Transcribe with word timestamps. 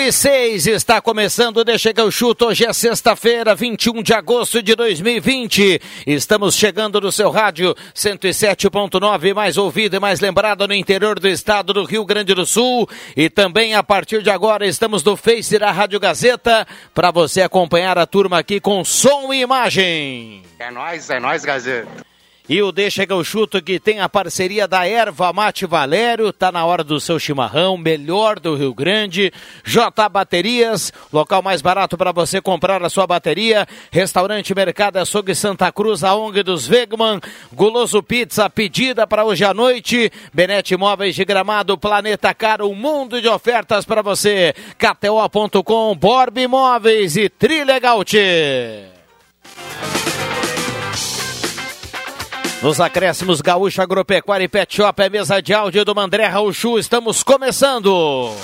E 0.00 0.10
6 0.10 0.66
está 0.66 1.00
começando, 1.00 1.62
deixa 1.62 1.92
que 1.92 2.00
eu 2.00 2.10
chuto. 2.10 2.46
Hoje 2.46 2.64
é 2.64 2.72
sexta-feira, 2.72 3.54
21 3.54 4.02
de 4.02 4.14
agosto 4.14 4.62
de 4.62 4.74
2020. 4.74 5.80
Estamos 6.06 6.54
chegando 6.54 7.00
no 7.00 7.12
seu 7.12 7.30
rádio 7.30 7.74
107.9, 7.94 9.34
mais 9.34 9.58
ouvido 9.58 9.96
e 9.96 10.00
mais 10.00 10.20
lembrado 10.20 10.66
no 10.66 10.72
interior 10.72 11.20
do 11.20 11.28
estado 11.28 11.74
do 11.74 11.84
Rio 11.84 12.04
Grande 12.06 12.34
do 12.34 12.46
Sul. 12.46 12.88
E 13.14 13.28
também 13.28 13.74
a 13.74 13.82
partir 13.82 14.22
de 14.22 14.30
agora 14.30 14.66
estamos 14.66 15.04
no 15.04 15.16
Face 15.16 15.58
da 15.58 15.70
Rádio 15.70 16.00
Gazeta 16.00 16.66
para 16.94 17.10
você 17.10 17.42
acompanhar 17.42 17.98
a 17.98 18.06
turma 18.06 18.38
aqui 18.38 18.58
com 18.58 18.82
som 18.82 19.32
e 19.34 19.42
imagem. 19.42 20.42
É 20.58 20.70
nós, 20.70 21.10
é 21.10 21.20
nós, 21.20 21.44
Gazeta. 21.44 22.09
E 22.50 22.60
o 22.60 22.72
Deixa 22.72 23.06
que 23.06 23.12
eu 23.12 23.22
chuto 23.22 23.62
que 23.62 23.78
tem 23.78 24.00
a 24.00 24.08
parceria 24.08 24.66
da 24.66 24.84
Erva 24.84 25.32
Mate 25.32 25.66
Valério, 25.66 26.32
tá 26.32 26.50
na 26.50 26.64
hora 26.64 26.82
do 26.82 26.98
seu 26.98 27.16
chimarrão, 27.16 27.78
melhor 27.78 28.40
do 28.40 28.56
Rio 28.56 28.74
Grande. 28.74 29.32
J 29.64 30.08
Baterias, 30.08 30.92
local 31.12 31.42
mais 31.42 31.62
barato 31.62 31.96
para 31.96 32.10
você 32.10 32.40
comprar 32.40 32.82
a 32.82 32.90
sua 32.90 33.06
bateria. 33.06 33.68
Restaurante 33.92 34.52
Mercado 34.52 34.96
Açougue 34.96 35.32
Santa 35.32 35.70
Cruz, 35.70 36.02
a 36.02 36.16
ONG 36.16 36.42
dos 36.42 36.66
Vegman. 36.66 37.20
Guloso 37.52 38.02
Pizza, 38.02 38.50
pedida 38.50 39.06
para 39.06 39.24
hoje 39.24 39.44
à 39.44 39.54
noite. 39.54 40.10
Benete 40.34 40.74
Imóveis 40.74 41.14
de 41.14 41.24
Gramado, 41.24 41.78
Planeta 41.78 42.34
Caro, 42.34 42.68
um 42.68 42.74
mundo 42.74 43.22
de 43.22 43.28
ofertas 43.28 43.84
para 43.84 44.02
você. 44.02 44.56
KTO.com, 44.76 45.94
Borb 45.94 46.36
Imóveis 46.36 47.16
e 47.16 47.28
Trilegalte. 47.28 48.98
Nos 52.62 52.78
acréscimos 52.78 53.40
Gaúcho 53.40 53.80
Agropecuária 53.80 54.44
e 54.44 54.48
Pet 54.48 54.76
Shop, 54.76 55.02
é 55.02 55.08
mesa 55.08 55.40
de 55.40 55.54
áudio 55.54 55.82
do 55.82 55.94
Mandré 55.94 56.26
Rauchu. 56.26 56.78
Estamos 56.78 57.22
começando. 57.22 58.34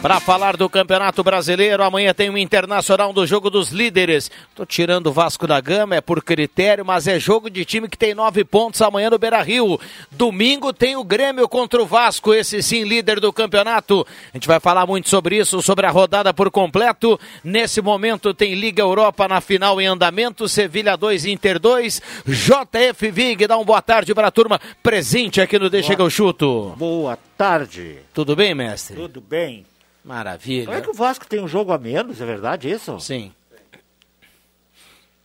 Para 0.00 0.20
falar 0.20 0.56
do 0.56 0.70
Campeonato 0.70 1.24
Brasileiro, 1.24 1.82
amanhã 1.82 2.14
tem 2.14 2.30
o 2.30 2.38
Internacional 2.38 3.12
do 3.12 3.26
Jogo 3.26 3.50
dos 3.50 3.70
Líderes. 3.70 4.30
Tô 4.54 4.64
tirando 4.64 5.08
o 5.08 5.12
Vasco 5.12 5.44
da 5.44 5.60
Gama, 5.60 5.96
é 5.96 6.00
por 6.00 6.22
critério, 6.22 6.86
mas 6.86 7.08
é 7.08 7.18
jogo 7.18 7.50
de 7.50 7.64
time 7.64 7.88
que 7.88 7.98
tem 7.98 8.14
nove 8.14 8.44
pontos 8.44 8.80
amanhã 8.80 9.10
no 9.10 9.18
Beira 9.18 9.42
Rio. 9.42 9.78
Domingo 10.12 10.72
tem 10.72 10.94
o 10.94 11.02
Grêmio 11.02 11.48
contra 11.48 11.82
o 11.82 11.86
Vasco, 11.86 12.32
esse 12.32 12.62
sim, 12.62 12.84
líder 12.84 13.18
do 13.18 13.32
campeonato. 13.32 14.06
A 14.32 14.36
gente 14.36 14.46
vai 14.46 14.60
falar 14.60 14.86
muito 14.86 15.08
sobre 15.08 15.36
isso, 15.36 15.60
sobre 15.62 15.84
a 15.84 15.90
rodada 15.90 16.32
por 16.32 16.48
completo. 16.48 17.18
Nesse 17.42 17.82
momento 17.82 18.32
tem 18.32 18.54
Liga 18.54 18.82
Europa 18.82 19.26
na 19.26 19.40
final 19.40 19.80
em 19.80 19.86
andamento, 19.86 20.48
Sevilha 20.48 20.96
2, 20.96 21.26
Inter 21.26 21.58
2. 21.58 22.00
JF 22.24 23.10
Vig, 23.10 23.48
dá 23.48 23.56
uma 23.56 23.64
boa 23.64 23.82
tarde 23.82 24.14
para 24.14 24.28
a 24.28 24.32
turma 24.32 24.60
presente 24.80 25.40
aqui 25.40 25.58
no 25.58 25.68
Deixa 25.68 25.96
que 25.96 26.02
eu 26.02 26.08
chuto. 26.08 26.72
Boa 26.78 27.18
tarde. 27.36 27.98
Tudo 28.14 28.36
bem, 28.36 28.54
mestre? 28.54 28.94
Tudo 28.94 29.20
bem. 29.20 29.66
Maravilha. 30.08 30.64
Como 30.64 30.78
é 30.78 30.80
que 30.80 30.88
o 30.88 30.94
Vasco 30.94 31.26
tem 31.26 31.38
um 31.38 31.46
jogo 31.46 31.70
a 31.70 31.76
menos, 31.76 32.18
é 32.18 32.24
verdade 32.24 32.70
isso? 32.70 32.98
Sim. 32.98 33.30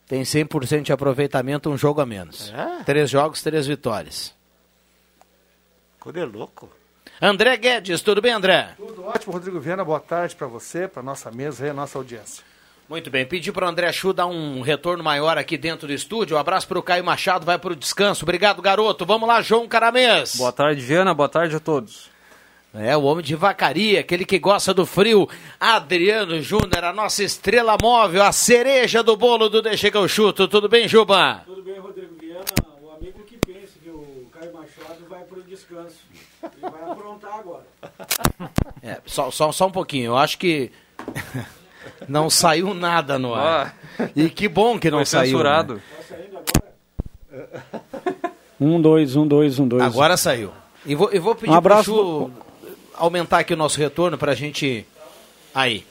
Tem 0.06 0.24
100% 0.24 0.82
de 0.82 0.92
aproveitamento, 0.92 1.70
um 1.70 1.78
jogo 1.78 2.02
a 2.02 2.06
menos. 2.06 2.52
É? 2.54 2.84
Três 2.84 3.10
jogos, 3.10 3.42
três 3.42 3.66
vitórias. 3.66 4.36
Quando 6.02 6.18
é 6.18 6.26
louco. 6.26 6.70
André 7.22 7.56
Guedes, 7.56 8.02
tudo 8.02 8.22
bem, 8.22 8.34
André? 8.34 8.74
Tudo 8.76 9.06
ótimo, 9.06 9.32
Rodrigo 9.32 9.58
Viana. 9.58 9.86
Boa 9.86 10.02
tarde 10.02 10.36
para 10.36 10.48
você, 10.48 10.86
para 10.86 11.02
nossa 11.02 11.32
mesa 11.32 11.66
e 11.66 11.70
a 11.70 11.74
nossa 11.74 11.98
audiência. 11.98 12.44
Muito 12.90 13.10
bem, 13.10 13.26
pedi 13.26 13.54
para 13.54 13.66
o 13.66 13.70
André 13.70 13.90
Chu 13.94 14.12
dar 14.12 14.28
um 14.28 14.60
retorno 14.60 15.02
maior 15.02 15.38
aqui 15.38 15.58
dentro 15.58 15.88
do 15.88 15.94
estúdio. 15.94 16.36
Um 16.36 16.40
abraço 16.42 16.68
para 16.68 16.78
o 16.78 16.84
Caio 16.84 17.06
Machado, 17.06 17.46
vai 17.46 17.58
para 17.58 17.72
o 17.72 17.76
descanso. 17.76 18.26
Obrigado, 18.26 18.62
garoto. 18.62 19.06
Vamos 19.06 19.30
lá, 19.30 19.42
João 19.42 19.66
Caramês. 19.66 20.36
Boa 20.36 20.52
tarde, 20.52 20.82
Viana. 20.82 21.14
Boa 21.14 21.30
tarde 21.30 21.56
a 21.56 21.60
todos. 21.62 22.12
É, 22.76 22.98
o 22.98 23.04
homem 23.04 23.24
de 23.24 23.36
vacaria, 23.36 24.00
aquele 24.00 24.26
que 24.26 24.40
gosta 24.40 24.74
do 24.74 24.84
frio. 24.84 25.30
Adriano 25.60 26.42
Júnior, 26.42 26.84
a 26.84 26.92
nossa 26.92 27.24
estrela 27.24 27.78
móvel, 27.80 28.24
a 28.24 28.32
cereja 28.32 29.04
do 29.04 29.16
bolo 29.16 29.48
do 29.48 29.62
Deixa 29.62 29.92
que 29.92 29.98
eu 29.98 30.08
chuto. 30.08 30.48
Tudo 30.48 30.68
bem, 30.68 30.88
Juba? 30.88 31.44
Tudo 31.46 31.62
bem, 31.62 31.78
Rodrigo 31.80 32.16
Viana. 32.20 32.44
O 32.82 32.90
amigo 32.96 33.20
que 33.28 33.38
pensa 33.38 33.74
que 33.82 33.90
o 33.90 34.26
Caio 34.32 34.52
Machado 34.54 35.06
vai 35.08 35.22
para 35.22 35.38
o 35.38 35.44
descanso. 35.44 35.98
Ele 36.42 36.52
vai 36.62 36.92
aprontar 36.92 37.40
agora. 37.40 37.64
É, 38.86 39.00
só, 39.06 39.32
só, 39.32 39.50
só 39.54 39.68
um 39.68 39.72
pouquinho. 39.72 40.08
Eu 40.08 40.18
acho 40.18 40.38
que 40.38 40.70
não 42.06 42.30
saiu 42.30 42.74
nada 42.74 43.18
no 43.18 43.34
ar. 43.34 43.78
E 44.14 44.30
que 44.30 44.50
bom 44.50 44.78
que 44.78 44.92
não 44.92 44.98
Foi 45.00 45.06
saiu. 45.06 45.26
censurado. 45.32 45.76
né? 45.76 45.82
Tá 45.96 46.04
saindo 46.04 46.38
agora? 46.38 48.34
Um, 48.60 48.82
dois, 48.82 49.16
um, 49.16 49.26
dois, 49.26 49.58
um, 49.58 49.66
dois. 49.66 49.82
Agora 49.84 50.18
saiu. 50.18 50.52
E 50.86 50.96
vou, 50.96 51.10
eu 51.12 51.22
vou 51.22 51.34
pedir 51.34 51.52
Um 51.52 51.56
abraço 51.56 51.94
pro 51.94 52.32
Chu 52.36 52.43
aumentar 52.96 53.40
aqui 53.40 53.54
o 53.54 53.58
nosso 53.58 53.80
retorno 53.80 54.18
pra 54.18 54.34
gente. 54.34 54.86
Aí. 55.54 55.86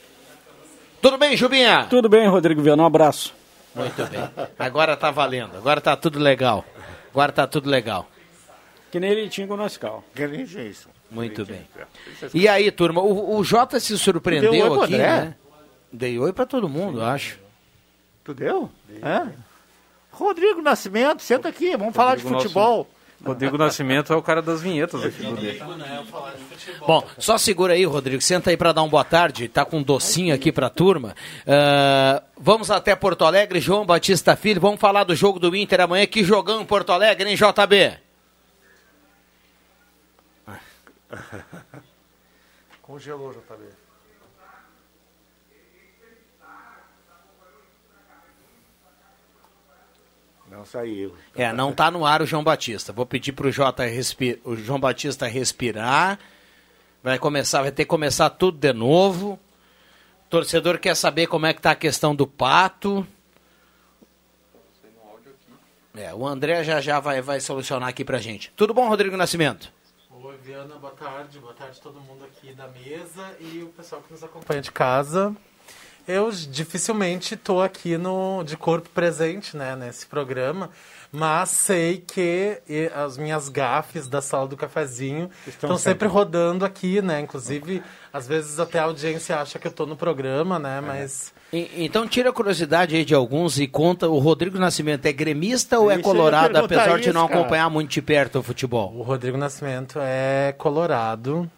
Tudo 1.01 1.19
bem, 1.19 1.37
Jubinha? 1.37 1.87
Tudo 1.91 2.09
bem, 2.09 2.29
Rodrigo 2.29 2.63
Viana, 2.63 2.83
um 2.83 2.87
abraço. 2.87 3.35
Muito 3.75 4.05
bem. 4.07 4.21
Agora 4.59 4.97
tá 4.97 5.11
valendo. 5.11 5.57
Agora 5.57 5.81
tá 5.81 5.97
tudo 5.97 6.19
legal. 6.19 6.65
Agora 7.11 7.33
tá 7.33 7.47
tudo 7.47 7.69
legal. 7.69 8.09
Que 8.91 9.01
nem 9.01 9.11
ele 9.11 9.29
tinha 9.29 9.47
com 9.47 9.55
o 9.55 9.57
Noscal. 9.57 10.05
Que 10.15 10.27
nem 10.27 10.43
isso. 10.43 10.89
Muito 11.11 11.45
bem. 11.45 11.67
E 12.33 12.49
aí, 12.49 12.71
turma, 12.71 13.01
o, 13.01 13.37
o 13.37 13.45
Jota 13.45 13.79
se 13.81 13.99
surpreendeu 13.99 14.53
deu 14.53 14.73
oi 14.73 14.85
aqui, 14.85 14.95
André? 14.95 15.07
né? 15.07 15.35
Dei 15.93 16.19
oi 16.19 16.33
pra 16.33 16.47
todo 16.47 16.69
mundo, 16.69 17.01
eu 17.01 17.05
acho. 17.05 17.39
Tu 18.25 18.33
deu? 18.33 18.71
É? 19.03 19.29
Rodrigo 20.11 20.63
Nascimento, 20.63 21.23
senta 21.23 21.49
aqui, 21.49 21.77
vamos 21.77 21.95
falar 21.95 22.17
de 22.17 22.23
Rodrigo 22.23 22.43
futebol. 22.43 22.89
Rodrigo 23.25 23.57
Nascimento 23.57 24.13
é 24.13 24.17
o 24.17 24.23
cara 24.23 24.43
das 24.43 24.61
vinhetas 24.61 25.05
aqui 25.05 25.23
do 25.23 25.37
D. 25.37 25.61
Bom, 26.87 27.07
só 27.19 27.39
segura 27.39 27.75
aí, 27.75 27.85
Rodrigo. 27.85 28.21
Senta 28.21 28.51
aí 28.51 28.57
para 28.57 28.73
dar 28.73 28.83
um 28.83 28.89
boa 28.89 29.05
tarde. 29.05 29.49
Tá 29.49 29.65
com 29.65 29.79
um 29.79 29.83
docinho 29.83 30.35
aqui 30.35 30.51
pra 30.51 30.69
turma. 30.69 31.15
Ah, 31.47 32.23
vamos 32.37 32.71
até 32.71 32.97
Porto 32.97 33.25
Alegre, 33.25 33.61
João 33.61 33.87
Batista 33.87 34.35
Filho. 34.35 34.61
Vamos 34.61 34.81
falar 34.81 35.05
do 35.05 35.15
jogo 35.15 35.39
do 35.39 35.55
Inter 35.55 35.81
amanhã. 35.81 36.07
Que 36.07 36.25
jogão 36.25 36.61
em 36.61 36.67
Porto 36.67 36.91
Alegre, 36.91 37.31
hein, 37.31 37.37
JB? 37.37 37.99
Congelou, 42.83 43.33
JB. 43.33 43.72
Não 50.53 50.67
saiu. 50.67 51.15
É, 51.35 51.51
não 51.51 51.73
tá 51.73 51.91
no 51.91 52.05
ar 52.05 52.21
o 52.21 52.27
João 52.27 52.45
Batista. 52.45 52.93
Vou 52.93 53.07
pedir 53.07 53.33
pro 53.33 53.51
J 53.51 53.87
respi- 53.87 54.39
o 54.45 54.55
João 54.55 54.79
Batista 54.79 55.27
respirar. 55.27 56.19
Vai 57.03 57.19
começar, 57.19 57.63
vai 57.63 57.73
ter 57.73 57.85
que 57.85 57.89
começar 57.89 58.29
tudo 58.29 58.59
de 58.59 58.71
novo. 58.75 59.41
O 60.27 60.29
torcedor 60.29 60.79
quer 60.79 60.95
saber 60.95 61.27
como 61.27 61.47
é 61.47 61.55
que 61.55 61.63
tá 61.63 61.71
a 61.71 61.75
questão 61.75 62.15
do 62.15 62.27
pato. 62.27 63.07
É, 65.95 66.13
o 66.15 66.27
André 66.27 66.63
já 66.65 66.83
já 66.83 67.01
vai, 67.01 67.23
vai 67.23 67.41
solucionar 67.41 67.89
aqui 67.89 68.05
pra 68.05 68.19
gente. 68.19 68.53
Tudo 68.55 68.75
bom, 68.75 68.87
Rodrigo 68.89 69.17
Nascimento? 69.17 69.73
Oi, 70.11 70.37
Viana, 70.43 70.75
boa 70.77 70.93
tarde. 70.93 71.39
Boa 71.39 71.55
tarde 71.55 71.79
a 71.79 71.83
todo 71.83 71.99
mundo 71.99 72.25
aqui 72.25 72.53
da 72.53 72.69
mesa 72.69 73.35
e 73.41 73.63
o 73.63 73.69
pessoal 73.69 74.03
que 74.03 74.13
nos 74.13 74.23
acompanha 74.23 74.61
de 74.61 74.71
casa. 74.71 75.35
Eu 76.07 76.31
dificilmente 76.31 77.35
estou 77.35 77.63
aqui 77.63 77.97
no, 77.97 78.43
de 78.45 78.57
corpo 78.57 78.89
presente 78.91 79.57
né, 79.57 79.77
nesse 79.77 80.07
programa, 80.07 80.71
Mas 81.15 81.51
sei 81.51 81.99
que 82.05 82.61
as 82.95 83.19
minhas 83.19 83.49
gafes 83.49 84.09
da 84.09 84.23
sala 84.23 84.49
do 84.49 84.57
cafezinho 84.57 85.29
Estão 85.47 85.69
estão 85.69 85.79
sempre 85.79 86.07
sempre. 86.07 86.09
rodando 86.09 86.65
aqui, 86.65 87.03
né? 87.03 87.21
Inclusive, 87.21 87.83
às 88.13 88.27
vezes 88.27 88.59
até 88.59 88.79
a 88.79 88.85
audiência 88.85 89.37
acha 89.39 89.59
que 89.59 89.67
eu 89.67 89.73
tô 89.73 89.85
no 89.85 89.95
programa, 89.95 90.59
né? 90.59 90.79
É. 90.79 90.81
Mas. 90.81 91.33
E- 91.53 91.85
Então 91.85 92.09
tira 92.09 92.31
a 92.31 92.33
curiosidade 92.33 92.97
aí 92.97 93.05
de 93.05 93.15
alguns 93.15 93.59
e 93.61 93.67
conta, 93.67 94.09
o 94.09 94.19
Rodrigo 94.19 94.59
Nascimento 94.59 95.05
é 95.05 95.13
gremista 95.13 95.79
ou 95.79 95.91
é 95.91 95.99
colorado, 95.99 96.57
apesar 96.57 96.97
de 96.99 97.11
isso, 97.11 97.13
não 97.13 97.29
cara. 97.29 97.41
acompanhar 97.41 97.69
muito 97.69 97.91
de 97.91 98.01
perto 98.01 98.39
o 98.39 98.43
futebol? 98.43 98.95
O 98.97 99.03
Rodrigo 99.03 99.37
Nascimento 99.37 99.99
é 100.01 100.55
colorado. 100.57 101.49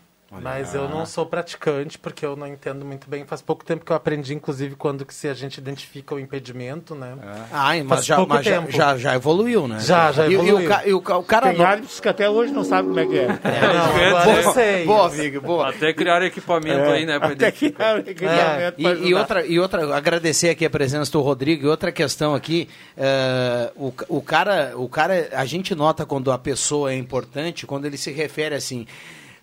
Mas 0.42 0.74
eu 0.74 0.88
não 0.88 1.06
sou 1.06 1.24
praticante, 1.26 1.98
porque 1.98 2.24
eu 2.24 2.36
não 2.36 2.46
entendo 2.46 2.84
muito 2.84 3.08
bem. 3.08 3.24
Faz 3.24 3.40
pouco 3.40 3.64
tempo 3.64 3.84
que 3.84 3.92
eu 3.92 3.96
aprendi, 3.96 4.34
inclusive, 4.34 4.74
quando 4.74 5.04
que 5.06 5.14
se 5.14 5.28
a 5.28 5.34
gente 5.34 5.58
identifica 5.58 6.14
o 6.14 6.20
impedimento, 6.20 6.94
né? 6.94 7.14
Ai, 7.52 7.82
mas, 7.82 7.88
Faz 7.98 8.06
já, 8.06 8.16
pouco 8.16 8.32
mas 8.34 8.44
já, 8.44 8.60
tempo. 8.60 8.70
já, 8.72 8.96
já 8.98 9.14
evoluiu, 9.14 9.66
né? 9.68 9.78
Já, 9.80 10.12
já 10.12 10.26
E- 10.26 10.32
e 10.32 10.36
o 10.36 10.42
evoluiu. 10.42 10.70
E, 10.86 10.92
o, 10.92 10.98
o 10.98 11.22
cara 11.24 11.48
Tem 11.48 11.58
não- 11.58 11.64
árbitros 11.66 12.00
que 12.00 12.08
até 12.08 12.28
hoje 12.28 12.52
não 12.52 12.64
sabem 12.64 12.88
como 12.88 13.00
é 13.00 13.06
que 13.06 13.18
é. 13.18 13.26
não, 13.28 14.16
agora 14.18 14.42
eu 14.42 14.52
sei. 14.52 14.84
Boa, 14.84 15.08
Vig, 15.08 15.38
boa. 15.38 15.70
Até 15.70 15.92
criaram 15.92 16.26
equipamento 16.26 16.90
aí, 16.90 17.06
né? 17.06 17.16
Até 17.16 17.50
que 17.50 17.66
identificar. 17.66 17.98
equipamento 18.08 18.80
E, 18.80 18.82
pra 18.82 18.92
e 18.92 18.94
ajudar. 18.94 19.18
outra, 19.20 19.46
e 19.46 19.58
outra, 19.60 19.96
agradecer 19.96 20.50
aqui 20.50 20.64
a 20.64 20.70
presença 20.70 21.10
do 21.12 21.20
Rodrigo. 21.20 21.64
E 21.64 21.68
outra 21.68 21.90
questão 21.92 22.34
aqui, 22.34 22.68
eh, 22.96 23.70
o, 23.76 23.92
o 24.08 24.20
cara, 24.22 24.72
o 24.76 24.88
cara, 24.88 25.28
a 25.32 25.44
gente 25.44 25.74
nota 25.74 26.04
quando 26.04 26.30
a 26.32 26.38
pessoa 26.38 26.92
é 26.92 26.96
importante, 26.96 27.66
quando 27.66 27.84
ele 27.86 27.96
se 27.96 28.10
refere 28.12 28.54
assim. 28.54 28.86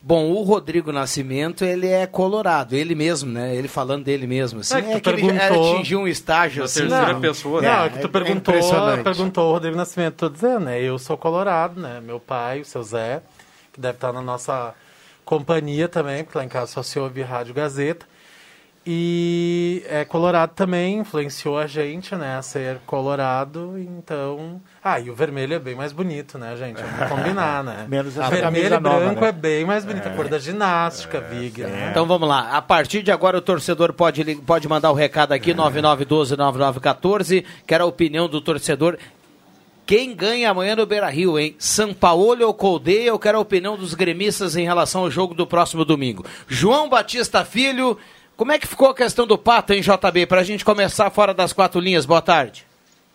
Bom, 0.03 0.31
o 0.31 0.41
Rodrigo 0.41 0.91
Nascimento, 0.91 1.63
ele 1.63 1.87
é 1.87 2.07
colorado, 2.07 2.73
ele 2.75 2.95
mesmo, 2.95 3.31
né? 3.31 3.55
Ele 3.55 3.67
falando 3.67 4.03
dele 4.03 4.25
mesmo. 4.25 4.61
Assim, 4.61 4.77
É 4.77 4.81
que 4.81 4.91
é 4.93 4.99
que 4.99 5.09
ele 5.09 5.39
atingiu 5.39 5.99
um 5.99 6.07
estágio 6.07 6.63
assim. 6.63 6.79
terceira 6.81 7.13
não. 7.13 7.21
pessoa, 7.21 7.61
Não, 7.61 7.69
né? 7.69 7.85
é 7.85 7.89
que 7.89 7.99
tu 7.99 8.07
é 8.07 8.09
perguntou, 8.09 8.55
impressionante. 8.55 9.03
perguntou 9.03 9.49
o 9.49 9.51
Rodrigo 9.53 9.77
Nascimento, 9.77 10.15
tô 10.15 10.29
dizendo, 10.29 10.61
né? 10.61 10.81
Eu 10.81 10.97
sou 10.97 11.15
colorado, 11.15 11.79
né? 11.79 12.01
Meu 12.03 12.19
pai, 12.19 12.61
o 12.61 12.65
seu 12.65 12.81
Zé, 12.81 13.21
que 13.71 13.79
deve 13.79 13.93
estar 13.97 14.11
na 14.11 14.21
nossa 14.23 14.73
companhia 15.23 15.87
também, 15.87 16.23
porque 16.23 16.37
lá 16.37 16.43
em 16.43 16.49
casa 16.49 16.71
só 16.71 16.81
se 16.81 16.97
ouve 16.99 17.21
Rádio 17.21 17.53
Gazeta. 17.53 18.07
E 18.85 19.83
é 19.87 20.03
colorado 20.03 20.53
também, 20.55 20.97
influenciou 20.97 21.55
a 21.55 21.67
gente, 21.67 22.15
né, 22.15 22.37
a 22.37 22.41
ser 22.41 22.79
colorado, 22.87 23.77
então... 23.77 24.59
Ah, 24.83 24.99
e 24.99 25.07
o 25.07 25.13
vermelho 25.13 25.53
é 25.53 25.59
bem 25.59 25.75
mais 25.75 25.91
bonito, 25.91 26.39
né, 26.39 26.55
gente? 26.55 26.81
Vamos 26.81 27.09
combinar, 27.09 27.63
né? 27.63 27.85
Menos 27.89 28.17
essa 28.17 28.27
vermelho 28.27 28.65
e 28.65 28.79
nova, 28.79 28.99
branco 28.99 29.21
né? 29.21 29.27
é 29.27 29.31
bem 29.31 29.65
mais 29.65 29.85
bonito, 29.85 30.07
a 30.07 30.09
cor 30.11 30.27
da 30.27 30.39
ginástica, 30.39 31.21
Vig, 31.21 31.61
né? 31.61 31.89
Então 31.91 32.07
vamos 32.07 32.27
lá. 32.27 32.57
A 32.57 32.61
partir 32.61 33.03
de 33.03 33.11
agora 33.11 33.37
o 33.37 33.41
torcedor 33.41 33.93
pode, 33.93 34.35
pode 34.37 34.67
mandar 34.67 34.89
o 34.89 34.95
recado 34.95 35.33
aqui, 35.33 35.53
9912-9914. 35.53 37.45
Quero 37.67 37.83
a 37.83 37.87
opinião 37.87 38.27
do 38.27 38.41
torcedor. 38.41 38.97
Quem 39.85 40.15
ganha 40.15 40.49
amanhã 40.49 40.75
no 40.75 40.87
Beira 40.87 41.09
Rio, 41.09 41.37
hein? 41.37 41.55
São 41.59 41.93
Paulo 41.93 42.47
ou 42.47 42.53
Coldeia? 42.53 43.09
Eu 43.09 43.19
quero 43.19 43.37
a 43.37 43.41
opinião 43.41 43.77
dos 43.77 43.93
gremistas 43.93 44.55
em 44.55 44.63
relação 44.63 45.01
ao 45.01 45.11
jogo 45.11 45.35
do 45.35 45.45
próximo 45.45 45.83
domingo. 45.85 46.25
João 46.47 46.89
Batista 46.89 47.43
Filho, 47.43 47.97
como 48.41 48.53
é 48.53 48.57
que 48.57 48.65
ficou 48.65 48.89
a 48.89 48.95
questão 48.95 49.27
do 49.27 49.37
Pato, 49.37 49.71
hein, 49.71 49.81
JB? 49.81 50.25
Pra 50.25 50.41
gente 50.41 50.65
começar 50.65 51.11
fora 51.11 51.31
das 51.31 51.53
quatro 51.53 51.79
linhas. 51.79 52.07
Boa 52.07 52.23
tarde. 52.23 52.65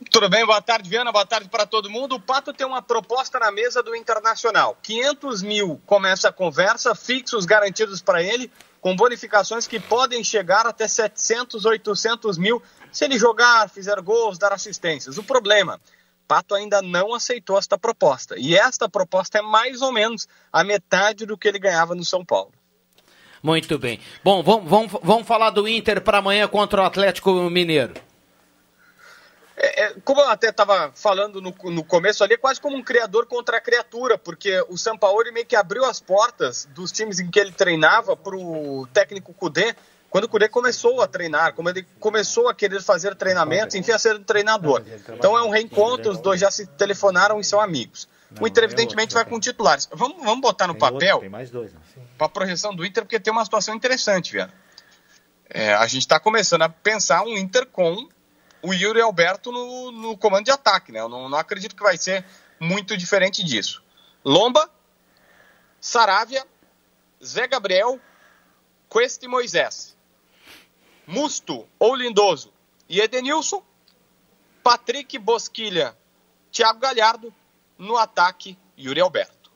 Tudo 0.09 0.31
bem, 0.31 0.47
boa 0.47 0.63
tarde, 0.63 0.89
Viana, 0.89 1.11
boa 1.11 1.27
tarde 1.27 1.49
para 1.49 1.67
todo 1.67 1.91
mundo. 1.91 2.15
O 2.15 2.21
Pato 2.21 2.53
tem 2.53 2.65
uma 2.65 2.81
proposta 2.81 3.37
na 3.41 3.51
mesa 3.51 3.83
do 3.83 3.97
Internacional. 3.97 4.79
500 4.81 5.43
mil 5.43 5.81
começa 5.85 6.29
a 6.29 6.33
conversa, 6.33 6.95
fixos 6.95 7.45
garantidos 7.45 8.01
para 8.01 8.23
ele, 8.23 8.49
com 8.81 8.95
bonificações 8.95 9.67
que 9.67 9.81
podem 9.81 10.23
chegar 10.23 10.65
até 10.65 10.87
700, 10.87 11.65
800 11.65 12.39
mil 12.39 12.63
se 12.93 13.05
ele 13.05 13.19
jogar, 13.19 13.69
fizer 13.69 14.01
gols, 14.03 14.39
dar 14.39 14.53
assistências. 14.53 15.19
O 15.19 15.25
problema, 15.25 15.81
Pato 16.29 16.55
ainda 16.55 16.81
não 16.81 17.13
aceitou 17.13 17.59
esta 17.59 17.77
proposta. 17.77 18.37
E 18.39 18.57
esta 18.57 18.89
proposta 18.89 19.39
é 19.39 19.43
mais 19.43 19.83
ou 19.83 19.91
menos 19.91 20.29
a 20.53 20.63
metade 20.63 21.27
do 21.27 21.37
que 21.37 21.49
ele 21.49 21.59
ganhava 21.59 21.97
no 21.97 22.05
São 22.05 22.25
Paulo. 22.25 22.53
Muito 23.47 23.79
bem. 23.79 24.01
Bom, 24.25 24.43
vamos, 24.43 24.69
vamos, 24.69 24.93
vamos 25.05 25.25
falar 25.25 25.51
do 25.51 25.69
Inter 25.69 26.01
para 26.01 26.19
amanhã 26.19 26.49
contra 26.49 26.83
o 26.83 26.85
Atlético 26.85 27.31
Mineiro. 27.49 27.95
É, 29.57 29.85
é, 29.85 29.95
como 30.05 30.21
eu 30.21 30.29
até 30.29 30.49
estava 30.49 30.91
falando 30.97 31.41
no, 31.41 31.55
no 31.71 31.85
começo 31.85 32.25
ali, 32.25 32.35
é 32.35 32.37
quase 32.37 32.61
como 32.61 32.77
um 32.77 32.83
criador 32.83 33.25
contra 33.27 33.59
a 33.59 33.61
criatura, 33.61 34.19
porque 34.19 34.61
o 34.69 34.77
Sampaoli 34.77 35.31
meio 35.31 35.47
que 35.47 35.55
abriu 35.55 35.85
as 35.85 36.01
portas 36.01 36.69
dos 36.75 36.91
times 36.91 37.21
em 37.21 37.31
que 37.31 37.39
ele 37.39 37.53
treinava 37.53 38.17
para 38.17 38.35
o 38.35 38.85
técnico 38.93 39.33
Cudê, 39.33 39.77
quando 40.11 40.25
o 40.25 40.29
Cudê 40.29 40.49
começou 40.49 41.01
a 41.01 41.07
treinar, 41.07 41.55
como 41.55 41.69
ele 41.69 41.87
começou 42.01 42.49
a 42.49 42.55
querer 42.55 42.83
fazer 42.83 43.15
treinamentos, 43.15 43.77
enfim, 43.77 43.93
a 43.93 43.99
ser 44.01 44.17
um 44.17 44.25
treinador. 44.25 44.83
Então 45.11 45.39
é 45.39 45.43
um 45.45 45.51
reencontro, 45.51 46.11
os 46.11 46.19
dois 46.19 46.41
já 46.41 46.51
se 46.51 46.67
telefonaram 46.67 47.39
e 47.39 47.45
são 47.45 47.61
amigos. 47.61 48.09
O 48.41 48.47
Inter, 48.47 48.65
evidentemente, 48.65 49.15
vai 49.15 49.25
com 49.25 49.39
titulares. 49.39 49.89
Vamos, 49.93 50.19
vamos 50.23 50.41
botar 50.41 50.67
no 50.67 50.75
papel 50.75 51.21
Tem 51.21 51.29
mais 51.29 51.51
dois, 51.51 51.73
né? 51.73 51.81
para 52.19 52.27
a 52.27 52.31
projeção 52.31 52.75
do 52.75 52.85
Inter, 52.85 53.05
porque 53.05 53.21
tem 53.21 53.33
uma 53.33 53.45
situação 53.45 53.75
interessante, 53.75 54.33
Viana. 54.33 54.53
É, 55.49 55.75
a 55.75 55.87
gente 55.87 56.03
está 56.03 56.19
começando 56.19 56.63
a 56.63 56.69
pensar 56.69 57.23
um 57.23 57.37
Inter 57.39 57.67
com 57.67 58.09
o 58.63 58.75
Yuri 58.75 59.01
Alberto 59.01 59.53
no, 59.53 59.93
no 59.93 60.17
comando 60.19 60.47
de 60.47 60.51
ataque, 60.51 60.91
né? 60.91 61.01
Eu 61.01 61.09
não, 61.09 61.29
não 61.29 61.39
acredito 61.39 61.77
que 61.77 61.83
vai 61.83 61.97
ser 61.97 62.25
muito 62.59 62.97
diferente 62.97 63.45
disso. 63.45 63.83
Lomba, 64.25 64.69
Saravia, 65.81 66.45
Zé 67.25 67.47
Gabriel, 67.47 68.01
Cuesta 68.89 69.25
e 69.25 69.29
Moisés. 69.29 69.97
Musto 71.07 71.69
ou 71.79 71.95
Lindoso 71.95 72.53
e 72.89 73.01
Edenilson, 73.01 73.63
Patrick 74.63 75.17
Bosquilha, 75.19 75.97
Thiago 76.51 76.81
Galhardo, 76.81 77.33
no 77.79 77.97
ataque, 77.97 78.57
Yuri 78.79 79.01
Alberto. 79.01 79.51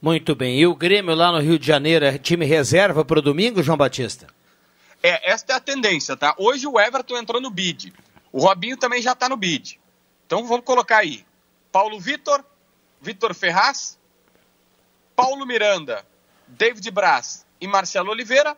Muito 0.00 0.34
bem. 0.34 0.58
E 0.58 0.66
o 0.66 0.74
Grêmio 0.74 1.14
lá 1.14 1.32
no 1.32 1.40
Rio 1.40 1.58
de 1.58 1.66
Janeiro 1.66 2.04
é 2.04 2.18
time 2.18 2.44
reserva 2.44 3.04
para 3.04 3.18
o 3.18 3.22
domingo, 3.22 3.62
João 3.62 3.78
Batista? 3.78 4.26
É, 5.02 5.30
esta 5.32 5.52
é 5.52 5.56
a 5.56 5.60
tendência, 5.60 6.16
tá? 6.16 6.34
Hoje 6.38 6.66
o 6.66 6.78
Everton 6.78 7.16
entrou 7.16 7.40
no 7.40 7.50
bid. 7.50 7.92
O 8.32 8.40
Robinho 8.40 8.76
também 8.76 9.00
já 9.00 9.12
está 9.12 9.28
no 9.28 9.36
bid. 9.36 9.80
Então 10.26 10.46
vamos 10.46 10.64
colocar 10.64 10.98
aí. 10.98 11.24
Paulo 11.72 11.98
Vitor, 12.00 12.44
Vitor 13.00 13.34
Ferraz, 13.34 13.98
Paulo 15.14 15.46
Miranda, 15.46 16.06
David 16.46 16.90
Braz 16.90 17.46
e 17.60 17.66
Marcelo 17.66 18.10
Oliveira, 18.10 18.56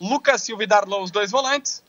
Lucas 0.00 0.42
Silva 0.42 0.64
e 0.64 0.66
Darlon, 0.66 1.02
os 1.02 1.10
dois 1.10 1.30
volantes, 1.30 1.82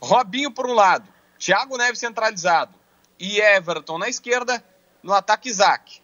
Robinho 0.00 0.50
por 0.50 0.66
um 0.66 0.72
lado, 0.72 1.06
Thiago 1.38 1.76
Neves 1.76 1.98
centralizado 1.98 2.74
e 3.18 3.40
Everton 3.40 3.98
na 3.98 4.08
esquerda, 4.08 4.64
no 5.02 5.12
ataque 5.12 5.48
Isaac. 5.48 6.00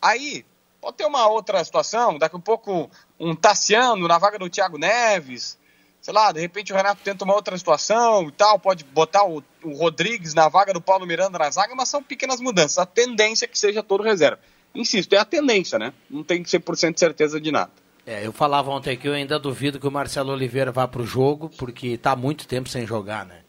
Aí, 0.00 0.44
pode 0.80 0.96
ter 0.96 1.06
uma 1.06 1.26
outra 1.26 1.62
situação, 1.64 2.18
daqui 2.18 2.36
a 2.36 2.38
pouco 2.38 2.90
um 3.18 3.34
Tassiano 3.34 4.06
na 4.06 4.18
vaga 4.18 4.38
do 4.38 4.50
Thiago 4.50 4.78
Neves, 4.78 5.58
sei 6.00 6.14
lá, 6.14 6.30
de 6.30 6.40
repente 6.40 6.72
o 6.72 6.76
Renato 6.76 7.00
tenta 7.02 7.24
uma 7.24 7.34
outra 7.34 7.58
situação 7.58 8.28
e 8.28 8.32
tal, 8.32 8.58
pode 8.60 8.84
botar 8.84 9.24
o, 9.24 9.42
o 9.64 9.72
Rodrigues 9.72 10.34
na 10.34 10.48
vaga 10.48 10.72
do 10.72 10.80
Paulo 10.80 11.04
Miranda 11.04 11.36
na 11.36 11.50
zaga, 11.50 11.74
mas 11.74 11.88
são 11.88 12.00
pequenas 12.00 12.40
mudanças. 12.40 12.78
A 12.78 12.86
tendência 12.86 13.44
é 13.44 13.48
que 13.48 13.58
seja 13.58 13.82
todo 13.82 14.04
reserva. 14.04 14.38
Insisto, 14.72 15.14
é 15.14 15.18
a 15.18 15.24
tendência, 15.24 15.78
né? 15.78 15.92
Não 16.08 16.22
tem 16.22 16.44
100% 16.44 16.94
de 16.94 17.00
certeza 17.00 17.40
de 17.40 17.50
nada. 17.50 17.72
É, 18.06 18.24
eu 18.24 18.32
falava 18.32 18.70
ontem 18.70 18.96
que 18.96 19.08
eu 19.08 19.14
ainda 19.14 19.36
duvido 19.36 19.80
que 19.80 19.88
o 19.88 19.90
Marcelo 19.90 20.32
Oliveira 20.32 20.70
vá 20.70 20.86
para 20.86 21.02
o 21.02 21.06
jogo, 21.06 21.50
porque 21.58 21.88
está 21.88 22.14
muito 22.14 22.46
tempo 22.46 22.68
sem 22.68 22.86
jogar, 22.86 23.26
né? 23.26 23.40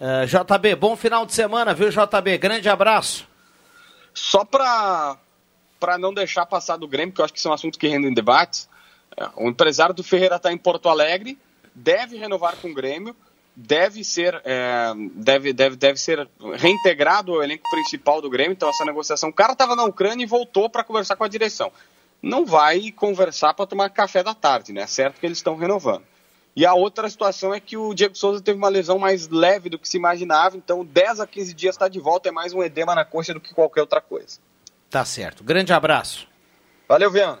Uh, 0.00 0.24
JB, 0.24 0.76
bom 0.76 0.94
final 0.94 1.26
de 1.26 1.34
semana, 1.34 1.74
viu, 1.74 1.88
JB? 1.90 2.38
Grande 2.38 2.68
abraço. 2.68 3.26
Só 4.18 4.44
para 4.44 5.16
não 5.98 6.12
deixar 6.12 6.44
passar 6.44 6.76
do 6.76 6.88
Grêmio, 6.88 7.14
que 7.14 7.20
eu 7.20 7.24
acho 7.24 7.32
que 7.32 7.40
são 7.40 7.52
assuntos 7.52 7.78
que 7.78 7.86
rendem 7.86 8.12
debates, 8.12 8.68
é, 9.16 9.28
o 9.36 9.48
empresário 9.48 9.94
do 9.94 10.02
Ferreira 10.02 10.36
está 10.36 10.52
em 10.52 10.58
Porto 10.58 10.88
Alegre, 10.88 11.38
deve 11.74 12.16
renovar 12.16 12.56
com 12.56 12.68
o 12.68 12.74
Grêmio, 12.74 13.14
deve 13.54 14.04
ser, 14.04 14.40
é, 14.44 14.92
deve, 15.14 15.52
deve, 15.52 15.76
deve 15.76 15.98
ser 15.98 16.28
reintegrado 16.54 17.32
ao 17.32 17.42
elenco 17.42 17.64
principal 17.70 18.20
do 18.20 18.28
Grêmio, 18.28 18.52
então 18.52 18.68
essa 18.68 18.84
negociação, 18.84 19.28
o 19.28 19.32
cara 19.32 19.52
estava 19.52 19.76
na 19.76 19.84
Ucrânia 19.84 20.24
e 20.24 20.26
voltou 20.26 20.68
para 20.68 20.84
conversar 20.84 21.16
com 21.16 21.24
a 21.24 21.28
direção. 21.28 21.72
Não 22.20 22.44
vai 22.44 22.90
conversar 22.90 23.54
para 23.54 23.66
tomar 23.66 23.90
café 23.90 24.22
da 24.24 24.34
tarde, 24.34 24.72
né? 24.72 24.82
É 24.82 24.86
certo 24.86 25.20
que 25.20 25.26
eles 25.26 25.38
estão 25.38 25.56
renovando. 25.56 26.02
E 26.58 26.66
a 26.66 26.74
outra 26.74 27.08
situação 27.08 27.54
é 27.54 27.60
que 27.60 27.76
o 27.76 27.94
Diego 27.94 28.18
Souza 28.18 28.42
teve 28.42 28.58
uma 28.58 28.68
lesão 28.68 28.98
mais 28.98 29.28
leve 29.28 29.70
do 29.70 29.78
que 29.78 29.88
se 29.88 29.96
imaginava, 29.96 30.56
então 30.56 30.84
10 30.84 31.20
a 31.20 31.26
15 31.28 31.54
dias 31.54 31.76
está 31.76 31.86
de 31.86 32.00
volta, 32.00 32.30
é 32.30 32.32
mais 32.32 32.52
um 32.52 32.64
edema 32.64 32.96
na 32.96 33.04
coxa 33.04 33.32
do 33.32 33.38
que 33.38 33.54
qualquer 33.54 33.82
outra 33.82 34.00
coisa. 34.00 34.40
Tá 34.90 35.04
certo. 35.04 35.44
Grande 35.44 35.72
abraço. 35.72 36.26
Valeu, 36.88 37.12
Viana. 37.12 37.38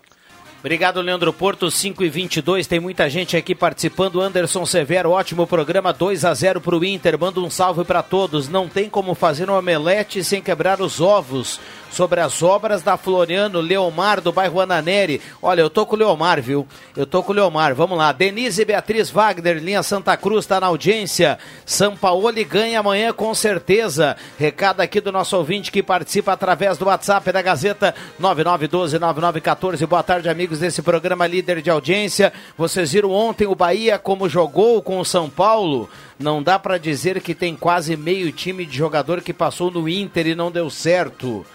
Obrigado, 0.60 1.00
Leandro 1.00 1.32
Porto, 1.32 1.68
5 1.68 2.04
e 2.04 2.08
22 2.08 2.68
Tem 2.68 2.78
muita 2.78 3.10
gente 3.10 3.36
aqui 3.36 3.56
participando. 3.56 4.20
Anderson 4.20 4.64
Severo, 4.64 5.10
ótimo 5.10 5.48
programa, 5.48 5.92
2 5.92 6.24
a 6.24 6.32
0 6.32 6.60
para 6.60 6.76
o 6.76 6.84
Inter. 6.84 7.18
Manda 7.18 7.40
um 7.40 7.50
salve 7.50 7.84
para 7.84 8.04
todos. 8.04 8.48
Não 8.48 8.68
tem 8.68 8.88
como 8.88 9.16
fazer 9.16 9.50
um 9.50 9.58
omelete 9.58 10.22
sem 10.22 10.40
quebrar 10.40 10.80
os 10.80 11.00
ovos. 11.00 11.58
Sobre 11.90 12.20
as 12.20 12.42
obras 12.42 12.82
da 12.82 12.96
Floriano 12.96 13.60
Leomar 13.60 14.20
do 14.20 14.32
bairro 14.32 14.60
Ananeri. 14.60 15.20
Olha, 15.42 15.60
eu 15.60 15.70
tô 15.70 15.84
com 15.84 15.96
o 15.96 15.98
Leomar, 15.98 16.40
viu? 16.40 16.66
Eu 16.96 17.06
tô 17.06 17.22
com 17.22 17.32
o 17.32 17.34
Leomar. 17.34 17.74
Vamos 17.74 17.98
lá. 17.98 18.12
Denise 18.12 18.64
Beatriz 18.64 19.10
Wagner, 19.10 19.58
linha 19.58 19.82
Santa 19.82 20.16
Cruz, 20.16 20.46
tá 20.46 20.60
na 20.60 20.66
audiência. 20.66 21.38
São 21.66 21.96
Paulo 21.96 22.28
ganha 22.44 22.80
amanhã 22.80 23.12
com 23.12 23.34
certeza. 23.34 24.16
Recado 24.38 24.80
aqui 24.80 25.00
do 25.00 25.10
nosso 25.10 25.36
ouvinte 25.36 25.72
que 25.72 25.82
participa 25.82 26.32
através 26.32 26.76
do 26.78 26.86
WhatsApp 26.86 27.32
da 27.32 27.42
Gazeta 27.42 27.94
99129914. 28.20 29.86
Boa 29.86 30.02
tarde, 30.02 30.28
amigos 30.28 30.58
desse 30.58 30.82
programa 30.82 31.26
líder 31.26 31.62
de 31.62 31.70
audiência. 31.70 32.32
Vocês 32.56 32.92
viram 32.92 33.10
ontem 33.10 33.46
o 33.46 33.54
Bahia 33.54 33.98
como 33.98 34.28
jogou 34.28 34.82
com 34.82 35.00
o 35.00 35.04
São 35.04 35.28
Paulo? 35.30 35.88
Não 36.18 36.42
dá 36.42 36.58
para 36.58 36.78
dizer 36.78 37.20
que 37.20 37.34
tem 37.34 37.54
quase 37.54 37.96
meio 37.96 38.32
time 38.32 38.66
de 38.66 38.76
jogador 38.76 39.20
que 39.20 39.32
passou 39.32 39.70
no 39.70 39.88
Inter 39.88 40.26
e 40.26 40.34
não 40.34 40.50
deu 40.50 40.68
certo. 40.68 41.46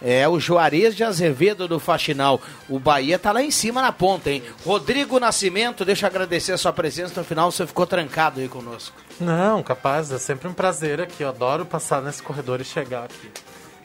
É 0.00 0.28
o 0.28 0.38
Juarez 0.38 0.94
de 0.94 1.02
Azevedo 1.02 1.66
do 1.66 1.80
Faxinal. 1.80 2.40
O 2.68 2.78
Bahia 2.78 3.18
tá 3.18 3.32
lá 3.32 3.42
em 3.42 3.50
cima 3.50 3.82
na 3.82 3.90
ponta, 3.92 4.30
hein? 4.30 4.42
Rodrigo 4.64 5.18
Nascimento, 5.18 5.84
deixa 5.84 6.06
eu 6.06 6.10
agradecer 6.10 6.52
a 6.52 6.58
sua 6.58 6.72
presença 6.72 7.18
no 7.20 7.24
final, 7.26 7.50
você 7.50 7.66
ficou 7.66 7.86
trancado 7.86 8.40
aí 8.40 8.48
conosco. 8.48 8.94
Não, 9.20 9.62
capaz, 9.62 10.12
é 10.12 10.18
sempre 10.18 10.46
um 10.48 10.52
prazer 10.52 11.00
aqui. 11.00 11.22
Eu 11.24 11.28
adoro 11.30 11.66
passar 11.66 12.00
nesse 12.00 12.22
corredor 12.22 12.60
e 12.60 12.64
chegar 12.64 13.04
aqui. 13.04 13.28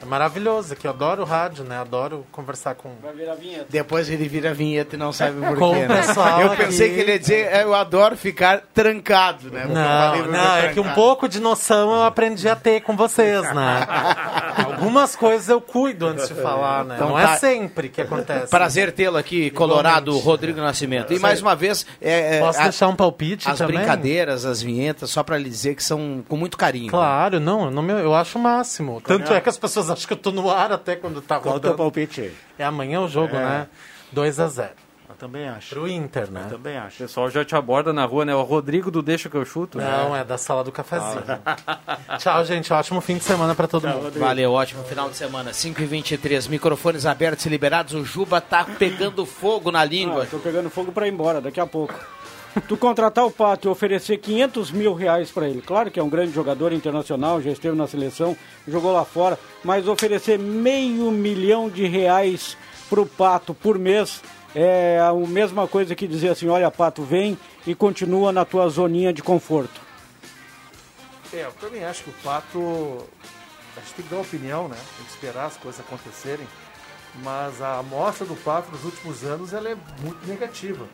É 0.00 0.04
maravilhoso 0.04 0.74
aqui, 0.74 0.86
eu 0.86 0.90
adoro 0.90 1.22
o 1.22 1.24
rádio, 1.24 1.64
né? 1.64 1.78
Adoro 1.78 2.26
conversar 2.30 2.74
com. 2.74 2.90
Vai 3.02 3.14
virar 3.14 3.36
vinheta. 3.36 3.66
Depois 3.70 4.10
ele 4.10 4.28
vira 4.28 4.52
vinheta 4.52 4.96
e 4.96 4.98
não 4.98 5.12
sabe 5.12 5.40
por 5.40 5.56
Com 5.58 5.72
quê. 5.72 5.84
o 5.84 5.88
né? 5.88 6.02
pessoal 6.02 6.40
Eu 6.42 6.50
pensei 6.50 6.86
aqui. 6.88 6.94
que 6.96 7.00
ele 7.00 7.12
ia 7.12 7.18
dizer, 7.18 7.48
"É, 7.50 7.62
eu 7.62 7.74
adoro 7.74 8.14
ficar 8.14 8.62
trancado, 8.74 9.50
né? 9.50 9.62
Porque 9.62 9.72
Não, 9.74 10.16
"Vou 10.24 10.26
não, 10.32 10.56
é 10.56 10.62
que 10.74 10.80
um 10.80 10.82
trancar." 10.82 10.94
pouco 10.94 11.26
de 11.28 11.40
noção 11.40 11.90
eu 11.94 12.02
aprendi 12.02 12.46
a 12.48 12.54
ter 12.54 12.82
com 12.82 12.94
vocês, 12.94 13.42
né? 13.54 13.86
Algumas 14.84 15.16
coisas 15.16 15.48
eu 15.48 15.60
cuido 15.60 16.06
antes 16.06 16.28
de 16.28 16.34
falar, 16.34 16.84
né? 16.84 16.94
Então 16.96 17.08
não 17.08 17.16
tá. 17.16 17.32
é 17.34 17.36
sempre 17.36 17.88
que 17.88 18.00
acontece. 18.00 18.48
Prazer 18.50 18.92
tê-lo 18.92 19.16
aqui, 19.16 19.50
Colorado 19.50 20.16
Rodrigo 20.18 20.60
Nascimento. 20.60 21.12
E 21.12 21.18
mais 21.18 21.40
uma 21.42 21.54
vez, 21.56 21.86
é, 22.00 22.36
é, 22.36 22.40
Posso 22.40 22.60
a- 22.60 22.64
deixar 22.64 22.88
um 22.88 22.96
palpite 22.96 23.48
as 23.50 23.58
também? 23.58 23.76
brincadeiras, 23.76 24.44
as 24.44 24.60
vinhetas, 24.62 25.10
só 25.10 25.22
pra 25.22 25.38
lhe 25.38 25.48
dizer 25.48 25.74
que 25.74 25.82
são 25.82 26.24
com 26.28 26.36
muito 26.36 26.56
carinho. 26.56 26.90
Claro, 26.90 27.40
não, 27.40 27.70
não 27.70 27.82
me- 27.82 27.92
eu 27.92 28.14
acho 28.14 28.38
o 28.38 28.42
máximo. 28.42 29.00
Tanto 29.00 29.32
é 29.32 29.40
que 29.40 29.48
as 29.48 29.58
pessoas 29.58 29.90
acham 29.90 30.06
que 30.06 30.12
eu 30.12 30.16
tô 30.18 30.30
no 30.30 30.50
ar 30.50 30.72
até 30.72 30.96
quando 30.96 31.20
tá 31.20 31.40
Qual 31.40 31.56
o 31.56 31.60
teu 31.60 31.70
rodando. 31.70 31.76
palpite 31.76 32.20
aí? 32.20 32.32
É 32.58 32.64
amanhã 32.64 33.00
o 33.00 33.08
jogo, 33.08 33.34
É. 33.36 33.40
né? 33.40 33.66
2 34.12 34.38
a 34.38 34.46
0 34.48 34.70
Eu 35.14 35.18
também 35.28 35.48
acho. 35.48 35.68
Pro 35.70 35.86
Inter, 35.86 36.28
né? 36.30 36.42
Eu 36.46 36.56
também 36.58 36.76
O 36.76 36.82
acho. 36.82 36.98
pessoal 36.98 37.30
já 37.30 37.44
te 37.44 37.54
aborda 37.54 37.92
na 37.92 38.04
rua, 38.04 38.24
né? 38.24 38.34
O 38.34 38.42
Rodrigo 38.42 38.90
do 38.90 39.00
Deixa 39.00 39.30
que 39.30 39.36
eu 39.36 39.44
chuto. 39.44 39.78
Não, 39.78 40.14
é 40.14 40.24
da 40.24 40.36
sala 40.36 40.64
do 40.64 40.72
cafezinho. 40.72 41.22
Tchau, 42.18 42.44
gente. 42.44 42.72
Ótimo 42.72 43.00
fim 43.00 43.16
de 43.16 43.22
semana 43.24 43.54
pra 43.54 43.68
todo 43.68 43.86
mundo. 43.86 44.18
Valeu, 44.18 44.52
ótimo 44.52 44.82
final 44.82 45.08
de 45.08 45.16
semana. 45.16 45.52
5h23, 45.52 46.48
microfones 46.48 47.06
abertos 47.06 47.46
e 47.46 47.48
liberados. 47.48 47.94
O 47.94 48.04
Juba 48.04 48.40
tá 48.40 48.64
pegando 48.64 49.24
fogo 49.24 49.70
na 49.70 49.84
língua. 49.84 50.24
Ah, 50.24 50.26
tô 50.28 50.38
pegando 50.38 50.68
fogo 50.68 50.90
pra 50.90 51.06
ir 51.06 51.12
embora 51.12 51.40
daqui 51.40 51.60
a 51.60 51.66
pouco. 51.66 51.94
Tu 52.68 52.76
contratar 52.76 53.26
o 53.26 53.32
Pato 53.32 53.66
e 53.66 53.70
oferecer 53.70 54.16
500 54.18 54.70
mil 54.70 54.94
reais 54.94 55.28
pra 55.28 55.48
ele, 55.48 55.60
claro 55.60 55.90
que 55.90 55.98
é 55.98 56.02
um 56.02 56.08
grande 56.08 56.32
jogador 56.32 56.72
internacional, 56.72 57.42
já 57.42 57.50
esteve 57.50 57.76
na 57.76 57.88
seleção, 57.88 58.36
jogou 58.68 58.92
lá 58.92 59.04
fora, 59.04 59.36
mas 59.64 59.88
oferecer 59.88 60.38
meio 60.38 61.10
milhão 61.10 61.68
de 61.68 61.84
reais 61.88 62.56
pro 62.88 63.04
Pato 63.06 63.54
por 63.54 63.76
mês 63.76 64.22
é 64.54 65.00
a 65.00 65.12
mesma 65.12 65.66
coisa 65.66 65.94
que 65.94 66.06
dizer 66.06 66.28
assim, 66.28 66.48
olha 66.48 66.70
Pato, 66.70 67.02
vem 67.02 67.38
e 67.66 67.74
continua 67.74 68.32
na 68.32 68.44
tua 68.44 68.68
zoninha 68.68 69.12
de 69.12 69.22
conforto. 69.22 69.80
É, 71.32 71.44
eu 71.44 71.52
também 71.52 71.84
acho 71.84 72.04
que 72.04 72.10
o 72.10 72.14
Pato. 72.22 73.04
A 73.76 73.80
gente 73.80 73.94
tem 73.94 74.04
que 74.04 74.14
dar 74.14 74.20
opinião, 74.20 74.68
né? 74.68 74.76
Tem 74.96 75.04
que 75.04 75.10
esperar 75.10 75.46
as 75.46 75.56
coisas 75.56 75.80
acontecerem. 75.80 76.46
Mas 77.22 77.60
a 77.60 77.78
amostra 77.78 78.24
do 78.24 78.36
Pato 78.36 78.70
nos 78.70 78.84
últimos 78.84 79.24
anos 79.24 79.52
ela 79.52 79.68
é 79.68 79.76
muito 80.00 80.26
negativa. 80.26 80.86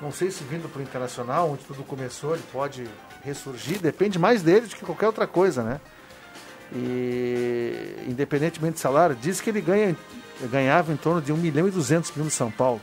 Não 0.00 0.12
sei 0.12 0.30
se 0.30 0.44
vindo 0.44 0.68
para 0.68 0.80
o 0.80 0.82
Internacional, 0.82 1.50
onde 1.50 1.64
tudo 1.64 1.82
começou, 1.84 2.34
ele 2.34 2.44
pode 2.52 2.86
ressurgir. 3.24 3.78
Depende 3.78 4.18
mais 4.18 4.42
dele 4.42 4.66
do 4.66 4.74
que 4.74 4.84
qualquer 4.84 5.06
outra 5.06 5.26
coisa, 5.26 5.62
né? 5.62 5.80
E 6.74 8.04
independentemente 8.08 8.74
de 8.74 8.80
salário, 8.80 9.16
diz 9.20 9.40
que 9.40 9.50
ele 9.50 9.60
ganha, 9.60 9.96
ganhava 10.50 10.92
em 10.92 10.96
torno 10.96 11.20
de 11.22 11.32
1 11.32 11.36
milhão 11.36 11.66
e 11.68 11.70
200 11.70 12.10
mil 12.12 12.24
no 12.24 12.30
São 12.30 12.50
Paulo. 12.50 12.80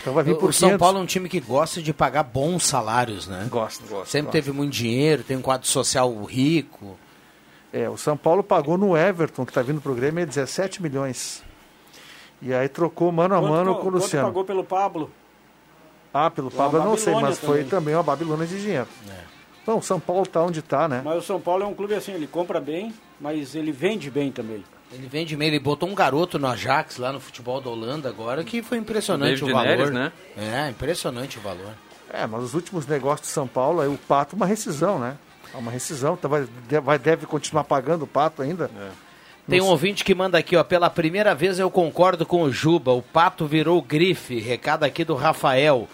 Então 0.00 0.12
vai 0.12 0.24
vir 0.24 0.36
por 0.36 0.50
O 0.50 0.52
São 0.52 0.68
500. 0.70 0.78
Paulo 0.80 0.98
é 0.98 1.02
um 1.02 1.06
time 1.06 1.28
que 1.28 1.38
gosta 1.40 1.80
de 1.80 1.92
pagar 1.92 2.24
bons 2.24 2.64
salários, 2.66 3.28
né? 3.28 3.46
Gosta, 3.50 3.84
gosta. 3.86 4.06
Sempre 4.06 4.26
gosta. 4.26 4.32
teve 4.32 4.50
muito 4.52 4.72
dinheiro, 4.72 5.22
tem 5.22 5.36
um 5.36 5.42
quadro 5.42 5.66
social 5.68 6.12
rico. 6.24 6.98
É, 7.72 7.88
o 7.88 7.96
São 7.96 8.16
Paulo 8.16 8.42
pagou 8.42 8.76
no 8.76 8.96
Everton, 8.96 9.44
que 9.44 9.50
está 9.50 9.62
vindo 9.62 9.80
pro 9.80 9.94
Grêmio, 9.94 10.22
é 10.22 10.26
17 10.26 10.82
milhões. 10.82 11.42
E 12.40 12.52
aí 12.52 12.68
trocou 12.68 13.12
mano 13.12 13.34
a 13.36 13.40
mano 13.40 13.52
Quanto- 13.52 13.74
com 13.74 13.88
o 13.88 13.92
quanto 13.92 14.02
Luciano. 14.02 14.26
pagou 14.28 14.44
pelo 14.44 14.64
Pablo? 14.64 15.10
Ah, 16.12 16.28
pelo 16.28 16.48
Uma 16.48 16.56
Pablo 16.56 16.78
eu 16.80 16.84
não 16.84 16.96
sei, 16.96 17.14
mas 17.14 17.38
foi 17.38 17.58
também. 17.58 17.68
também 17.68 17.94
uma 17.94 18.02
Babilônia 18.02 18.46
de 18.46 18.60
dinheiro. 18.60 18.88
Então, 19.62 19.78
o 19.78 19.82
São 19.82 20.00
Paulo 20.00 20.26
tá 20.26 20.42
onde 20.42 20.60
tá, 20.60 20.88
né? 20.88 21.02
Mas 21.04 21.18
o 21.18 21.22
São 21.26 21.40
Paulo 21.40 21.62
é 21.62 21.66
um 21.66 21.74
clube 21.74 21.94
assim, 21.94 22.12
ele 22.12 22.26
compra 22.26 22.60
bem, 22.60 22.92
mas 23.20 23.54
ele 23.54 23.70
vende 23.70 24.10
bem 24.10 24.30
também. 24.32 24.64
Ele 24.92 25.06
vende 25.06 25.36
meio, 25.36 25.50
ele 25.50 25.58
botou 25.60 25.88
um 25.88 25.94
garoto 25.94 26.38
no 26.38 26.46
Ajax 26.48 26.98
lá 26.98 27.12
no 27.12 27.20
futebol 27.20 27.60
da 27.60 27.70
Holanda 27.70 28.08
agora 28.08 28.44
que 28.44 28.62
foi 28.62 28.76
impressionante 28.78 29.40
David 29.40 29.50
o 29.50 29.54
valor. 29.54 29.76
Neres, 29.76 29.90
né? 29.90 30.12
É, 30.36 30.68
impressionante 30.68 31.38
o 31.38 31.40
valor. 31.40 31.72
É, 32.12 32.26
mas 32.26 32.42
os 32.42 32.54
últimos 32.54 32.86
negócios 32.86 33.26
do 33.28 33.32
São 33.32 33.46
Paulo, 33.48 33.80
aí 33.80 33.88
o 33.88 33.96
Pato, 33.96 34.36
uma 34.36 34.44
rescisão, 34.44 34.98
né? 34.98 35.16
É 35.54 35.56
Uma 35.56 35.70
rescisão, 35.70 36.14
então 36.14 36.28
vai, 36.30 36.46
de- 36.68 36.80
vai, 36.80 36.98
deve 36.98 37.24
continuar 37.24 37.64
pagando 37.64 38.02
o 38.02 38.06
Pato 38.06 38.42
ainda. 38.42 38.70
Tem 39.48 39.60
um 39.60 39.66
ouvinte 39.66 40.04
que 40.04 40.14
manda 40.14 40.38
aqui, 40.38 40.56
ó. 40.56 40.62
Pela 40.62 40.88
primeira 40.90 41.34
vez 41.34 41.58
eu 41.58 41.70
concordo 41.70 42.24
com 42.26 42.42
o 42.42 42.52
Juba. 42.52 42.92
O 42.92 43.02
pato 43.02 43.44
virou 43.44 43.82
grife. 43.82 44.38
Recado 44.38 44.84
aqui 44.84 45.04
do 45.04 45.14
Rafael. 45.16 45.88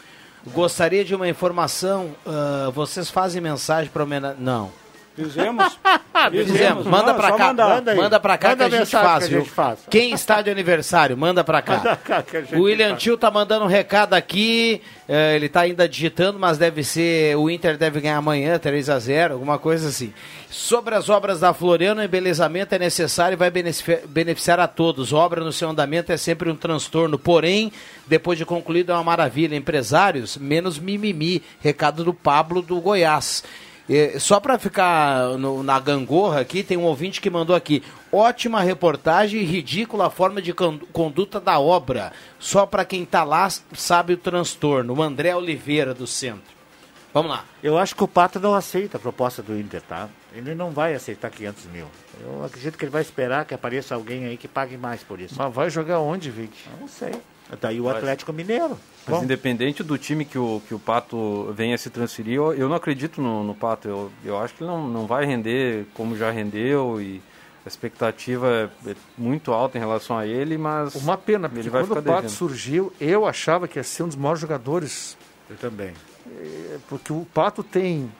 Gostaria 0.52 1.04
de 1.04 1.14
uma 1.14 1.28
informação. 1.28 2.10
ah, 2.26 2.70
vocês 2.74 3.10
fazem 3.10 3.40
mensagem 3.40 3.90
para 3.90 4.02
homenagem. 4.02 4.38
Não. 4.40 4.70
Fizemos? 5.28 5.78
Fizemos. 6.30 6.86
Manda 6.86 7.12
Não, 7.12 7.14
pra 7.18 7.28
só 7.30 7.36
cá. 7.36 7.46
mandar. 7.48 7.68
Manda, 7.68 7.94
manda 7.94 8.20
pra 8.20 8.38
cá 8.38 8.48
Manda 8.50 8.68
que 8.68 8.74
a 8.74 8.78
gente 8.78 8.90
faz, 8.90 9.18
que 9.18 9.24
a 9.24 9.28
viu? 9.28 9.40
gente 9.40 9.50
faz. 9.50 9.78
Quem 9.90 10.12
está 10.12 10.40
de 10.42 10.50
aniversário, 10.50 11.16
manda 11.16 11.42
pra 11.42 11.60
cá. 11.62 11.76
Manda 11.78 11.96
cá 11.96 12.24
O 12.56 12.62
William 12.62 12.90
faz. 12.90 13.02
Tio 13.02 13.16
tá 13.16 13.30
mandando 13.30 13.64
um 13.64 13.68
recado 13.68 14.14
aqui. 14.14 14.80
eh, 15.08 15.34
ele 15.36 15.48
tá 15.48 15.60
ainda 15.62 15.88
digitando, 15.88 16.38
mas 16.38 16.58
deve 16.58 16.84
ser. 16.84 17.36
O 17.36 17.48
Inter 17.50 17.76
deve 17.76 18.00
ganhar 18.00 18.16
amanhã, 18.16 18.58
3 18.58 18.88
a 18.90 18.98
0 18.98 19.34
alguma 19.34 19.58
coisa 19.58 19.88
assim. 19.88 20.12
Sobre 20.50 20.94
as 20.94 21.08
obras 21.08 21.40
da 21.40 21.52
Floriano, 21.52 22.02
embelezamento 22.02 22.74
é 22.74 22.78
necessário 22.78 23.34
e 23.34 23.36
vai 23.36 23.50
benefici- 23.50 24.00
beneficiar 24.06 24.58
a 24.60 24.66
todos. 24.66 25.12
Obra 25.12 25.42
no 25.44 25.52
seu 25.52 25.68
andamento 25.68 26.10
é 26.12 26.16
sempre 26.16 26.50
um 26.50 26.56
transtorno, 26.56 27.18
porém, 27.18 27.70
depois 28.06 28.38
de 28.38 28.44
concluído 28.46 28.92
é 28.92 28.94
uma 28.94 29.04
maravilha. 29.04 29.54
Empresários, 29.56 30.36
menos 30.36 30.78
mimimi. 30.78 31.42
Recado 31.60 32.02
do 32.04 32.14
Pablo 32.14 32.62
do 32.62 32.80
Goiás. 32.80 33.44
Só 34.18 34.38
para 34.38 34.58
ficar 34.58 35.38
no- 35.38 35.62
na 35.62 35.80
gangorra 35.80 36.40
aqui, 36.40 36.62
tem 36.62 36.76
um 36.76 36.82
ouvinte 36.84 37.20
que 37.20 37.30
mandou 37.30 37.56
aqui. 37.56 37.82
Ótima 38.12 38.60
reportagem 38.60 39.40
e 39.40 39.44
ridícula 39.44 40.06
a 40.06 40.10
forma 40.10 40.42
de 40.42 40.52
con- 40.52 40.78
conduta 40.92 41.40
da 41.40 41.58
obra. 41.58 42.12
Só 42.38 42.66
para 42.66 42.84
quem 42.84 43.04
tá 43.04 43.24
lá 43.24 43.48
sabe 43.72 44.12
o 44.12 44.16
transtorno. 44.18 44.94
O 44.94 45.02
André 45.02 45.34
Oliveira, 45.34 45.94
do 45.94 46.06
centro. 46.06 46.58
Vamos 47.14 47.30
lá. 47.30 47.44
Eu 47.62 47.78
acho 47.78 47.96
que 47.96 48.04
o 48.04 48.08
Pato 48.08 48.38
não 48.38 48.54
aceita 48.54 48.98
a 48.98 49.00
proposta 49.00 49.42
do 49.42 49.58
Inter, 49.58 49.80
tá? 49.80 50.08
Ele 50.34 50.54
não 50.54 50.70
vai 50.70 50.94
aceitar 50.94 51.30
500 51.30 51.64
mil. 51.66 51.86
Eu 52.22 52.44
acredito 52.44 52.76
que 52.76 52.84
ele 52.84 52.92
vai 52.92 53.00
esperar 53.00 53.46
que 53.46 53.54
apareça 53.54 53.94
alguém 53.94 54.26
aí 54.26 54.36
que 54.36 54.46
pague 54.46 54.76
mais 54.76 55.02
por 55.02 55.18
isso. 55.18 55.34
Mas 55.38 55.52
vai 55.54 55.70
jogar 55.70 56.00
onde, 56.00 56.30
Vic? 56.30 56.52
Eu 56.70 56.78
não 56.80 56.86
sei. 56.88 57.14
Daí 57.60 57.80
o 57.80 57.88
Atlético 57.88 58.32
Mineiro. 58.32 58.78
Mas 59.06 59.18
Bom, 59.18 59.24
independente 59.24 59.82
do 59.82 59.96
time 59.96 60.24
que 60.24 60.38
o, 60.38 60.60
que 60.68 60.74
o 60.74 60.78
Pato 60.78 61.52
venha 61.54 61.78
se 61.78 61.88
transferir, 61.88 62.34
eu, 62.34 62.52
eu 62.52 62.68
não 62.68 62.76
acredito 62.76 63.22
no, 63.22 63.42
no 63.42 63.54
Pato. 63.54 63.88
Eu, 63.88 64.12
eu 64.24 64.38
acho 64.38 64.54
que 64.54 64.62
ele 64.62 64.70
não, 64.70 64.86
não 64.86 65.06
vai 65.06 65.24
render 65.24 65.86
como 65.94 66.16
já 66.16 66.30
rendeu 66.30 67.00
e 67.00 67.22
a 67.64 67.68
expectativa 67.68 68.70
é, 68.86 68.90
é 68.90 68.94
muito 69.16 69.52
alta 69.52 69.78
em 69.78 69.80
relação 69.80 70.18
a 70.18 70.26
ele, 70.26 70.58
mas 70.58 70.94
Uma 70.94 71.16
pena, 71.16 71.48
porque 71.48 71.60
ele 71.60 71.70
vai 71.70 71.82
quando 71.82 71.88
ficar 71.88 72.00
o 72.00 72.02
Pato 72.04 72.22
devendo. 72.22 72.36
surgiu, 72.36 72.92
eu 73.00 73.26
achava 73.26 73.66
que 73.66 73.78
ia 73.78 73.82
ser 73.82 74.02
um 74.02 74.08
dos 74.08 74.16
maiores 74.16 74.40
jogadores. 74.40 75.16
eu 75.48 75.56
também. 75.56 75.92
É, 76.30 76.78
Porque 76.88 77.12
o 77.12 77.26
Pato 77.32 77.62
tem 77.62 78.10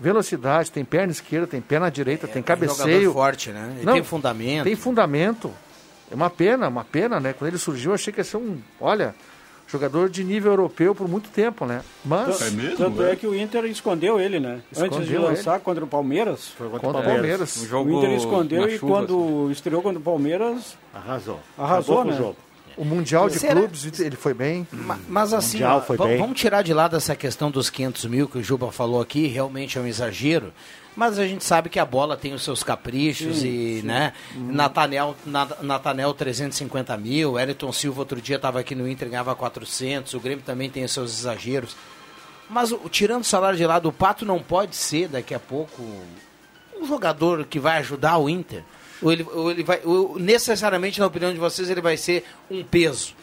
velocidade, 0.00 0.72
tem 0.72 0.84
perna 0.84 1.12
esquerda, 1.12 1.46
tem 1.46 1.60
perna 1.60 1.90
direita, 1.90 2.26
tem 2.26 2.42
cabeceio. 2.42 2.88
É, 2.88 2.92
Jogador 3.02 3.12
forte, 3.12 3.50
né? 3.50 3.74
Ele 3.76 3.86
Não, 3.86 3.92
tem 3.94 4.02
fundamento. 4.02 4.64
Tem 4.64 4.76
fundamento. 4.76 5.52
É 6.12 6.14
uma 6.14 6.28
pena, 6.28 6.68
uma 6.68 6.84
pena, 6.84 7.18
né? 7.18 7.32
Quando 7.32 7.48
ele 7.48 7.58
surgiu, 7.58 7.92
eu 7.92 7.94
achei 7.94 8.12
que 8.12 8.20
ia 8.20 8.24
ser 8.24 8.36
um, 8.36 8.58
olha, 8.78 9.14
jogador 9.66 10.10
de 10.10 10.22
nível 10.22 10.52
europeu 10.52 10.94
por 10.94 11.08
muito 11.08 11.30
tempo, 11.30 11.64
né? 11.64 11.82
Mas 12.04 12.38
Tanto 12.76 13.02
é 13.02 13.16
que 13.16 13.26
o 13.26 13.34
Inter 13.34 13.64
escondeu 13.64 14.20
ele, 14.20 14.38
né? 14.38 14.60
Antes 14.76 14.98
de 14.98 15.04
Escondeu 15.04 15.22
lançar 15.22 15.58
contra 15.60 15.82
o 15.82 15.88
Palmeiras. 15.88 16.48
Foi 16.48 16.68
contra, 16.68 16.86
contra 16.86 17.00
o 17.00 17.02
o 17.02 17.06
Palmeiras. 17.14 17.54
Palmeiras. 17.54 17.70
Jogo 17.70 17.90
O 17.90 17.98
Inter 17.98 18.10
escondeu 18.10 18.68
e 18.68 18.78
chuva, 18.78 18.92
quando 18.92 19.50
estreou 19.50 19.80
contra 19.80 19.98
o 19.98 20.02
Palmeiras, 20.02 20.76
Arrasou. 20.92 21.40
Arrasou, 21.56 21.96
com 22.02 22.04
né? 22.04 22.12
o 22.12 22.16
jogo. 22.18 22.36
O 22.76 22.84
Mundial 22.84 23.28
de 23.28 23.38
Será? 23.38 23.54
Clubes, 23.54 24.00
ele 24.00 24.16
foi 24.16 24.32
bem. 24.34 24.66
Mas 25.08 25.32
assim, 25.32 25.62
ó, 25.62 25.78
va- 25.78 25.94
vamos 26.18 26.38
tirar 26.38 26.62
de 26.62 26.72
lado 26.72 26.96
essa 26.96 27.14
questão 27.16 27.50
dos 27.50 27.68
500 27.70 28.04
mil 28.06 28.28
que 28.28 28.38
o 28.38 28.42
Juba 28.42 28.70
falou 28.72 29.00
aqui, 29.00 29.26
realmente 29.26 29.78
é 29.78 29.80
um 29.80 29.86
exagero. 29.86 30.52
Mas 30.94 31.18
a 31.18 31.26
gente 31.26 31.42
sabe 31.42 31.70
que 31.70 31.78
a 31.78 31.86
bola 31.86 32.16
tem 32.18 32.34
os 32.34 32.42
seus 32.42 32.62
caprichos 32.62 33.38
Sim, 33.38 33.48
e, 33.48 33.80
sim. 33.80 33.86
né? 33.86 34.12
Uhum. 34.34 34.52
Natanel, 34.52 35.16
Na- 35.24 35.48
Natanel 35.62 36.12
350 36.12 36.96
mil, 36.98 37.38
Elton 37.38 37.72
Silva 37.72 38.00
outro 38.00 38.20
dia 38.20 38.36
estava 38.36 38.60
aqui 38.60 38.74
no 38.74 38.86
Inter 38.86 39.08
ganhava 39.08 39.34
400, 39.34 40.12
o 40.12 40.20
Grêmio 40.20 40.44
também 40.44 40.68
tem 40.68 40.84
os 40.84 40.92
seus 40.92 41.18
exageros. 41.18 41.74
Mas 42.50 42.72
o- 42.72 42.78
tirando 42.90 43.22
o 43.22 43.24
salário 43.24 43.56
de 43.56 43.64
lado, 43.66 43.88
o 43.88 43.92
Pato 43.92 44.26
não 44.26 44.38
pode 44.38 44.76
ser 44.76 45.08
daqui 45.08 45.34
a 45.34 45.40
pouco 45.40 45.82
um 46.78 46.86
jogador 46.86 47.44
que 47.46 47.58
vai 47.58 47.78
ajudar 47.78 48.18
o 48.18 48.28
Inter. 48.28 48.62
Ou 49.02 49.12
ele, 49.12 49.26
ou 49.32 49.50
ele 49.50 49.62
vai, 49.64 49.80
ou 49.84 50.18
necessariamente, 50.18 51.00
na 51.00 51.06
opinião 51.06 51.32
de 51.32 51.38
vocês, 51.38 51.68
ele 51.68 51.80
vai 51.80 51.96
ser 51.96 52.24
um 52.50 52.62
peso. 52.62 53.14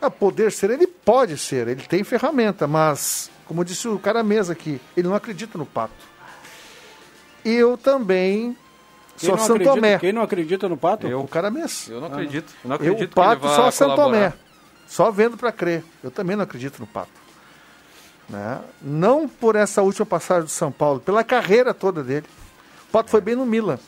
A 0.00 0.10
poder 0.10 0.50
ser, 0.50 0.70
ele 0.70 0.86
pode 0.86 1.36
ser, 1.38 1.68
ele 1.68 1.82
tem 1.82 2.02
ferramenta, 2.02 2.66
mas, 2.66 3.30
como 3.46 3.64
disse 3.64 3.86
o 3.86 3.98
cara 3.98 4.22
mesa 4.22 4.52
aqui, 4.52 4.80
ele 4.96 5.06
não 5.08 5.14
acredita 5.14 5.56
no 5.58 5.66
Pato. 5.66 5.92
Eu 7.44 7.76
também 7.76 8.56
Quem 9.18 9.30
Santo 9.30 9.42
acredita- 9.52 9.74
Tomé. 9.74 9.98
Quem 9.98 10.12
não 10.12 10.22
acredita 10.22 10.68
no 10.68 10.76
Pato? 10.76 11.06
O 11.06 11.28
cara 11.28 11.50
mesa. 11.50 11.92
Eu 11.92 12.00
não 12.00 12.08
acredito. 12.08 12.52
Eu 12.64 12.68
não 12.68 12.76
Eu, 12.76 12.80
acredito 12.92 13.12
o 13.12 13.14
que 13.14 13.20
ele 13.20 13.26
Pato 13.28 13.48
só 13.48 13.70
Santo 13.70 13.90
colaborar. 13.94 14.30
Tomé. 14.30 14.42
Só 14.88 15.10
vendo 15.10 15.36
para 15.36 15.52
crer. 15.52 15.84
Eu 16.02 16.10
também 16.10 16.36
não 16.36 16.44
acredito 16.44 16.78
no 16.80 16.86
Pato. 16.86 17.10
Né? 18.28 18.60
Não 18.80 19.28
por 19.28 19.56
essa 19.56 19.82
última 19.82 20.06
passagem 20.06 20.44
do 20.44 20.50
São 20.50 20.70
Paulo, 20.72 21.00
pela 21.00 21.22
carreira 21.24 21.74
toda 21.74 22.02
dele. 22.02 22.26
O 22.88 22.92
Pato 22.92 23.10
foi 23.10 23.20
bem 23.20 23.34
no 23.34 23.44
Milan. 23.46 23.78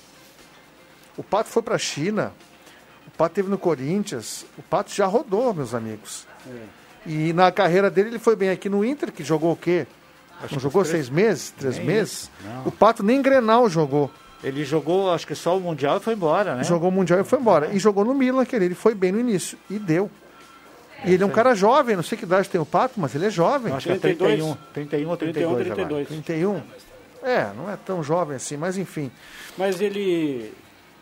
O 1.17 1.23
Pato 1.23 1.49
foi 1.51 1.63
para 1.63 1.75
a 1.75 1.79
China. 1.79 2.33
O 3.07 3.11
Pato 3.17 3.35
teve 3.35 3.49
no 3.49 3.59
Corinthians. 3.59 4.45
O 4.59 4.63
Pato 4.63 4.93
já 4.93 5.07
rodou, 5.07 5.53
meus 5.55 5.75
amigos. 5.75 6.27
E 7.07 7.33
na 7.33 7.53
carreira 7.53 7.91
dele 7.91 8.09
ele 8.11 8.19
foi 8.19 8.35
bem 8.35 8.51
aqui 8.51 8.69
no 8.69 8.85
Inter, 8.85 9.13
que 9.13 9.23
jogou 9.23 9.53
o 9.53 9.57
quê? 9.57 9.87
Acho 10.43 10.55
não 10.55 10.61
jogou 10.61 10.83
três- 10.83 11.07
seis 11.07 11.09
meses? 11.11 11.51
Três 11.57 11.77
Nem 11.77 11.87
meses? 11.87 12.31
O 12.67 12.73
Pato 12.73 13.03
nem 13.03 13.23
Grenal 13.23 13.69
jogou. 13.69 14.11
Ele 14.43 14.65
jogou, 14.65 15.11
acho 15.13 15.27
que 15.27 15.35
só 15.35 15.57
o 15.57 15.61
Mundial 15.61 15.97
e 15.99 16.01
foi 16.01 16.13
embora, 16.15 16.55
né? 16.55 16.65
Jogou 16.65 16.89
o 16.91 16.93
Mundial 16.93 17.21
e 17.21 17.25
foi 17.25 17.39
embora. 17.39 17.73
E 17.73 17.79
jogou 17.79 18.05
no 18.05 18.15
Milan, 18.15 18.45
que 18.45 18.55
ele 18.57 18.67
ele 18.67 18.75
foi 18.75 18.95
bem 18.95 19.13
no 19.13 19.21
início. 19.21 19.57
E 19.71 19.79
deu. 19.79 20.11
E 21.05 21.13
ele 21.15 21.23
é 21.23 21.27
um 21.27 21.31
cara 21.31 21.55
jovem, 21.55 21.97
não 21.97 22.03
sei 22.03 22.17
que 22.19 22.25
idade 22.25 22.49
tem 22.49 22.61
o 22.61 22.67
Pato, 22.67 22.95
mas 22.99 23.15
ele 23.15 23.27
é 23.27 23.31
jovem. 23.31 23.73
Acho 23.73 23.87
que 23.87 23.93
é 23.93 23.99
31, 23.99 24.57
31 24.73 25.09
ou 25.09 25.17
32 25.17 25.61
agora. 25.71 25.75
32. 25.75 26.09
31. 26.09 26.63
É, 27.23 27.51
não 27.57 27.71
é 27.71 27.77
tão 27.77 28.03
jovem 28.03 28.37
assim, 28.37 28.57
mas 28.57 28.77
enfim. 28.77 29.11
Mas 29.57 29.81
ele 29.81 30.53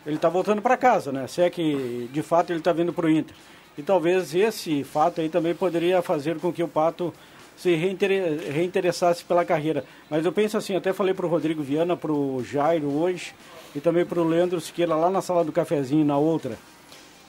ele 0.05 0.15
está 0.17 0.29
voltando 0.29 0.61
para 0.61 0.75
casa, 0.77 1.11
né? 1.11 1.27
Se 1.27 1.41
é 1.41 1.49
que 1.49 2.09
de 2.11 2.21
fato 2.21 2.51
ele 2.51 2.59
está 2.59 2.71
vindo 2.73 2.91
para 2.93 3.05
o 3.05 3.09
Inter. 3.09 3.35
E 3.77 3.81
talvez 3.81 4.35
esse 4.35 4.83
fato 4.83 5.19
aí 5.21 5.29
também 5.29 5.53
poderia 5.55 6.01
fazer 6.01 6.37
com 6.39 6.51
que 6.53 6.61
o 6.61 6.67
Pato 6.67 7.13
se 7.57 7.73
reintere- 7.75 8.49
reinteressasse 8.51 9.23
pela 9.23 9.43
carreira. 9.45 9.83
Mas 10.09 10.25
eu 10.25 10.31
penso 10.31 10.57
assim, 10.57 10.75
até 10.75 10.91
falei 10.93 11.13
para 11.13 11.25
o 11.25 11.29
Rodrigo 11.29 11.63
Viana, 11.63 11.95
para 11.95 12.11
o 12.11 12.43
Jairo 12.43 12.91
hoje 12.91 13.33
e 13.75 13.79
também 13.79 14.05
para 14.05 14.19
o 14.19 14.23
Leandro 14.27 14.59
Siqueira 14.61 14.95
lá 14.95 15.09
na 15.09 15.21
sala 15.21 15.43
do 15.43 15.51
cafezinho, 15.51 16.05
na 16.05 16.17
outra, 16.17 16.57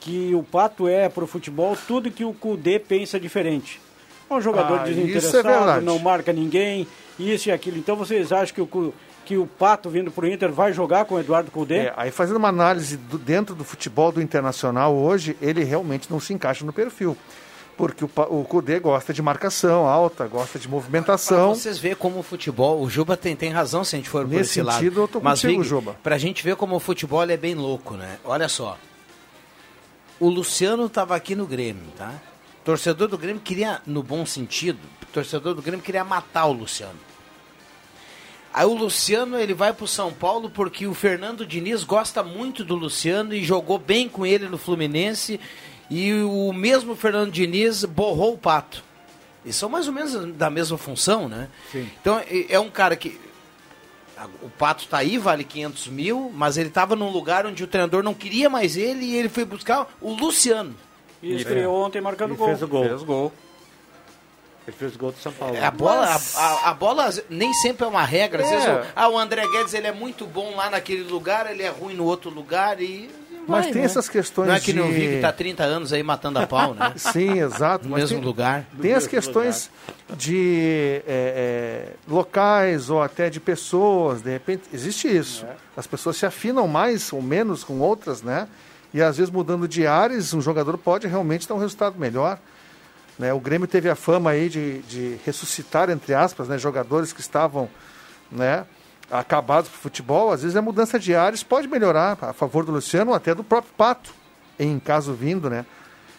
que 0.01 0.35
o 0.35 0.43
Pato 0.43 0.87
é 0.87 1.09
para 1.09 1.25
o 1.25 1.27
futebol 1.27 1.77
tudo 1.87 2.11
que 2.11 2.25
o 2.25 2.33
Cudê 2.35 2.79
pensa 2.79 3.19
diferente. 3.19 3.81
É 4.29 4.35
um 4.35 4.41
jogador 4.41 4.81
Ah, 4.81 4.83
é 4.83 4.85
desinteressado, 4.87 5.43
verdade. 5.49 5.85
não 5.85 5.99
marca 5.99 6.33
ninguém, 6.33 6.87
isso 7.19 7.49
e 7.49 7.53
aquilo. 7.53 7.79
Então 7.79 7.97
vocês 7.97 8.33
acham 8.33 8.55
que 8.55 8.61
o, 8.61 8.93
que 9.25 9.37
o 9.37 9.47
Pato 9.47 9.89
vindo 9.91 10.11
para 10.11 10.25
o 10.25 10.29
Inter 10.29 10.53
vai 10.53 10.73
jogar 10.73 11.05
com 11.07 11.15
o 11.17 11.21
Eduardo 11.21 11.51
Cudê? 11.51 11.87
É, 11.87 11.95
aí 11.97 12.11
fazendo 12.11 12.37
uma 12.37 12.49
análise 12.49 12.97
do- 12.97 13.19
dentro 13.19 13.55
do 13.55 13.65
futebol 13.65 14.13
do 14.13 14.21
Internacional 14.23 14.95
hoje, 14.95 15.37
ele 15.41 15.65
realmente 15.65 16.11
não 16.11 16.21
se 16.21 16.33
encaixa 16.33 16.65
no 16.65 16.73
perfil. 16.73 17.17
Porque 17.77 18.05
o, 18.05 18.11
o 18.29 18.45
Cudê 18.45 18.79
gosta 18.79 19.13
de 19.13 19.21
marcação 19.21 19.89
alta, 19.89 20.29
gosta 20.29 20.61
de 20.61 20.69
Pra 20.69 20.77
movimentação. 20.77 21.55
vocês 21.57 21.77
verem 21.77 21.97
como 21.97 22.21
o 22.21 22.23
futebol, 22.23 22.81
o 22.81 22.89
Juba 22.89 23.17
tem, 23.17 23.35
tem 23.35 23.51
razão 23.51 23.83
se 23.83 23.97
a 23.97 23.99
gente 23.99 24.09
for 24.09 24.23
por 24.25 24.31
Nesse 24.31 24.51
esse 24.51 24.63
lado. 24.63 24.77
sentido, 24.79 25.01
eu 25.01 25.09
tô 25.09 25.21
Mas, 25.21 25.41
contigo, 25.43 25.61
Vig, 25.63 25.69
Juba. 25.69 25.97
Pra 26.01 26.17
gente 26.17 26.45
ver 26.45 26.55
como 26.55 26.77
o 26.77 26.79
futebol 26.81 27.23
é 27.29 27.37
bem 27.37 27.57
louco, 27.57 27.95
né? 27.95 28.19
Olha 28.25 28.49
só. 28.49 28.79
O 30.21 30.29
Luciano 30.29 30.89
tava 30.89 31.17
aqui 31.17 31.35
no 31.35 31.47
Grêmio, 31.47 31.83
tá? 31.99 32.13
Torcedor 32.65 33.09
do 33.09 33.19
Grêmio 33.19 33.43
queria, 33.43 33.81
no 33.85 34.03
bom 34.03 34.25
sentido, 34.25 34.79
torcedor 35.13 35.55
do 35.55 35.61
Grêmio 35.61 35.83
queria 35.85 36.05
matar 36.05 36.47
o 36.47 36.53
Luciano. 36.53 36.95
Aí 38.55 38.65
o 38.65 38.73
Luciano 38.75 39.37
ele 39.37 39.53
vai 39.53 39.73
pro 39.73 39.87
São 39.89 40.13
Paulo 40.13 40.49
porque 40.49 40.87
o 40.87 40.95
Fernando 40.95 41.45
Diniz 41.45 41.83
gosta 41.83 42.23
muito 42.23 42.65
do 42.65 42.77
Luciano 42.77 43.35
e 43.35 43.43
jogou 43.43 43.79
bem 43.79 44.09
com 44.09 44.25
ele 44.25 44.49
no 44.49 44.57
Fluminense 44.57 45.41
e 45.91 46.13
o 46.23 46.53
mesmo 46.53 46.95
Fernando 46.95 47.33
Diniz 47.33 47.85
borrou 47.85 48.35
o 48.35 48.39
Pato. 48.39 48.85
Eles 49.45 49.57
são 49.57 49.69
mais 49.69 49.89
ou 49.89 49.93
menos 49.93 50.33
da 50.37 50.49
mesma 50.49 50.79
função, 50.79 51.29
né? 51.29 51.49
Sim. 51.73 51.91
Então 52.01 52.23
é- 52.49 52.59
um 52.61 52.71
cara 52.71 52.95
que 52.97 53.21
o 54.41 54.49
Pato 54.49 54.87
tá 54.87 54.99
aí, 54.99 55.19
vale 55.19 55.43
500 55.43 55.89
mil, 55.89 56.31
mas 56.33 56.57
ele 56.57 56.71
tava 56.71 56.95
num 56.95 57.11
lugar 57.11 57.45
onde 57.47 57.65
o 57.65 57.67
treinador 57.67 58.05
não 58.05 58.15
queria 58.15 58.49
mais 58.49 58.77
ele 58.77 59.05
e 59.05 59.17
ele 59.17 59.29
foi 59.29 59.45
buscar 59.45 59.93
o 60.01 60.13
Luciano. 60.15 60.75
E 61.21 61.35
estreou 61.35 61.75
ontem 61.85 62.01
marcando 62.01 62.35
E 62.35 62.37
gol. 62.37 62.47
fez 62.47 62.63
o 62.63 62.69
gol. 62.69 62.85
Fez 62.85 63.03
gol. 63.03 63.33
Ele 64.67 64.77
fez 64.77 64.95
o 64.95 64.99
gol 64.99 65.13
do 65.13 65.19
São 65.19 65.31
Paulo. 65.33 65.57
A 65.63 65.71
bola, 65.71 66.07
Mas- 66.07 66.37
a, 66.37 66.41
a- 66.41 66.71
a 66.71 66.75
bola 66.75 67.11
nem 67.29 67.53
sempre 67.55 67.85
é 67.85 67.87
uma 67.89 68.05
regra. 68.05 68.43
Às 68.43 68.51
É. 68.51 68.57
vezes, 68.57 68.87
ah, 68.97 69.09
o 69.09 69.19
André 69.19 69.47
Guedes 69.47 69.75
ele 69.75 69.87
é 69.87 69.93
muito 69.93 70.25
bom 70.27 70.57
lá 70.57 70.71
naquele 70.71 71.03
lugar, 71.03 71.51
ele 71.51 71.63
é 71.63 71.69
ruim 71.69 71.95
no 71.95 72.05
outro 72.05 72.31
lugar 72.31 72.81
e. 72.81 73.11
Mas 73.47 73.65
vai, 73.65 73.73
tem 73.75 73.83
né? 73.83 73.87
essas 73.87 74.09
questões 74.09 74.49
Não 74.49 74.55
é 74.55 74.61
que 74.61 74.73
nem 74.73 74.83
o 74.83 74.87
de- 74.89 74.95
Vig 74.95 75.21
tá 75.21 75.31
30 75.31 75.65
anos 75.65 75.93
aí 75.93 76.03
matando 76.03 76.39
a 76.39 76.47
pau, 76.47 76.73
né? 76.73 76.95
Sim, 76.97 77.41
exato. 77.41 77.85
No 77.85 77.91
mas 77.91 78.05
mesmo 78.05 78.17
tem- 78.17 78.25
lugar. 78.27 78.65
Tem 78.81 78.95
as 78.95 79.07
questões 79.07 79.71
de 80.17 81.03
é, 81.07 81.93
é, 81.93 81.93
locais 82.09 82.89
ou 82.89 83.03
até 83.03 83.29
de 83.29 83.41
pessoas, 83.41 84.23
de 84.23 84.31
repente, 84.31 84.63
existe 84.73 85.09
isso. 85.15 85.45
As 85.77 85.87
pessoas 85.87 86.17
se 86.17 86.25
afinam 86.25 86.67
mais 86.67 87.13
ou 87.13 87.21
menos 87.21 87.63
com 87.63 87.79
outras, 87.81 88.23
né? 88.23 88.49
E 88.95 89.03
às 89.03 89.19
vezes 89.19 89.31
mudando 89.31 89.69
de 89.69 89.87
ares, 89.87 90.33
um 90.33 90.41
jogador 90.41 90.79
pode 90.79 91.07
realmente 91.07 91.47
ter 91.47 91.53
um 91.53 91.59
resultado 91.59 91.99
melhor. 91.99 92.39
Né? 93.19 93.33
O 93.33 93.41
Grêmio 93.41 93.67
teve 93.67 93.89
a 93.89 93.95
fama 93.95 94.31
aí 94.31 94.49
de, 94.49 94.79
de 94.83 95.19
ressuscitar, 95.25 95.91
entre 95.91 96.15
aspas, 96.15 96.49
né? 96.49 96.59
jogadores 96.59 97.13
que 97.13 97.21
estavam 97.21 97.69
né? 98.31 98.65
acabados 99.11 99.71
para 99.71 99.79
o 99.79 99.81
futebol. 99.81 100.33
Às 100.33 100.43
vezes 100.43 100.57
a 100.57 100.63
mudança 100.63 100.99
de 100.99 101.15
ares 101.15 101.43
pode 101.43 101.69
melhorar 101.69 102.19
a 102.21 102.33
favor 102.33 102.65
do 102.65 102.73
Luciano 102.73 103.15
até 103.15 103.35
do 103.35 103.45
próprio 103.45 103.73
Pato, 103.77 104.13
em 104.59 104.79
caso 104.79 105.13
vindo, 105.15 105.49
né? 105.49 105.65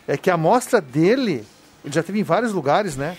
É 0.08 0.18
que 0.18 0.30
a 0.30 0.36
amostra 0.36 0.80
dele, 0.80 1.46
ele 1.84 1.94
já 1.94 2.04
teve 2.04 2.20
em 2.20 2.24
vários 2.24 2.52
lugares, 2.52 2.96
né? 2.96 3.18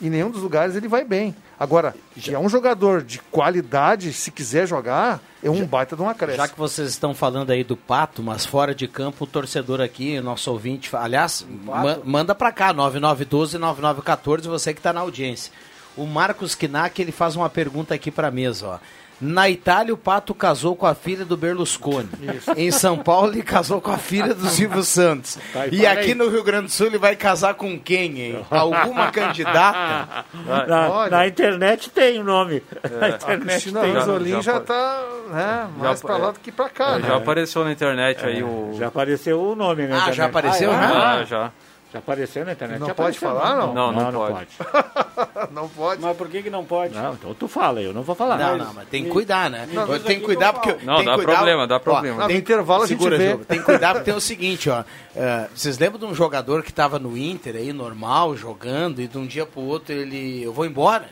Em 0.00 0.08
nenhum 0.10 0.30
dos 0.30 0.42
lugares 0.42 0.76
ele 0.76 0.86
vai 0.86 1.04
bem. 1.04 1.34
Agora, 1.58 1.92
que 2.14 2.32
é 2.32 2.38
um 2.38 2.48
jogador 2.48 3.02
de 3.02 3.18
qualidade, 3.18 4.12
se 4.12 4.30
quiser 4.30 4.64
jogar, 4.66 5.20
é 5.42 5.50
um 5.50 5.66
baita 5.66 5.96
de 5.96 6.02
uma 6.02 6.12
acréscimo. 6.12 6.36
Já 6.44 6.48
que 6.48 6.56
vocês 6.56 6.88
estão 6.88 7.12
falando 7.14 7.50
aí 7.50 7.64
do 7.64 7.76
Pato, 7.76 8.22
mas 8.22 8.46
fora 8.46 8.72
de 8.72 8.86
campo, 8.86 9.24
o 9.24 9.26
torcedor 9.26 9.80
aqui, 9.80 10.20
nosso 10.20 10.52
ouvinte, 10.52 10.94
aliás, 10.94 11.44
ma- 11.64 11.98
manda 12.04 12.32
pra 12.32 12.52
cá, 12.52 12.72
9912-9914, 12.72 14.42
você 14.46 14.72
que 14.72 14.80
tá 14.80 14.92
na 14.92 15.00
audiência. 15.00 15.52
O 15.96 16.06
Marcos 16.06 16.54
Knack, 16.54 17.02
ele 17.02 17.10
faz 17.12 17.34
uma 17.34 17.50
pergunta 17.50 17.92
aqui 17.94 18.10
pra 18.10 18.30
mesa, 18.30 18.66
ó. 18.68 18.78
Na 19.20 19.48
Itália, 19.50 19.92
o 19.92 19.96
Pato 19.96 20.32
casou 20.32 20.76
com 20.76 20.86
a 20.86 20.94
filha 20.94 21.24
do 21.24 21.36
Berlusconi. 21.36 22.08
Em 22.56 22.70
São 22.70 22.96
Paulo, 22.98 23.32
ele 23.32 23.42
casou 23.42 23.80
com 23.80 23.90
a 23.90 23.98
filha 23.98 24.32
do 24.32 24.46
Silvio 24.46 24.82
Santos. 24.84 25.36
Tá, 25.52 25.66
e 25.66 25.76
e 25.80 25.86
aqui 25.86 26.08
aí. 26.08 26.14
no 26.14 26.28
Rio 26.28 26.44
Grande 26.44 26.66
do 26.66 26.70
Sul, 26.72 26.86
ele 26.86 26.98
vai 26.98 27.16
casar 27.16 27.54
com 27.54 27.78
quem, 27.78 28.20
hein? 28.20 28.46
Alguma 28.50 29.10
candidata? 29.12 30.24
Na, 30.44 31.08
na 31.10 31.26
internet 31.26 31.90
tem 31.90 32.18
o 32.20 32.24
nome. 32.24 32.62
Na 33.00 33.06
A 33.06 33.10
internet 33.10 33.46
Cristina 33.46 33.80
tem. 33.80 33.94
Rosolim 33.94 34.30
já 34.30 34.40
já 34.42 34.56
está 34.58 35.02
né, 35.30 35.66
Já 35.78 35.84
mais 35.84 36.00
foi. 36.00 36.10
para 36.10 36.24
lá 36.24 36.30
do 36.32 36.40
que 36.40 36.52
para 36.52 36.68
cá. 36.68 36.90
É, 36.94 36.98
né? 36.98 37.08
já 37.08 37.16
apareceu 37.16 37.64
na 37.64 37.72
internet 37.72 38.24
aí 38.24 38.42
o. 38.42 38.74
Já 38.78 38.86
apareceu 38.88 39.40
o 39.42 39.54
nome 39.56 39.86
na 39.86 39.94
Ah, 39.94 39.98
internet. 39.98 40.16
já 40.16 40.26
apareceu, 40.26 40.70
Ah, 40.70 40.74
é? 40.74 40.78
né? 40.78 40.88
Já, 40.88 41.24
já. 41.24 41.52
Já 41.92 42.00
apareceu 42.00 42.44
na 42.44 42.52
internet. 42.52 42.78
Não 42.80 42.86
Já 42.88 42.94
pode 42.94 43.18
falar, 43.18 43.56
não? 43.56 43.72
Não, 43.72 43.92
não 43.92 44.12
não 44.12 44.26
pode. 44.28 44.48
Não 45.52 45.68
pode. 45.68 46.02
Mas 46.02 46.16
por 46.16 46.28
que, 46.28 46.42
que 46.42 46.50
não 46.50 46.64
pode? 46.64 46.94
Não, 46.94 47.14
então 47.14 47.32
tu 47.34 47.48
fala, 47.48 47.80
eu 47.80 47.92
não 47.92 48.02
vou 48.02 48.14
falar. 48.14 48.36
Não, 48.36 48.58
não, 48.58 48.74
mas 48.74 48.88
tem 48.88 49.04
que 49.04 49.10
cuidar, 49.10 49.48
né? 49.50 49.68
Não, 49.72 49.86
tem 49.98 50.18
que 50.20 50.24
cuidar 50.24 50.52
porque. 50.52 50.84
Não, 50.84 50.96
tem 50.96 51.06
dá 51.06 51.16
problema, 51.18 51.66
dá 51.66 51.76
Ó, 51.76 51.78
problema. 51.78 52.24
No 52.28 52.34
intervalo 52.34 52.82
a 52.82 52.86
gente 52.86 52.98
Segura, 52.98 53.16
vê. 53.18 53.30
Juba, 53.32 53.44
Tem 53.44 53.58
que 53.58 53.64
cuidar 53.64 53.94
porque 53.94 54.04
tem 54.04 54.14
o 54.14 54.20
seguinte, 54.20 54.68
ó. 54.68 54.84
é, 55.16 55.48
vocês 55.54 55.78
lembram 55.78 55.98
de 55.98 56.04
um 56.06 56.14
jogador 56.14 56.62
que 56.62 56.70
estava 56.70 56.98
no 56.98 57.16
Inter 57.16 57.56
aí, 57.56 57.72
normal, 57.72 58.36
jogando, 58.36 59.00
e 59.00 59.08
de 59.08 59.16
um 59.18 59.26
dia 59.26 59.46
pro 59.46 59.60
outro 59.62 59.92
ele. 59.94 60.42
Eu 60.42 60.52
vou 60.52 60.66
embora. 60.66 61.08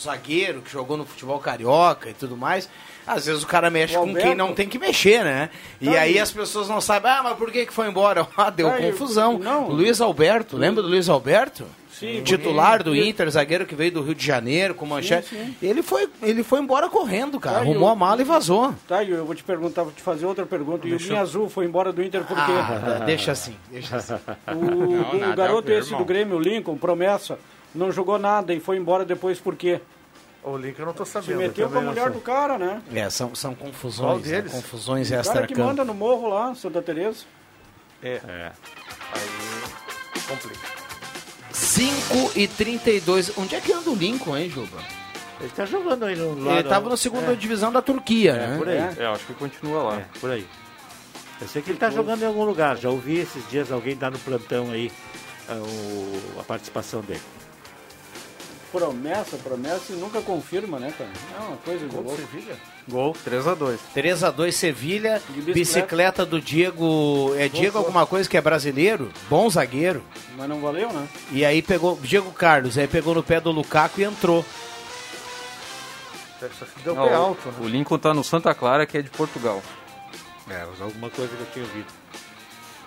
zagueiro 0.00 0.62
que 0.62 0.70
jogou 0.72 0.96
no 0.96 1.04
futebol 1.04 1.38
carioca 1.38 2.08
e 2.10 2.14
tudo 2.14 2.36
mais. 2.36 2.68
Às 3.06 3.26
vezes 3.26 3.42
o 3.42 3.46
cara 3.46 3.68
mexe 3.70 3.96
O 3.96 4.00
com 4.00 4.06
quem 4.06 4.16
Alberto. 4.16 4.36
não 4.38 4.54
tem 4.54 4.68
que 4.68 4.78
mexer, 4.78 5.24
né? 5.24 5.50
E 5.80 5.86
Tá 5.86 5.90
aí 5.92 5.98
aí. 5.98 6.18
as 6.18 6.30
pessoas 6.30 6.68
não 6.68 6.80
sabem, 6.80 7.10
ah, 7.10 7.20
mas 7.24 7.36
por 7.36 7.50
que, 7.50 7.66
que 7.66 7.72
foi 7.72 7.88
embora? 7.88 8.26
Ah, 8.36 8.50
deu 8.50 8.68
Tá 8.70 8.78
confusão. 8.78 9.38
não. 9.38 9.68
O 9.68 9.72
Luiz 9.72 10.00
Alberto, 10.00 10.56
lembra 10.56 10.82
do 10.82 10.88
Luiz 10.88 11.08
Alberto? 11.08 11.64
Sim. 11.92 12.22
Titular 12.24 12.82
do 12.82 12.92
Sim. 12.94 13.08
Inter, 13.10 13.30
zagueiro 13.30 13.64
que 13.64 13.76
veio 13.76 13.92
do 13.92 14.02
Rio 14.02 14.14
de 14.14 14.26
Janeiro 14.26 14.74
com 14.74 14.84
manchete. 14.84 15.28
sim. 15.28 15.54
Ele, 15.62 15.82
foi, 15.82 16.08
ele 16.20 16.42
foi 16.42 16.58
embora 16.60 16.88
correndo, 16.88 17.38
cara. 17.38 17.58
Tá, 17.58 17.64
e 17.64 17.68
Arrumou 17.70 17.88
o- 17.88 17.92
a 17.92 17.94
mala 17.94 18.20
e 18.20 18.24
vazou. 18.24 18.74
Tá, 18.88 19.04
e 19.04 19.10
eu 19.10 19.24
vou 19.24 19.34
te 19.36 19.44
perguntar, 19.44 19.84
vou 19.84 19.92
te 19.92 20.02
fazer 20.02 20.26
outra 20.26 20.44
pergunta. 20.44 20.84
E 20.86 20.90
o 20.90 20.96
Deixa 20.96 21.08
Linha 21.10 21.18
eu- 21.18 21.22
Azul 21.22 21.48
foi 21.48 21.64
embora 21.64 21.92
do 21.92 22.02
Inter 22.02 22.24
por 22.24 22.34
quê? 22.36 22.52
Ah, 22.52 23.02
deixa 23.06 23.30
assim, 23.32 23.54
deixa 23.70 23.96
assim. 23.96 24.14
O, 24.48 25.30
o 25.32 25.36
garoto 25.36 25.70
esse 25.70 25.94
do 25.94 26.04
Grêmio, 26.04 26.36
o 26.38 26.40
Lincoln, 26.40 26.76
promessa, 26.76 27.38
não 27.72 27.92
jogou 27.92 28.18
nada 28.18 28.52
e 28.52 28.58
foi 28.58 28.78
embora 28.78 29.04
depois 29.04 29.38
por 29.38 29.54
quê? 29.54 29.80
O 30.42 30.56
Lincoln 30.56 30.82
eu 30.82 30.86
não 30.86 30.92
tô 30.92 31.04
Se 31.04 31.12
sabendo. 31.12 31.38
meteu 31.38 31.68
com 31.70 31.78
a 31.78 31.82
mulher 31.82 32.10
do 32.10 32.20
cara, 32.20 32.58
né? 32.58 32.82
É, 32.92 33.08
são, 33.08 33.34
são 33.34 33.54
Qual 33.54 33.70
confusões, 33.70 34.26
né? 34.26 34.32
deles? 34.40 34.52
confusões 34.52 35.10
O 35.10 35.22
cara 35.32 35.46
que 35.46 35.54
manda 35.54 35.84
no 35.84 35.94
morro 35.94 36.28
lá, 36.28 36.54
Santa 36.54 36.82
Teresa. 36.82 37.24
É. 38.02 38.20
Aí 39.12 40.20
complica. 40.26 40.58
5 41.52 42.32
e 42.34 42.48
32. 42.48 43.38
Onde 43.38 43.54
é 43.54 43.60
que 43.60 43.72
anda 43.72 43.88
o 43.90 43.94
Lincoln, 43.94 44.36
hein, 44.36 44.50
Juba? 44.50 44.78
Ele 45.40 45.50
tá 45.50 45.64
jogando 45.64 46.04
aí 46.04 46.16
no 46.16 46.38
lado. 46.42 46.58
Ele 46.60 46.68
tava 46.68 46.88
na 46.88 46.96
segunda 46.96 47.36
divisão 47.36 47.72
da 47.72 47.82
Turquia, 47.82 48.34
né? 48.34 48.58
por 48.58 48.68
aí. 48.68 48.78
É, 48.78 49.06
acho 49.06 49.24
que 49.26 49.34
continua 49.34 49.82
lá. 49.82 49.96
É, 50.00 50.06
por 50.20 50.30
aí. 50.30 50.46
Eu 51.40 51.48
sei 51.48 51.62
que 51.62 51.70
ele 51.70 51.78
tá 51.78 51.90
jogando 51.90 52.22
em 52.22 52.26
algum 52.26 52.44
lugar. 52.44 52.76
Já 52.76 52.88
ouvi 52.90 53.18
esses 53.18 53.48
dias 53.48 53.70
alguém 53.70 53.96
dar 53.96 54.10
no 54.10 54.18
plantão 54.18 54.70
aí 54.70 54.90
ah, 55.48 55.54
o- 55.54 56.40
a 56.40 56.44
participação 56.44 57.00
dele. 57.00 57.20
Promessa, 58.72 59.36
promessa 59.36 59.92
e 59.92 59.96
nunca 59.96 60.20
confirma, 60.22 60.78
né, 60.80 60.92
cara? 60.96 61.10
É 61.38 61.40
uma 61.46 61.56
coisa 61.58 61.86
de 61.86 61.94
louco. 61.94 62.16
Gol, 62.88 63.12
3x2. 63.24 63.78
3x2 63.94 64.50
Sevilha, 64.52 65.20
bicicleta. 65.28 65.52
bicicleta. 65.52 66.26
do 66.26 66.40
Diego. 66.40 67.34
É 67.36 67.48
Diego 67.48 67.76
alguma 67.78 68.06
coisa 68.06 68.28
que 68.28 68.36
é 68.36 68.40
brasileiro? 68.40 69.12
Bom 69.28 69.48
zagueiro. 69.50 70.02
Mas 70.36 70.48
não 70.48 70.60
valeu, 70.60 70.90
né? 70.92 71.06
E 71.30 71.44
aí 71.44 71.60
pegou. 71.60 71.98
Diego 72.02 72.32
Carlos, 72.32 72.78
aí 72.78 72.88
pegou 72.88 73.14
no 73.14 73.22
pé 73.22 73.40
do 73.40 73.50
Lukaku 73.52 74.00
e 74.00 74.04
entrou. 74.04 74.42
Deu 76.82 76.94
Não, 76.94 77.06
pé 77.06 77.12
o- 77.14 77.16
alto, 77.22 77.48
né? 77.48 77.54
O 77.60 77.68
Lincoln 77.68 77.98
tá 77.98 78.12
no 78.12 78.24
Santa 78.24 78.52
Clara, 78.54 78.84
que 78.86 78.98
é 78.98 79.02
de 79.02 79.10
Portugal. 79.10 79.62
É, 80.50 80.66
alguma 80.80 81.08
coisa 81.08 81.36
que 81.36 81.42
eu 81.42 81.46
tinha 81.52 81.64
ouvido. 81.64 81.86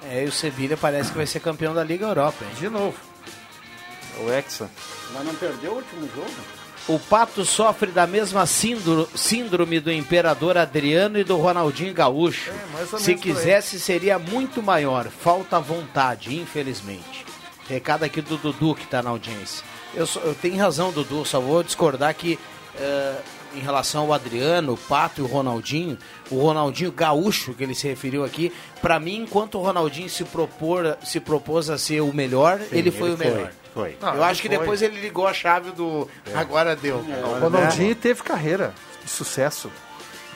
É, 0.04 0.24
e 0.26 0.28
o 0.28 0.32
Sevilha 0.32 0.76
parece 0.76 1.10
que 1.12 1.18
vai 1.18 1.26
ser 1.26 1.40
campeão 1.40 1.74
da 1.74 1.84
Liga 1.84 2.06
Europa, 2.06 2.44
hein? 2.44 2.52
De 2.60 2.68
novo. 2.70 2.98
O 4.24 4.32
Hexa. 4.32 4.70
Mas 5.14 5.26
não 5.26 5.36
perdeu 5.36 5.72
o 5.74 5.76
último 5.76 6.10
jogo? 6.16 6.32
O 6.88 7.00
Pato 7.00 7.44
sofre 7.44 7.92
da 7.92 8.06
mesma 8.06 8.46
síndro- 8.46 9.10
síndrome 9.16 9.80
do 9.80 9.92
Imperador 9.92 10.56
Adriano 10.58 11.18
e 11.18 11.24
do 11.24 11.36
Ronaldinho 11.38 11.94
Gaúcho. 11.94 12.52
ou 12.92 13.00
Se 13.00 13.16
quisesse, 13.16 13.80
seria 13.80 14.20
muito 14.20 14.62
maior. 14.62 15.08
Falta 15.08 15.60
vontade, 15.60 16.36
infelizmente. 16.40 17.26
Recado 17.68 18.04
aqui 18.04 18.22
do 18.22 18.38
Dudu, 18.38 18.76
que 18.76 18.84
está 18.84 19.02
na 19.02 19.10
audiência. 19.10 19.64
Eu, 19.96 20.06
só- 20.06 20.20
eu 20.20 20.36
tenho 20.36 20.58
razão, 20.58 20.92
Dudu, 20.92 21.26
só 21.26 21.40
vou 21.40 21.64
discordar 21.64 22.14
que 22.14 22.38
eh, 22.78 23.16
em 23.56 23.60
relação 23.62 24.04
ao 24.04 24.14
Adriano, 24.14 24.74
o 24.74 24.78
Pato 24.78 25.22
e 25.22 25.24
o 25.24 25.28
Ronaldinho, 25.28 25.98
o 26.30 26.40
Ronaldinho 26.42 26.92
Gaúcho, 26.92 27.54
que 27.54 27.64
ele 27.64 27.74
se 27.74 27.88
referiu 27.88 28.24
aqui, 28.24 28.52
para 28.82 29.00
mim, 29.00 29.22
enquanto 29.22 29.58
o 29.58 29.62
Ronaldinho 29.64 30.10
se, 30.10 30.24
propor, 30.26 30.98
se 31.04 31.20
propôs 31.22 31.70
a 31.70 31.78
ser 31.78 32.02
o 32.02 32.14
melhor, 32.14 32.60
Sim, 32.60 32.68
ele 32.78 32.92
foi 32.92 33.08
ele 33.12 33.16
o 33.16 33.18
melhor. 33.18 33.40
foi, 33.48 33.50
foi. 33.76 33.96
Ah, 34.02 34.16
eu 34.16 34.24
acho 34.24 34.42
que 34.42 34.48
foi. 34.48 34.58
depois 34.58 34.82
ele 34.82 35.00
ligou 35.00 35.28
a 35.28 35.34
chave 35.34 35.70
do. 35.72 36.10
Agora 36.34 36.76
deu. 36.76 36.96
O 36.98 37.40
Ronaldinho 37.42 37.94
teve 37.96 38.24
carreira 38.24 38.74
de 39.04 39.10
sucesso. 39.12 39.70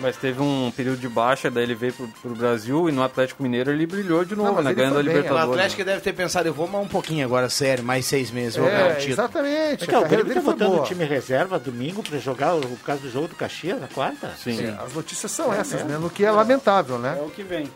Mas 0.02 0.16
teve 0.16 0.42
um 0.42 0.72
período 0.78 0.98
de 0.98 1.10
baixa, 1.10 1.52
daí 1.52 1.64
ele 1.64 1.76
veio 1.76 1.92
pro, 1.92 2.08
pro 2.08 2.34
Brasil 2.34 2.88
e 2.88 2.92
no 2.94 3.04
Atlético 3.04 3.44
Mineiro 3.44 3.70
ele 3.70 3.86
brilhou 3.86 4.24
de 4.24 4.34
novo, 4.34 4.54
mas 4.54 4.64
né? 4.64 4.74
Ganhando 4.74 4.94
a 4.98 5.04
bem, 5.04 5.12
O 5.12 5.18
Libertadores. 5.18 5.50
Atlético 5.52 5.84
deve 5.84 6.00
ter 6.00 6.14
pensado, 6.14 6.48
eu 6.48 6.54
vou 6.54 6.70
mais 6.70 6.86
um 6.86 6.88
pouquinho 6.88 7.26
agora, 7.26 7.50
sério, 7.50 7.84
mais 7.84 8.06
seis 8.06 8.32
meses, 8.32 8.56
eu 8.56 8.64
vou 8.64 8.72
ganhar 8.72 8.86
o 8.86 8.90
É, 8.92 8.94
título. 8.96 9.12
exatamente. 9.12 9.84
Então, 9.84 10.00
a 10.02 10.06
o 10.06 10.08
Grêmio 10.08 10.34
tá 10.36 10.40
botando 10.40 10.70
boa. 10.70 10.84
o 10.84 10.86
time 10.86 11.04
reserva 11.04 11.60
domingo 11.60 12.02
pra 12.02 12.18
jogar 12.18 12.56
o, 12.56 12.62
por 12.62 12.80
causa 12.86 13.02
do 13.02 13.12
jogo 13.12 13.28
do 13.28 13.36
Caxias 13.36 13.78
na 13.82 13.90
quarta? 13.90 14.32
Sim. 14.42 14.68
É, 14.68 14.70
As 14.82 14.94
notícias 14.94 15.34
são 15.34 15.54
essas, 15.54 15.84
né? 15.84 15.98
No 15.98 16.10
que 16.10 16.24
é 16.24 16.32
lamentável, 16.32 16.98
né? 16.98 17.18
É 17.20 17.22
o 17.22 17.30
que 17.30 17.44
vem. 17.44 17.70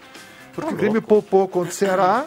Porque 0.56 0.69
Tá 0.69 0.76
o 0.76 0.78
Grêmio 0.80 1.02
poupou 1.02 1.45
contra 1.45 1.71
o 1.71 1.73
Ceará, 1.73 2.23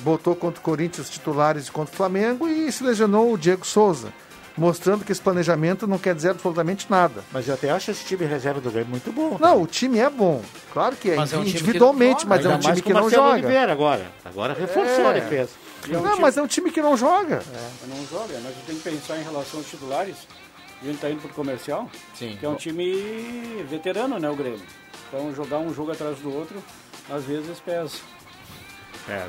botou 0.00 0.34
contra 0.34 0.60
o 0.60 0.62
Corinthians 0.62 1.08
titulares 1.10 1.68
e 1.68 1.72
contra 1.72 1.92
o 1.92 1.96
Flamengo 1.96 2.48
e 2.48 2.70
se 2.72 2.82
lesionou 2.84 3.32
o 3.32 3.38
Diego 3.38 3.64
Souza, 3.66 4.12
mostrando 4.56 5.04
que 5.04 5.12
esse 5.12 5.20
planejamento 5.20 5.86
não 5.86 5.98
quer 5.98 6.14
dizer 6.14 6.30
absolutamente 6.30 6.86
nada. 6.90 7.22
Mas 7.32 7.48
eu 7.48 7.54
até 7.54 7.70
acho 7.70 7.90
esse 7.90 8.04
time 8.04 8.24
reserva 8.26 8.60
do 8.60 8.70
Grêmio 8.70 8.90
muito 8.90 9.12
bom. 9.12 9.36
Não, 9.40 9.62
o 9.62 9.66
time 9.66 9.98
é 9.98 10.10
bom. 10.10 10.42
Claro 10.72 10.96
que 10.96 11.10
é, 11.10 11.16
Mas 11.16 11.32
é 11.32 11.36
um 11.36 11.40
time 11.44 11.52
que 11.52 11.60
individualmente, 11.62 12.24
não 12.24 12.28
mas 12.30 12.44
é 12.44 12.48
um 12.48 12.58
time 12.58 12.82
que 12.82 12.92
o 12.92 12.94
não 12.94 13.08
joga. 13.10 13.32
Oliveira 13.34 13.72
agora. 13.72 14.06
Agora 14.24 14.54
reforçou 14.54 15.04
É. 15.04 15.08
a 15.08 15.12
defesa. 15.12 15.50
É 15.84 15.96
um 15.98 16.00
Não, 16.02 16.10
time- 16.10 16.20
mas 16.22 16.36
é 16.36 16.42
um 16.42 16.46
time 16.46 16.70
que 16.70 16.80
não 16.82 16.96
joga. 16.96 17.42
Mas 17.80 17.88
não 17.98 18.06
joga, 18.06 18.38
mas 18.42 18.54
tem 18.66 18.76
que 18.76 18.82
pensar 18.82 19.18
em 19.18 19.24
relação 19.24 19.58
aos 19.60 19.68
titulares. 19.68 20.16
A 20.80 20.84
gente 20.84 20.98
tá 21.00 21.08
indo 21.10 21.20
pro 21.20 21.28
comercial, 21.30 21.88
Sim. 22.14 22.36
que 22.38 22.44
é 22.44 22.48
um 22.48 22.54
time 22.56 23.64
veterano, 23.68 24.18
né, 24.18 24.28
o 24.28 24.34
Grêmio. 24.36 24.60
Então 25.08 25.32
jogar 25.34 25.58
um 25.58 25.72
jogo 25.72 25.92
atrás 25.92 26.18
do 26.18 26.32
outro, 26.34 26.62
às 27.10 27.24
vezes 27.24 27.58
pesa. 27.60 27.96
É. 29.08 29.26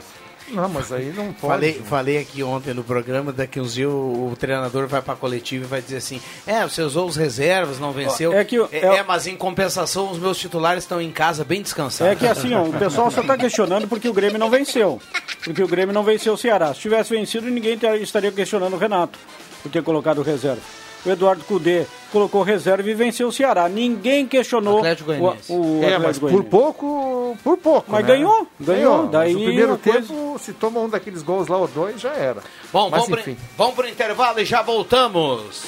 Não, 0.49 0.67
mas 0.69 0.91
aí 0.91 1.11
não 1.15 1.27
pode. 1.33 1.53
Falei, 1.53 1.81
falei 1.85 2.17
aqui 2.19 2.43
ontem 2.43 2.73
no 2.73 2.83
programa, 2.83 3.31
daqui 3.31 3.59
uns 3.59 3.73
dias 3.73 3.89
o, 3.89 4.29
o 4.31 4.35
treinador 4.37 4.87
vai 4.87 5.01
pra 5.01 5.15
coletiva 5.15 5.65
e 5.65 5.67
vai 5.67 5.81
dizer 5.81 5.97
assim: 5.97 6.21
É, 6.45 6.63
você 6.63 6.81
usou 6.81 7.07
os 7.07 7.15
reservas, 7.15 7.79
não 7.79 7.91
venceu. 7.91 8.33
é 8.33 8.43
que 8.43 8.57
é, 8.57 8.67
é- 8.71 8.85
é, 8.97 9.03
mas 9.03 9.25
em 9.27 9.35
compensação, 9.35 10.11
os 10.11 10.19
meus 10.19 10.37
titulares 10.37 10.83
estão 10.83 11.01
em 11.01 11.11
casa 11.11 11.43
bem 11.43 11.61
descansados. 11.61 12.13
É 12.13 12.15
que 12.15 12.27
assim, 12.27 12.53
ó, 12.53 12.63
o 12.63 12.73
pessoal 12.73 13.09
só 13.09 13.23
tá 13.23 13.37
questionando 13.37 13.87
porque 13.87 14.07
o 14.09 14.13
Grêmio 14.13 14.37
não 14.39 14.49
venceu. 14.49 15.01
Porque 15.43 15.63
o 15.63 15.67
Grêmio 15.67 15.93
não 15.93 16.03
venceu 16.03 16.33
o 16.33 16.37
Ceará. 16.37 16.73
Se 16.73 16.81
tivesse 16.81 17.09
vencido, 17.09 17.47
ninguém 17.49 17.77
estaria 18.01 18.31
questionando 18.31 18.73
o 18.73 18.77
Renato 18.77 19.17
por 19.61 19.71
ter 19.71 19.81
colocado 19.83 20.21
reserva. 20.21 20.61
O 21.05 21.09
Eduardo 21.09 21.43
Cudê 21.43 21.85
colocou 22.11 22.43
reserva 22.43 22.89
e 22.89 22.93
venceu 22.93 23.27
o 23.27 23.31
Ceará. 23.31 23.67
Ninguém 23.67 24.25
questionou 24.25 24.77
Atlético 24.77 25.11
o, 25.11 25.15
Goianiense. 25.17 25.51
o 25.51 25.79
É, 25.83 25.95
Atlético 25.95 26.01
mas 26.07 26.17
por 26.17 26.21
Goianiense. 26.29 26.49
pouco, 26.49 27.37
por 27.43 27.57
pouco. 27.57 27.91
Mas 27.91 28.01
né? 28.03 28.07
ganhou, 28.07 28.47
ganhou. 28.59 29.07
Daí 29.07 29.33
Mas 29.33 29.41
no 29.41 29.45
primeiro 29.47 29.71
uma 29.71 29.77
coisa- 29.77 29.99
tempo, 30.07 30.39
se 30.39 30.53
toma 30.53 30.79
um 30.79 30.87
daqueles 30.89 31.21
gols 31.21 31.47
lá 31.47 31.57
ou 31.57 31.67
dois, 31.67 31.99
já 31.99 32.13
era. 32.13 32.41
Bom, 32.71 32.89
mas 32.89 33.01
vamos, 33.05 33.19
enfim. 33.19 33.35
pro, 33.35 33.43
vamos 33.57 33.75
pro 33.75 33.87
intervalo 33.89 34.39
e 34.39 34.45
já 34.45 34.61
voltamos. 34.61 35.61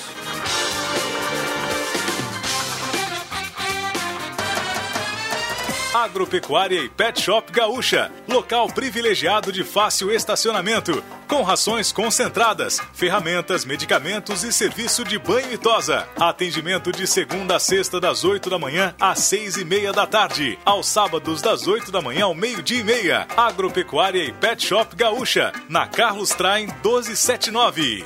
Agropecuária 5.96 6.82
e 6.82 6.90
Pet 6.90 7.22
Shop 7.22 7.50
Gaúcha, 7.54 8.12
local 8.28 8.68
privilegiado 8.68 9.50
de 9.50 9.64
fácil 9.64 10.12
estacionamento, 10.12 11.02
com 11.26 11.42
rações 11.42 11.94
concentradas, 11.94 12.82
ferramentas, 12.94 13.64
medicamentos 13.64 14.44
e 14.44 14.52
serviço 14.52 15.06
de 15.06 15.18
banho 15.18 15.54
e 15.54 15.58
tosa. 15.58 16.06
Atendimento 16.20 16.92
de 16.92 17.08
segunda 17.08 17.56
a 17.56 17.60
sexta 17.60 17.98
das 17.98 18.26
8 18.26 18.50
da 18.50 18.60
manhã 18.60 18.94
às 19.00 19.20
seis 19.20 19.56
e 19.56 19.64
meia 19.64 19.94
da 19.94 20.06
tarde, 20.06 20.60
aos 20.66 20.86
sábados 20.86 21.42
das 21.42 21.66
8 21.66 21.90
da 21.94 22.02
manhã 22.02 22.26
ao 22.26 22.36
meio-dia 22.36 22.82
e 22.82 22.84
meia. 22.84 23.26
Agropecuária 23.38 24.22
e 24.22 24.34
Pet 24.34 24.68
Shop 24.68 24.94
Gaúcha, 24.98 25.54
na 25.70 25.88
Carlos 25.88 26.32
Traem 26.32 26.68
1279. 26.84 28.06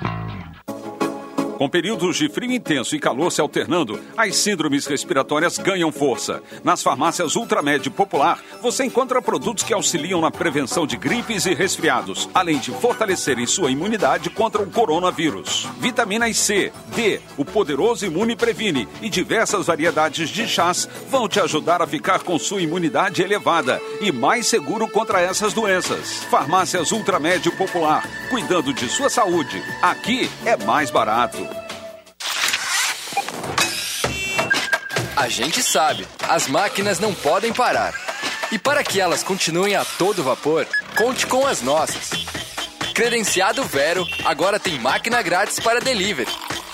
Com 1.61 1.69
períodos 1.69 2.17
de 2.17 2.27
frio 2.27 2.51
intenso 2.51 2.95
e 2.95 2.99
calor 2.99 3.31
se 3.31 3.39
alternando, 3.39 4.01
as 4.17 4.35
síndromes 4.35 4.87
respiratórias 4.87 5.59
ganham 5.59 5.91
força. 5.91 6.41
Nas 6.63 6.81
farmácias 6.81 7.35
Ultramed 7.35 7.87
Popular, 7.91 8.43
você 8.63 8.83
encontra 8.83 9.21
produtos 9.21 9.63
que 9.63 9.71
auxiliam 9.71 10.19
na 10.21 10.31
prevenção 10.31 10.87
de 10.87 10.97
gripes 10.97 11.45
e 11.45 11.53
resfriados, 11.53 12.27
além 12.33 12.57
de 12.57 12.71
fortalecerem 12.71 13.45
sua 13.45 13.69
imunidade 13.69 14.31
contra 14.31 14.59
o 14.59 14.71
coronavírus. 14.71 15.67
Vitaminas 15.77 16.35
C, 16.35 16.73
D, 16.95 17.21
o 17.37 17.45
poderoso 17.45 18.07
Imune 18.07 18.35
Previne 18.35 18.87
e 18.99 19.07
diversas 19.07 19.67
variedades 19.67 20.31
de 20.31 20.47
chás 20.47 20.89
vão 21.11 21.29
te 21.29 21.39
ajudar 21.39 21.79
a 21.79 21.85
ficar 21.85 22.23
com 22.23 22.39
sua 22.39 22.63
imunidade 22.63 23.21
elevada 23.21 23.79
e 24.01 24.11
mais 24.11 24.47
seguro 24.47 24.87
contra 24.87 25.21
essas 25.21 25.53
doenças. 25.53 26.23
Farmácias 26.23 26.91
Ultramed 26.91 27.51
Popular, 27.51 28.03
cuidando 28.31 28.73
de 28.73 28.89
sua 28.89 29.11
saúde. 29.11 29.61
Aqui 29.79 30.27
é 30.43 30.57
mais 30.57 30.89
barato. 30.89 31.50
A 35.21 35.29
gente 35.29 35.61
sabe, 35.61 36.07
as 36.27 36.47
máquinas 36.47 36.99
não 36.99 37.13
podem 37.13 37.53
parar. 37.53 37.93
E 38.51 38.57
para 38.57 38.83
que 38.83 38.99
elas 38.99 39.21
continuem 39.21 39.75
a 39.75 39.85
todo 39.85 40.23
vapor, 40.23 40.67
conte 40.97 41.27
com 41.27 41.45
as 41.45 41.61
nossas. 41.61 42.09
Credenciado 42.95 43.63
Vero 43.63 44.03
agora 44.25 44.59
tem 44.59 44.79
máquina 44.79 45.21
grátis 45.21 45.59
para 45.59 45.79
delivery. 45.79 46.27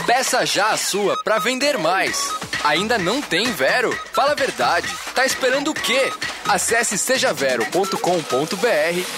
Peça 0.05 0.45
já 0.45 0.69
a 0.69 0.77
sua 0.77 1.21
para 1.25 1.39
vender 1.39 1.77
mais. 1.77 2.31
Ainda 2.63 2.97
não 2.97 3.21
tem 3.21 3.51
Vero? 3.51 3.91
Fala 4.13 4.31
a 4.31 4.35
verdade. 4.35 4.87
Tá 5.13 5.25
esperando 5.25 5.71
o 5.71 5.73
quê? 5.73 6.09
Acesse 6.47 6.97
sejavero.com.br 6.97 7.99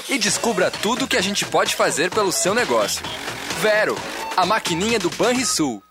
e 0.09 0.17
descubra 0.17 0.71
tudo 0.71 1.07
que 1.07 1.17
a 1.17 1.21
gente 1.21 1.45
pode 1.45 1.75
fazer 1.75 2.09
pelo 2.09 2.31
seu 2.31 2.55
negócio. 2.55 3.03
Vero, 3.59 3.95
a 4.35 4.43
maquininha 4.43 4.97
do 4.97 5.11
Banrisul. 5.11 5.83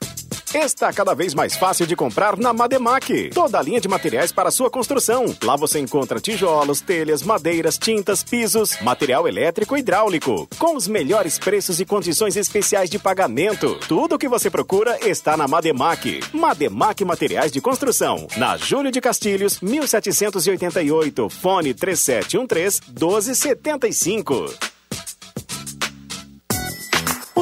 Está 0.55 0.91
cada 0.93 1.15
vez 1.15 1.35
mais 1.35 1.57
fácil 1.57 1.87
de 1.87 1.95
comprar 1.95 2.37
na 2.37 2.53
Mademac. 2.55 3.31
Toda 3.35 3.59
a 3.59 3.63
linha 3.63 3.81
de 3.81 3.89
materiais 3.89 4.33
para 4.33 4.51
sua 4.51 4.71
construção. 4.71 5.27
Lá 5.43 5.57
você 5.57 5.79
encontra 5.79 6.21
tijolos, 6.21 6.81
telhas, 6.81 7.23
madeiras, 7.23 7.77
tintas, 7.77 8.25
pisos, 8.25 8.81
material 8.81 9.29
elétrico 9.29 9.77
e 9.77 9.81
hidráulico. 9.81 10.49
Com 10.59 10.75
os 10.75 10.89
melhores 10.89 11.39
preços 11.39 11.81
e 11.81 11.85
condições 11.85 12.37
especiais 12.37 12.89
de 12.89 12.99
pagamento. 12.99 13.79
Tudo 13.87 14.15
o 14.15 14.19
que 14.19 14.29
você 14.29 14.49
procura 14.49 14.99
está 15.07 15.37
na 15.37 15.47
Mademac. 15.47 16.21
Mademac 16.33 17.05
Materiais 17.05 17.53
de 17.53 17.61
Construção. 17.61 18.27
Na 18.37 18.57
Júlio 18.57 18.91
de 18.91 19.01
Castilhos, 19.01 19.61
1788. 19.61 21.29
Fone 21.29 21.75
3713 21.75 22.81
1275. 22.89 24.78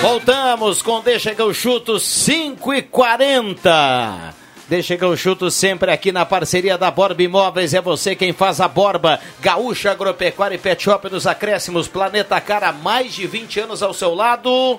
Voltamos 0.00 0.80
com 0.80 1.00
Deixa 1.00 1.34
que 1.34 1.42
eu 1.42 1.52
chuto 1.52 1.98
5 1.98 2.72
e 2.74 2.82
40. 2.82 4.34
Deixa 4.68 4.96
que 4.96 5.04
eu 5.04 5.16
chuto 5.16 5.50
sempre 5.50 5.90
aqui 5.90 6.12
na 6.12 6.24
parceria 6.24 6.78
da 6.78 6.90
Borba 6.90 7.22
Imóveis. 7.22 7.74
É 7.74 7.80
você 7.80 8.14
quem 8.14 8.32
faz 8.32 8.60
a 8.60 8.68
Borba. 8.68 9.18
Gaúcha 9.40 9.90
Agropecuária 9.90 10.54
e 10.54 10.58
Pet 10.58 10.82
Shop 10.82 11.10
nos 11.10 11.26
acréscimos. 11.26 11.88
Planeta 11.88 12.40
Cara, 12.40 12.72
mais 12.72 13.12
de 13.12 13.26
20 13.26 13.60
anos 13.60 13.82
ao 13.82 13.92
seu 13.92 14.14
lado. 14.14 14.78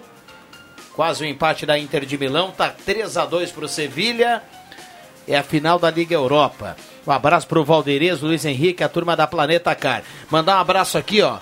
Quase 0.95 1.23
o 1.23 1.27
empate 1.27 1.65
da 1.65 1.77
Inter 1.77 2.05
de 2.05 2.17
Milão. 2.17 2.51
Tá 2.51 2.69
3 2.69 3.17
a 3.17 3.25
2 3.25 3.51
pro 3.51 3.67
Sevilha. 3.67 4.41
É 5.27 5.37
a 5.37 5.43
final 5.43 5.77
da 5.77 5.91
Liga 5.91 6.15
Europa. 6.15 6.77
Um 7.05 7.11
abraço 7.11 7.47
pro 7.47 7.65
Valdeirês, 7.65 8.21
Luiz 8.21 8.45
Henrique, 8.45 8.83
a 8.83 8.89
turma 8.89 9.15
da 9.15 9.27
Planeta 9.27 9.75
Car. 9.75 10.03
Mandar 10.29 10.57
um 10.57 10.61
abraço 10.61 10.97
aqui, 10.97 11.21
ó. 11.21 11.39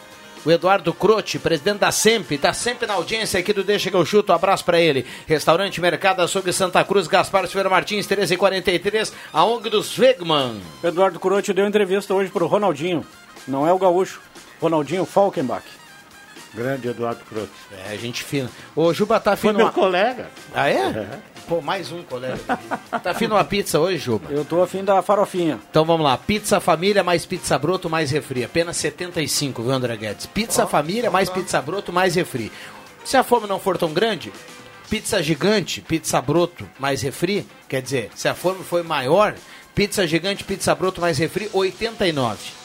O 0.47 0.51
Eduardo 0.51 0.93
Croce, 0.93 1.37
presidente 1.39 1.79
da 1.79 1.91
SEMP, 1.91 2.31
está 2.31 2.53
sempre 2.53 2.87
na 2.87 2.93
audiência 2.93 3.37
aqui 3.37 3.51
do 3.51 3.65
Deixa 3.65 3.91
que 3.91 3.97
eu 3.97 4.05
chuto. 4.05 4.31
Um 4.31 4.35
abraço 4.35 4.63
para 4.63 4.79
ele. 4.79 5.05
Restaurante 5.27 5.81
Mercado 5.81 6.21
Açougue 6.21 6.53
Santa 6.53 6.81
Cruz, 6.85 7.05
Gaspar 7.05 7.45
Silveira 7.47 7.69
Martins, 7.69 8.07
1343, 8.07 9.11
a 9.33 9.43
ONG 9.43 9.69
dos 9.69 9.99
Wegman. 9.99 10.61
Eduardo 10.81 11.19
Curotti 11.19 11.51
deu 11.51 11.67
entrevista 11.67 12.13
hoje 12.13 12.31
pro 12.31 12.47
Ronaldinho. 12.47 13.05
Não 13.45 13.67
é 13.67 13.73
o 13.73 13.77
gaúcho. 13.77 14.21
Ronaldinho 14.61 15.03
Falkenbach. 15.05 15.65
Grande 16.57 16.87
Eduardo 16.87 17.23
Croce. 17.25 17.49
É, 17.87 17.95
gente 17.97 18.23
fina. 18.23 18.49
Ô, 18.75 18.91
Juba, 18.91 19.19
tá 19.19 19.37
Foi 19.37 19.51
afim 19.51 19.57
meu 19.57 19.67
uma... 19.67 19.71
colega. 19.71 20.27
Ah, 20.55 20.67
é? 20.67 21.19
Pô, 21.47 21.61
mais 21.61 21.91
um 21.91 22.01
colega. 22.01 22.39
tá 23.03 23.11
afim 23.11 23.27
uma 23.27 23.43
pizza 23.43 23.79
hoje, 23.79 23.99
Juba? 23.99 24.31
Eu 24.31 24.43
tô 24.43 24.63
afim 24.63 24.83
da 24.83 24.99
farofinha. 25.03 25.59
Então 25.69 25.85
vamos 25.85 26.03
lá. 26.03 26.17
Pizza 26.17 26.59
família 26.59 27.03
mais 27.03 27.27
pizza 27.27 27.59
broto 27.59 27.87
mais 27.87 28.09
refri. 28.09 28.43
Apenas 28.43 28.75
75, 28.77 29.61
viu, 29.61 29.71
André 29.71 29.95
Guedes? 29.95 30.25
Pizza 30.25 30.65
família 30.65 31.11
mais 31.11 31.29
pizza 31.29 31.61
broto 31.61 31.93
mais 31.93 32.15
refri. 32.15 32.51
Se 33.05 33.15
a 33.15 33.23
fome 33.23 33.45
não 33.45 33.59
for 33.59 33.77
tão 33.77 33.93
grande, 33.93 34.33
pizza 34.89 35.21
gigante, 35.21 35.79
pizza 35.79 36.19
broto 36.19 36.67
mais 36.79 37.03
refri. 37.03 37.45
Quer 37.69 37.83
dizer, 37.83 38.09
se 38.15 38.27
a 38.27 38.33
fome 38.33 38.63
foi 38.63 38.81
maior, 38.81 39.35
pizza 39.75 40.07
gigante, 40.07 40.43
pizza 40.43 40.73
broto 40.73 40.99
mais 40.99 41.19
refri, 41.19 41.51
89. 41.53 42.56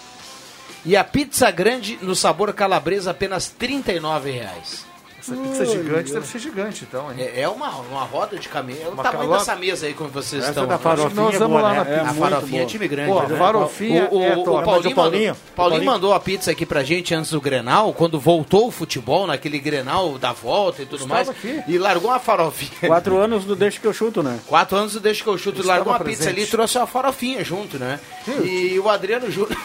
E 0.84 0.96
a 0.96 1.04
pizza 1.04 1.50
grande 1.50 1.98
no 2.02 2.14
sabor 2.16 2.52
calabresa, 2.52 3.10
apenas 3.12 3.48
39 3.48 4.30
reais. 4.30 4.90
Essa 5.20 5.36
pizza 5.36 5.64
gigante 5.64 6.12
deve 6.12 6.26
ser 6.26 6.40
gigante, 6.40 6.82
então, 6.82 7.08
hein? 7.12 7.16
É, 7.20 7.42
é 7.42 7.48
uma, 7.48 7.68
uma 7.76 8.02
roda 8.02 8.36
de 8.36 8.48
caminho. 8.48 8.82
É 8.82 8.88
o 8.88 8.90
Uma 8.90 9.04
tamanho 9.04 9.20
calota. 9.30 9.38
dessa 9.38 9.54
mesa 9.54 9.86
aí, 9.86 9.94
como 9.94 10.10
vocês 10.10 10.42
Essa 10.42 10.50
estão. 10.50 10.66
da 10.66 10.78
farofinha 10.78 11.22
Nós 11.22 11.34
é 11.36 11.38
vamos 11.38 11.60
boa, 11.60 11.62
lá 11.62 11.70
né? 11.70 11.78
na 11.78 11.84
pizza. 11.84 11.96
A 11.96 12.00
É 12.00 12.06
muito 12.06 12.18
farofinha 12.18 12.56
é 12.58 12.62
boa. 12.64 12.70
time 12.72 12.88
grande. 12.88 13.12
Pô, 13.12 13.22
né? 13.22 13.38
farofinha 13.38 14.08
o, 14.10 14.18
o, 14.18 14.22
é 14.24 14.36
o, 14.36 14.42
top. 14.42 14.48
o 14.48 14.64
Paulinho, 14.64 14.64
Paulinho- 14.64 14.94
mandou, 14.96 14.96
Paulinho 14.96 15.34
Paulinho- 15.54 15.84
mandou 15.84 16.12
a 16.14 16.18
pizza 16.18 16.50
aqui 16.50 16.66
pra 16.66 16.82
gente 16.82 17.14
antes 17.14 17.30
do 17.30 17.40
Grenal, 17.40 17.92
quando 17.92 18.18
voltou 18.18 18.66
o 18.66 18.72
futebol, 18.72 19.28
naquele 19.28 19.60
Grenal 19.60 20.18
da 20.18 20.32
volta 20.32 20.82
e 20.82 20.86
tudo 20.86 21.06
mais. 21.06 21.28
aqui. 21.28 21.62
E 21.68 21.78
largou 21.78 22.10
uma 22.10 22.18
farofinha. 22.18 22.88
Quatro 22.88 23.16
anos 23.16 23.44
do 23.44 23.54
Deixa 23.54 23.78
que 23.78 23.86
eu 23.86 23.92
chuto, 23.92 24.24
né? 24.24 24.40
Quatro 24.48 24.76
anos 24.76 24.94
do 24.94 24.98
Deixa 24.98 25.22
que 25.22 25.30
eu 25.30 25.38
chuto. 25.38 25.60
E 25.60 25.64
largou 25.64 25.92
uma 25.92 26.00
presente. 26.00 26.18
pizza 26.18 26.30
ali 26.30 26.42
e 26.42 26.46
trouxe 26.48 26.78
uma 26.78 26.86
farofinha 26.88 27.44
junto, 27.44 27.78
né? 27.78 28.00
E 28.42 28.76
o 28.80 28.88
Adriano 28.88 29.30
Júnior. 29.30 29.56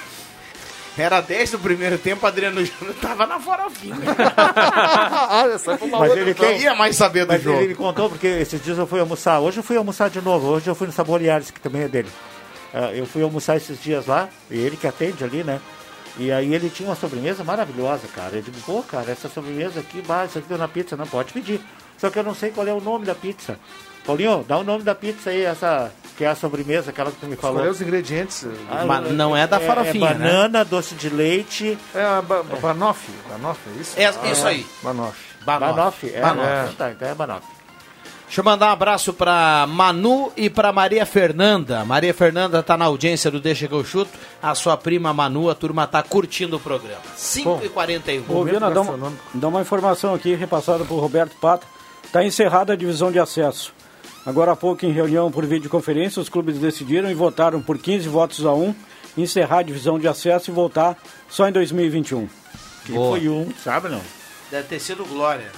Era 0.97 1.21
10 1.21 1.51
do 1.51 1.60
primeiro 1.60 1.97
tempo, 1.99 2.25
Adriano 2.25 2.63
Júnior 2.65 2.95
tava 2.99 3.27
na 3.27 3.39
farofinha. 3.39 3.95
Olha 5.29 5.57
só, 5.60 5.77
foi 5.77 5.88
uma 5.88 5.99
Mas 5.99 6.10
outra, 6.10 6.21
ele 6.23 6.31
então. 6.31 6.47
quem 6.47 6.62
ia 6.62 6.73
mais 6.75 6.95
saber 6.95 7.25
do 7.25 7.33
Mas 7.33 7.41
jogo. 7.43 7.60
ele 7.60 7.67
me 7.69 7.75
contou 7.75 8.10
porque 8.10 8.25
esses 8.27 8.62
dias 8.63 8.77
eu 8.77 8.88
fui 8.88 8.99
almoçar. 8.99 9.39
Hoje 9.39 9.57
eu 9.57 9.63
fui 9.63 9.77
almoçar 9.77 10.10
de 10.10 10.19
novo. 10.21 10.47
Hoje 10.47 10.67
eu 10.67 10.73
fui 10.75 10.88
no 10.88 10.93
Saboriares, 10.93 11.51
que 11.51 11.60
também 11.60 11.83
é 11.83 11.88
dele. 11.88 12.10
Ah, 12.73 12.91
eu 12.93 13.05
fui 13.05 13.21
almoçar 13.21 13.55
esses 13.57 13.81
dias 13.81 14.07
lá, 14.07 14.27
e 14.49 14.57
ele 14.57 14.75
que 14.75 14.88
atende 14.88 15.23
ali, 15.23 15.43
né? 15.43 15.60
E 16.17 16.31
aí 16.31 16.53
ele 16.53 16.69
tinha 16.69 16.89
uma 16.89 16.95
sobremesa 16.95 17.43
maravilhosa, 17.43 18.07
cara. 18.15 18.36
Eu 18.36 18.41
digo, 18.41 18.57
pô, 18.65 18.81
cara, 18.81 19.12
essa 19.12 19.29
sobremesa 19.29 19.79
aqui, 19.79 20.01
bah, 20.01 20.25
isso 20.25 20.39
aqui 20.39 20.47
deu 20.49 20.57
na 20.57 20.67
pizza, 20.67 20.97
não 20.97 21.05
pode 21.05 21.31
pedir. 21.31 21.62
Só 21.97 22.10
que 22.10 22.17
eu 22.17 22.23
não 22.23 22.33
sei 22.33 22.49
qual 22.49 22.67
é 22.67 22.73
o 22.73 22.81
nome 22.81 23.05
da 23.05 23.13
pizza. 23.13 23.60
Paulinho, 24.03 24.43
dá 24.47 24.57
o 24.57 24.63
nome 24.63 24.83
da 24.83 24.95
pizza 24.95 25.29
aí, 25.29 25.43
essa 25.43 25.91
que 26.17 26.23
é 26.23 26.27
a 26.27 26.36
sobremesa, 26.36 26.89
aquela 26.89 27.12
que 27.12 27.17
tu 27.17 27.27
me 27.27 27.36
falou. 27.36 27.58
Escolher 27.58 27.71
os 27.71 27.82
ingredientes. 27.82 28.45
Ah, 28.71 28.84
Mas 28.86 29.12
não 29.13 29.38
é 29.38 29.45
da 29.45 29.60
farofinha, 29.60 30.10
é 30.10 30.13
banana, 30.13 30.65
doce 30.65 30.95
de 30.95 31.10
leite. 31.10 31.77
É 31.93 32.03
a 32.03 32.21
ba 32.21 32.41
banoffee. 32.41 33.13
Banoffee, 33.30 33.73
é 33.77 33.82
isso? 33.82 33.99
É 33.99 34.32
isso 34.32 34.47
aí. 34.47 34.65
Banoffee. 34.82 35.27
Banoffee. 35.45 36.13
É, 36.15 36.21
Banoffee. 36.21 36.49
é. 36.49 36.75
Tá, 36.77 36.91
então 36.91 37.08
é 37.08 37.13
banoffee. 37.13 37.58
Deixa 38.25 38.41
eu 38.41 38.43
mandar 38.43 38.67
um 38.67 38.71
abraço 38.71 39.13
pra 39.13 39.65
Manu 39.69 40.34
e 40.36 40.49
pra 40.49 40.73
Maria 40.73 41.06
Fernanda. 41.06 41.86
Maria 41.86 42.13
Fernanda 42.13 42.62
tá 42.62 42.75
na 42.75 42.84
audiência 42.84 43.32
do 43.32 43.39
Deixa 43.39 43.69
que 43.69 43.73
eu 43.73 43.86
chuto. 43.86 44.12
A 44.43 44.53
sua 44.53 44.75
prima 44.75 45.13
Manu, 45.13 45.49
a 45.49 45.56
turma 45.56 45.88
tá 45.88 46.03
curtindo 46.03 46.58
o 46.58 46.60
programa. 46.60 46.99
5h41. 47.17 48.23
Ô, 48.27 48.43
Viana, 48.43 48.69
dá 48.69 48.82
uma, 48.82 49.13
dá 49.34 49.47
uma 49.47 49.62
informação 49.62 50.13
aqui 50.13 50.36
repassada 50.36 50.84
por 50.84 50.99
Roberto 50.99 51.38
Pata. 51.39 51.65
Está 52.03 52.21
encerrada 52.25 52.73
a 52.73 52.75
divisão 52.75 53.12
de 53.13 53.19
acesso. 53.19 53.73
Agora 54.27 54.51
há 54.51 54.55
pouco, 54.57 54.85
em 54.85 54.91
reunião 54.91 55.31
por 55.31 55.45
videoconferência, 55.45 56.21
os 56.21 56.27
clubes 56.27 56.57
decidiram 56.59 57.09
e 57.09 57.13
votaram 57.13 57.61
por 57.61 57.77
15 57.77 58.09
votos 58.09 58.45
a 58.45 58.53
1 58.53 58.75
encerrar 59.17 59.59
a 59.59 59.63
divisão 59.63 59.97
de 59.97 60.05
acesso 60.05 60.51
e 60.51 60.53
voltar 60.53 60.97
só 61.29 61.47
em 61.47 61.51
2021. 61.53 62.27
Que 62.85 62.91
foi 62.91 63.29
um, 63.29 63.49
sabe 63.63 63.87
não? 63.87 64.01
Deve 64.51 64.67
ter 64.67 64.79
sido 64.79 65.05
Glória. 65.05 65.49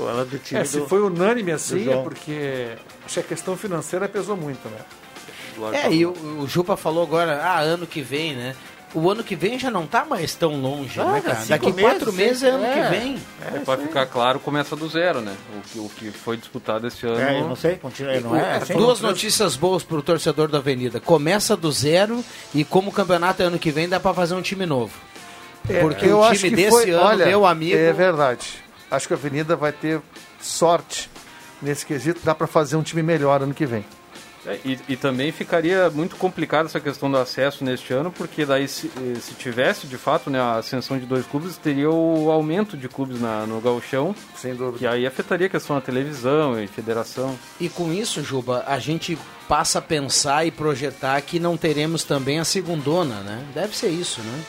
Ela 0.00 0.24
do 0.24 0.36
time 0.38 0.60
É, 0.60 0.64
se 0.64 0.78
do- 0.80 0.88
foi 0.88 1.00
unânime 1.00 1.52
assim, 1.52 1.88
é 1.90 1.96
porque 2.02 2.76
acho 3.04 3.14
que 3.14 3.20
a 3.20 3.22
questão 3.22 3.56
financeira 3.56 4.08
pesou 4.08 4.36
muito, 4.36 4.68
né? 4.68 4.78
É, 5.72 5.92
e 5.92 6.06
o, 6.06 6.12
o 6.40 6.46
Jupa 6.48 6.76
falou 6.76 7.02
agora, 7.04 7.40
ah, 7.42 7.60
ano 7.60 7.86
que 7.86 8.00
vem, 8.00 8.34
né? 8.34 8.54
O 8.94 9.10
ano 9.10 9.22
que 9.22 9.36
vem 9.36 9.58
já 9.58 9.70
não 9.70 9.86
tá 9.86 10.04
mais 10.04 10.34
tão 10.34 10.60
longe, 10.60 10.98
Ah, 10.98 11.12
né, 11.12 11.20
cara? 11.20 11.36
cinco 11.36 11.48
Daqui 11.48 11.72
quatro 11.82 12.10
meses 12.12 12.42
é 12.42 12.48
ano 12.48 12.64
é. 12.64 12.72
que 12.72 12.96
vem. 12.98 13.18
É, 13.54 13.58
para 13.58 13.80
ficar 13.82 14.06
claro, 14.06 14.40
começa 14.40 14.74
do 14.74 14.88
zero, 14.88 15.20
né? 15.20 15.36
O 15.56 15.60
que, 15.60 15.78
o 15.78 15.88
que 15.90 16.10
foi 16.10 16.38
disputado 16.38 16.86
esse 16.86 17.06
ano. 17.06 17.20
É, 17.20 17.38
eu 17.40 17.46
não 17.48 17.54
sei, 17.54 17.76
continua, 17.76 18.18
não 18.20 18.34
é? 18.34 18.56
assim? 18.56 18.72
Duas 18.74 19.00
notícias 19.00 19.56
boas 19.56 19.82
pro 19.82 20.00
torcedor 20.02 20.48
da 20.48 20.56
Avenida. 20.58 21.00
Começa 21.00 21.54
do 21.54 21.70
zero 21.70 22.24
e 22.54 22.64
como 22.64 22.88
o 22.88 22.92
campeonato 22.92 23.42
é 23.42 23.46
ano 23.46 23.58
que 23.58 23.70
vem, 23.70 23.86
dá 23.88 24.00
pra 24.00 24.14
fazer 24.14 24.34
um 24.34 24.40
time 24.42 24.64
novo. 24.64 24.94
É, 25.68 25.80
Porque 25.80 26.06
eu 26.06 26.20
o 26.20 26.24
acho 26.24 26.36
time 26.40 26.50
que 26.50 26.56
desse 26.56 26.70
foi- 26.70 26.90
ano, 26.90 27.02
olha, 27.04 27.26
meu 27.26 27.44
amigo... 27.44 27.76
É 27.76 27.92
verdade. 27.92 28.46
Acho 28.90 29.06
que 29.06 29.12
a 29.12 29.16
Avenida 29.18 29.54
vai 29.54 29.70
ter 29.70 30.00
sorte 30.40 31.10
nesse 31.60 31.84
quesito. 31.84 32.20
Dá 32.24 32.34
para 32.34 32.46
fazer 32.46 32.76
um 32.76 32.82
time 32.82 33.02
melhor 33.02 33.42
ano 33.42 33.52
que 33.52 33.66
vem. 33.66 33.84
É, 34.46 34.58
e, 34.64 34.78
e 34.90 34.96
também 34.96 35.32
ficaria 35.32 35.90
muito 35.90 36.16
complicado 36.16 36.66
essa 36.66 36.78
questão 36.80 37.10
do 37.10 37.16
acesso 37.18 37.64
neste 37.64 37.92
ano, 37.92 38.10
porque 38.10 38.46
daí 38.46 38.68
se, 38.68 38.90
eh, 38.96 39.18
se 39.20 39.34
tivesse 39.34 39.86
de 39.86 39.98
fato 39.98 40.30
né, 40.30 40.40
a 40.40 40.54
ascensão 40.56 40.96
de 40.98 41.04
dois 41.06 41.26
clubes, 41.26 41.56
teria 41.56 41.90
o 41.90 42.30
aumento 42.30 42.76
de 42.76 42.88
clubes 42.88 43.20
na, 43.20 43.44
no 43.46 43.60
gauchão, 43.60 44.14
Sem 44.36 44.54
dúvida. 44.54 44.78
que 44.78 44.86
aí 44.86 45.06
afetaria 45.06 45.48
a 45.48 45.50
questão 45.50 45.76
da 45.76 45.82
televisão 45.82 46.58
e 46.62 46.66
federação. 46.66 47.36
E 47.60 47.68
com 47.68 47.92
isso, 47.92 48.22
Juba, 48.22 48.64
a 48.66 48.78
gente 48.78 49.18
passa 49.48 49.80
a 49.80 49.82
pensar 49.82 50.46
e 50.46 50.50
projetar 50.50 51.20
que 51.22 51.40
não 51.40 51.56
teremos 51.56 52.04
também 52.04 52.38
a 52.38 52.44
segundona, 52.44 53.16
né? 53.22 53.42
Deve 53.54 53.76
ser 53.76 53.88
isso, 53.88 54.20
né? 54.20 54.44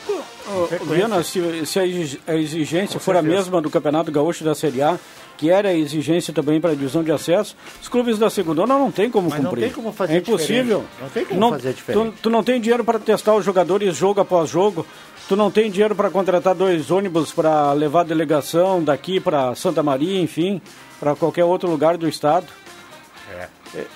Viana, 0.86 1.22
se, 1.22 1.64
se 1.66 1.78
a 1.78 1.86
exig- 1.86 2.20
a 2.26 2.34
exigência 2.34 2.94
Com 2.98 3.04
for 3.04 3.16
a 3.16 3.22
mesma 3.22 3.60
do 3.60 3.70
Campeonato 3.70 4.10
Gaúcho 4.10 4.42
da 4.44 4.54
Série 4.54 4.82
A, 4.82 4.98
que 5.40 5.48
era 5.48 5.70
a 5.70 5.74
exigência 5.74 6.34
também 6.34 6.60
para 6.60 6.72
a 6.72 6.74
divisão 6.74 7.02
de 7.02 7.10
acesso, 7.10 7.56
os 7.80 7.88
clubes 7.88 8.18
da 8.18 8.28
segunda 8.28 8.66
não 8.66 8.92
tem 8.92 9.10
como 9.10 9.30
Mas 9.30 9.38
não 9.38 9.48
cumprir. 9.48 9.64
tem 9.64 9.72
como 9.72 9.90
fazer 9.90 10.12
é 10.12 10.16
impossível. 10.18 10.80
diferente. 10.80 11.00
Não 11.00 11.08
tem 11.08 11.24
como 11.24 11.50
fazer 11.52 11.72
diferente. 11.72 12.12
Tu, 12.16 12.22
tu 12.24 12.30
não 12.30 12.44
tem 12.44 12.60
dinheiro 12.60 12.84
para 12.84 12.98
testar 12.98 13.34
os 13.34 13.42
jogadores 13.42 13.96
jogo 13.96 14.20
após 14.20 14.50
jogo. 14.50 14.84
Tu 15.26 15.34
não 15.36 15.50
tem 15.50 15.70
dinheiro 15.70 15.94
para 15.94 16.10
contratar 16.10 16.54
dois 16.54 16.90
ônibus 16.90 17.32
para 17.32 17.72
levar 17.72 18.00
a 18.00 18.04
delegação 18.04 18.84
daqui 18.84 19.18
para 19.18 19.54
Santa 19.54 19.82
Maria, 19.82 20.20
enfim, 20.20 20.60
para 20.98 21.16
qualquer 21.16 21.44
outro 21.44 21.70
lugar 21.70 21.96
do 21.96 22.06
estado. 22.06 22.46
É, 23.32 23.48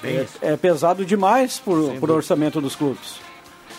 É, 0.02 0.26
é 0.40 0.56
pesado 0.56 1.04
demais 1.04 1.58
por, 1.58 1.92
por 2.00 2.10
orçamento 2.10 2.58
dos 2.58 2.74
clubes. 2.74 3.16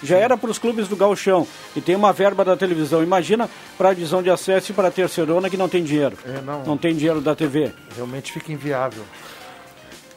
Já 0.03 0.17
era 0.17 0.37
para 0.37 0.49
os 0.49 0.57
clubes 0.57 0.87
do 0.87 0.95
Gauchão 0.95 1.47
e 1.75 1.81
tem 1.81 1.95
uma 1.95 2.11
verba 2.13 2.43
da 2.45 2.55
televisão. 2.55 3.01
Imagina 3.03 3.49
para 3.77 3.89
a 3.89 3.93
divisão 3.93 4.21
de 4.21 4.29
acesso 4.29 4.71
e 4.71 4.75
para 4.75 4.89
a 4.89 4.91
terceirona 4.91 5.49
que 5.49 5.57
não 5.57 5.69
tem 5.69 5.83
dinheiro. 5.83 6.17
É, 6.25 6.41
não. 6.41 6.77
tem 6.77 6.95
dinheiro 6.95 7.21
da 7.21 7.35
TV. 7.35 7.71
Realmente 7.95 8.31
fica 8.31 8.51
inviável. 8.51 9.03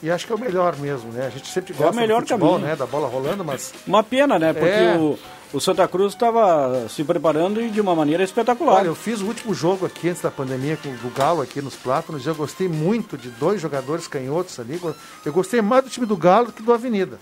E 0.02 0.10
acho 0.10 0.26
que 0.26 0.32
é 0.32 0.36
o 0.36 0.38
melhor 0.38 0.76
mesmo, 0.76 1.10
né? 1.10 1.26
A 1.26 1.30
gente 1.30 1.48
sempre 1.48 1.72
É 1.72 1.76
gosta 1.76 1.92
o 1.92 1.96
melhor 1.96 2.20
do 2.22 2.28
futebol, 2.28 2.52
caminho. 2.52 2.68
né? 2.68 2.76
Da 2.76 2.86
bola 2.86 3.08
rolando, 3.08 3.44
mas 3.44 3.74
Uma 3.86 4.02
pena, 4.02 4.38
né? 4.38 4.52
Porque 4.52 4.68
É. 4.70 4.96
o, 4.96 5.18
o 5.52 5.60
Santa 5.60 5.88
Cruz 5.88 6.12
estava 6.12 6.86
se 6.88 7.02
preparando 7.02 7.60
e 7.60 7.68
de 7.68 7.80
uma 7.80 7.96
maneira 7.96 8.22
espetacular. 8.22 8.76
Olha, 8.76 8.86
eu 8.86 8.94
fiz 8.94 9.20
o 9.22 9.26
último 9.26 9.52
jogo 9.54 9.86
aqui 9.86 10.08
antes 10.08 10.22
da 10.22 10.30
pandemia 10.30 10.78
com 10.80 10.88
o 10.88 11.10
Galo 11.10 11.42
aqui 11.42 11.60
nos 11.60 11.74
Plátanos 11.74 12.24
e 12.24 12.28
eu 12.28 12.34
gostei 12.36 12.68
muito 12.68 13.18
de 13.18 13.28
dois 13.28 13.60
jogadores 13.60 14.06
canhotos 14.06 14.60
ali. 14.60 14.80
Eu 15.26 15.32
gostei 15.32 15.60
mais 15.60 15.82
do 15.82 15.90
time 15.90 16.06
do 16.06 16.16
Galo 16.16 16.46
do 16.46 16.52
que 16.52 16.62
do 16.62 16.72
Avenida. 16.72 17.18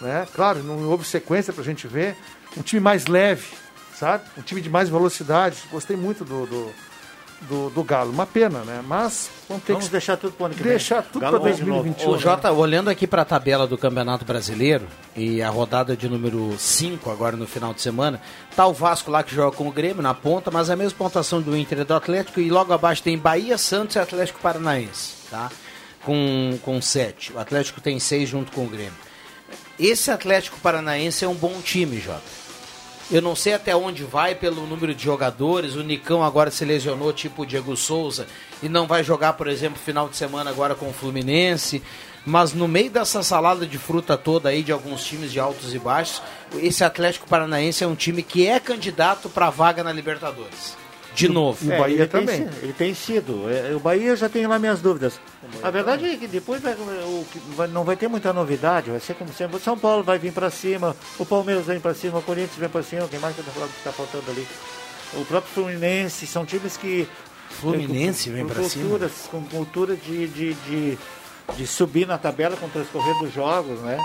Né? 0.00 0.26
Claro, 0.34 0.62
não 0.62 0.88
houve 0.88 1.04
sequência 1.04 1.52
pra 1.52 1.64
gente 1.64 1.86
ver. 1.86 2.16
Um 2.56 2.62
time 2.62 2.80
mais 2.80 3.06
leve, 3.06 3.46
sabe? 3.94 4.24
Um 4.36 4.42
time 4.42 4.60
de 4.60 4.68
mais 4.68 4.88
velocidade. 4.88 5.56
Gostei 5.70 5.96
muito 5.96 6.24
do, 6.24 6.46
do, 6.46 6.72
do, 7.42 7.70
do 7.70 7.84
Galo. 7.84 8.10
Uma 8.10 8.26
pena, 8.26 8.60
né? 8.60 8.82
Mas 8.86 9.30
vamos 9.48 9.64
ter 9.64 9.72
Vamos 9.72 9.86
que 9.86 9.92
deixar 9.92 10.16
tudo 10.16 10.32
pro 10.32 10.46
ano 10.46 10.54
que 10.54 10.62
vem. 10.62 10.70
deixar 10.72 11.02
tudo 11.02 11.20
para 11.20 11.38
vai 11.38 11.52
de 11.52 11.64
novo. 11.64 11.82
2021. 11.82 12.08
Ô, 12.10 12.14
né? 12.14 12.18
Jota, 12.20 12.52
olhando 12.52 12.88
aqui 12.88 13.06
para 13.06 13.22
a 13.22 13.24
tabela 13.24 13.66
do 13.66 13.76
Campeonato 13.76 14.24
Brasileiro 14.24 14.86
e 15.14 15.42
a 15.42 15.48
rodada 15.50 15.96
de 15.96 16.08
número 16.08 16.54
5 16.58 17.10
agora 17.10 17.36
no 17.36 17.46
final 17.46 17.72
de 17.74 17.80
semana, 17.82 18.20
tá 18.54 18.66
o 18.66 18.72
Vasco 18.72 19.10
lá 19.10 19.22
que 19.22 19.34
joga 19.34 19.56
com 19.56 19.66
o 19.68 19.72
Grêmio 19.72 20.02
na 20.02 20.14
ponta, 20.14 20.50
mas 20.50 20.70
a 20.70 20.76
mesma 20.76 20.96
pontuação 20.96 21.40
do 21.40 21.56
Inter 21.56 21.80
e 21.80 21.84
do 21.84 21.94
Atlético 21.94 22.40
e 22.40 22.50
logo 22.50 22.72
abaixo 22.72 23.02
tem 23.02 23.18
Bahia, 23.18 23.58
Santos 23.58 23.96
e 23.96 23.98
Atlético 23.98 24.40
Paranaense, 24.40 25.14
tá? 25.30 25.50
Com, 26.04 26.58
com 26.62 26.80
7. 26.80 27.32
O 27.32 27.38
Atlético 27.38 27.80
tem 27.80 27.98
6 27.98 28.28
junto 28.28 28.52
com 28.52 28.64
o 28.64 28.68
Grêmio. 28.68 29.06
Esse 29.78 30.10
Atlético 30.10 30.58
Paranaense 30.60 31.24
é 31.24 31.28
um 31.28 31.34
bom 31.34 31.60
time, 31.60 32.00
Jota. 32.00 32.22
Eu 33.10 33.22
não 33.22 33.36
sei 33.36 33.52
até 33.52 33.76
onde 33.76 34.02
vai 34.02 34.34
pelo 34.34 34.66
número 34.66 34.94
de 34.94 35.04
jogadores. 35.04 35.74
O 35.76 35.82
Nicão 35.82 36.24
agora 36.24 36.50
se 36.50 36.64
lesionou, 36.64 37.12
tipo 37.12 37.42
o 37.42 37.46
Diego 37.46 37.76
Souza, 37.76 38.26
e 38.62 38.68
não 38.68 38.86
vai 38.86 39.04
jogar, 39.04 39.34
por 39.34 39.46
exemplo, 39.46 39.78
final 39.78 40.08
de 40.08 40.16
semana 40.16 40.50
agora 40.50 40.74
com 40.74 40.88
o 40.88 40.92
Fluminense. 40.92 41.82
Mas 42.24 42.52
no 42.52 42.66
meio 42.66 42.90
dessa 42.90 43.22
salada 43.22 43.64
de 43.64 43.78
fruta 43.78 44.16
toda 44.16 44.48
aí 44.48 44.62
de 44.62 44.72
alguns 44.72 45.04
times 45.04 45.30
de 45.30 45.38
altos 45.38 45.72
e 45.72 45.78
baixos, 45.78 46.20
esse 46.56 46.82
Atlético 46.82 47.28
Paranaense 47.28 47.84
é 47.84 47.86
um 47.86 47.94
time 47.94 48.22
que 48.22 48.48
é 48.48 48.58
candidato 48.58 49.28
para 49.28 49.50
vaga 49.50 49.84
na 49.84 49.92
Libertadores. 49.92 50.76
De 51.16 51.28
novo. 51.28 51.72
É, 51.72 51.90
ele 51.90 52.06
Tem, 52.06 52.26
sido- 52.28 52.56
ele 52.62 52.72
tem 52.72 52.94
sido. 52.94 53.50
É, 53.50 53.74
O 53.74 53.80
Bahia 53.80 54.14
já 54.14 54.28
tem 54.28 54.46
lá 54.46 54.58
minhas 54.58 54.80
dúvidas. 54.82 55.18
A 55.62 55.70
verdade 55.70 56.04
é 56.04 56.16
que 56.16 56.26
depois 56.26 56.60
vai- 56.60 56.74
o 56.74 57.26
vai- 57.56 57.68
não 57.68 57.84
vai 57.84 57.96
ter 57.96 58.06
muita 58.08 58.32
novidade. 58.32 58.90
Vai 58.90 59.00
ser 59.00 59.14
como 59.14 59.32
sempre. 59.32 59.56
O 59.56 59.60
São 59.60 59.78
Paulo 59.78 60.02
vai 60.04 60.18
vir 60.18 60.32
para 60.32 60.50
cima, 60.50 60.94
o 61.18 61.24
Palmeiras 61.24 61.66
vem 61.66 61.80
para 61.80 61.94
cima, 61.94 62.18
o 62.18 62.22
Corinthians 62.22 62.56
vem 62.58 62.68
para 62.68 62.82
cima. 62.82 63.08
Quem 63.08 63.18
mais 63.18 63.34
que 63.34 63.40
está 63.40 63.92
faltando 63.92 64.30
ali? 64.30 64.46
O 65.14 65.24
próprio 65.24 65.52
Fluminense. 65.54 66.26
São 66.26 66.44
times 66.44 66.76
que. 66.76 67.08
Fluminense 67.48 68.28
com- 68.28 68.36
vem 68.36 68.46
pra 68.46 68.62
cima? 68.64 68.82
culturas, 68.84 69.12
Com 69.30 69.42
cultura 69.44 69.96
de, 69.96 70.26
de, 70.28 70.54
de, 70.54 70.98
de 71.56 71.66
subir 71.66 72.06
na 72.06 72.18
tabela 72.18 72.56
com 72.56 72.66
o 72.66 72.68
transcorrer 72.68 73.18
dos 73.20 73.32
jogos, 73.32 73.80
né? 73.80 73.98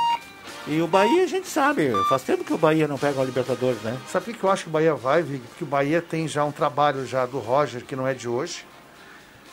E 0.67 0.79
o 0.81 0.87
Bahia 0.87 1.23
a 1.23 1.27
gente 1.27 1.47
sabe. 1.47 1.91
Faz 2.07 2.21
tempo 2.21 2.43
que 2.43 2.53
o 2.53 2.57
Bahia 2.57 2.87
não 2.87 2.97
pega 2.97 3.17
uma 3.17 3.25
Libertadores, 3.25 3.81
né? 3.81 3.97
Sabe 4.07 4.25
por 4.25 4.35
que 4.35 4.43
eu 4.43 4.51
acho 4.51 4.63
que 4.63 4.69
o 4.69 4.71
Bahia 4.71 4.93
vai, 4.93 5.23
Vig? 5.23 5.39
Porque 5.47 5.63
o 5.63 5.67
Bahia 5.67 6.01
tem 6.01 6.27
já 6.27 6.45
um 6.45 6.51
trabalho 6.51 7.05
já 7.05 7.25
do 7.25 7.39
Roger, 7.39 7.83
que 7.83 7.95
não 7.95 8.07
é 8.07 8.13
de 8.13 8.27
hoje. 8.29 8.65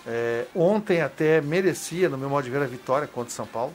É, 0.06 0.44
ontem 0.54 1.00
até 1.00 1.40
merecia, 1.40 2.08
no 2.08 2.16
meu 2.18 2.28
modo 2.28 2.44
de 2.44 2.50
ver, 2.50 2.62
a 2.62 2.66
vitória 2.66 3.06
contra 3.08 3.30
o 3.30 3.32
São 3.32 3.46
Paulo. 3.46 3.74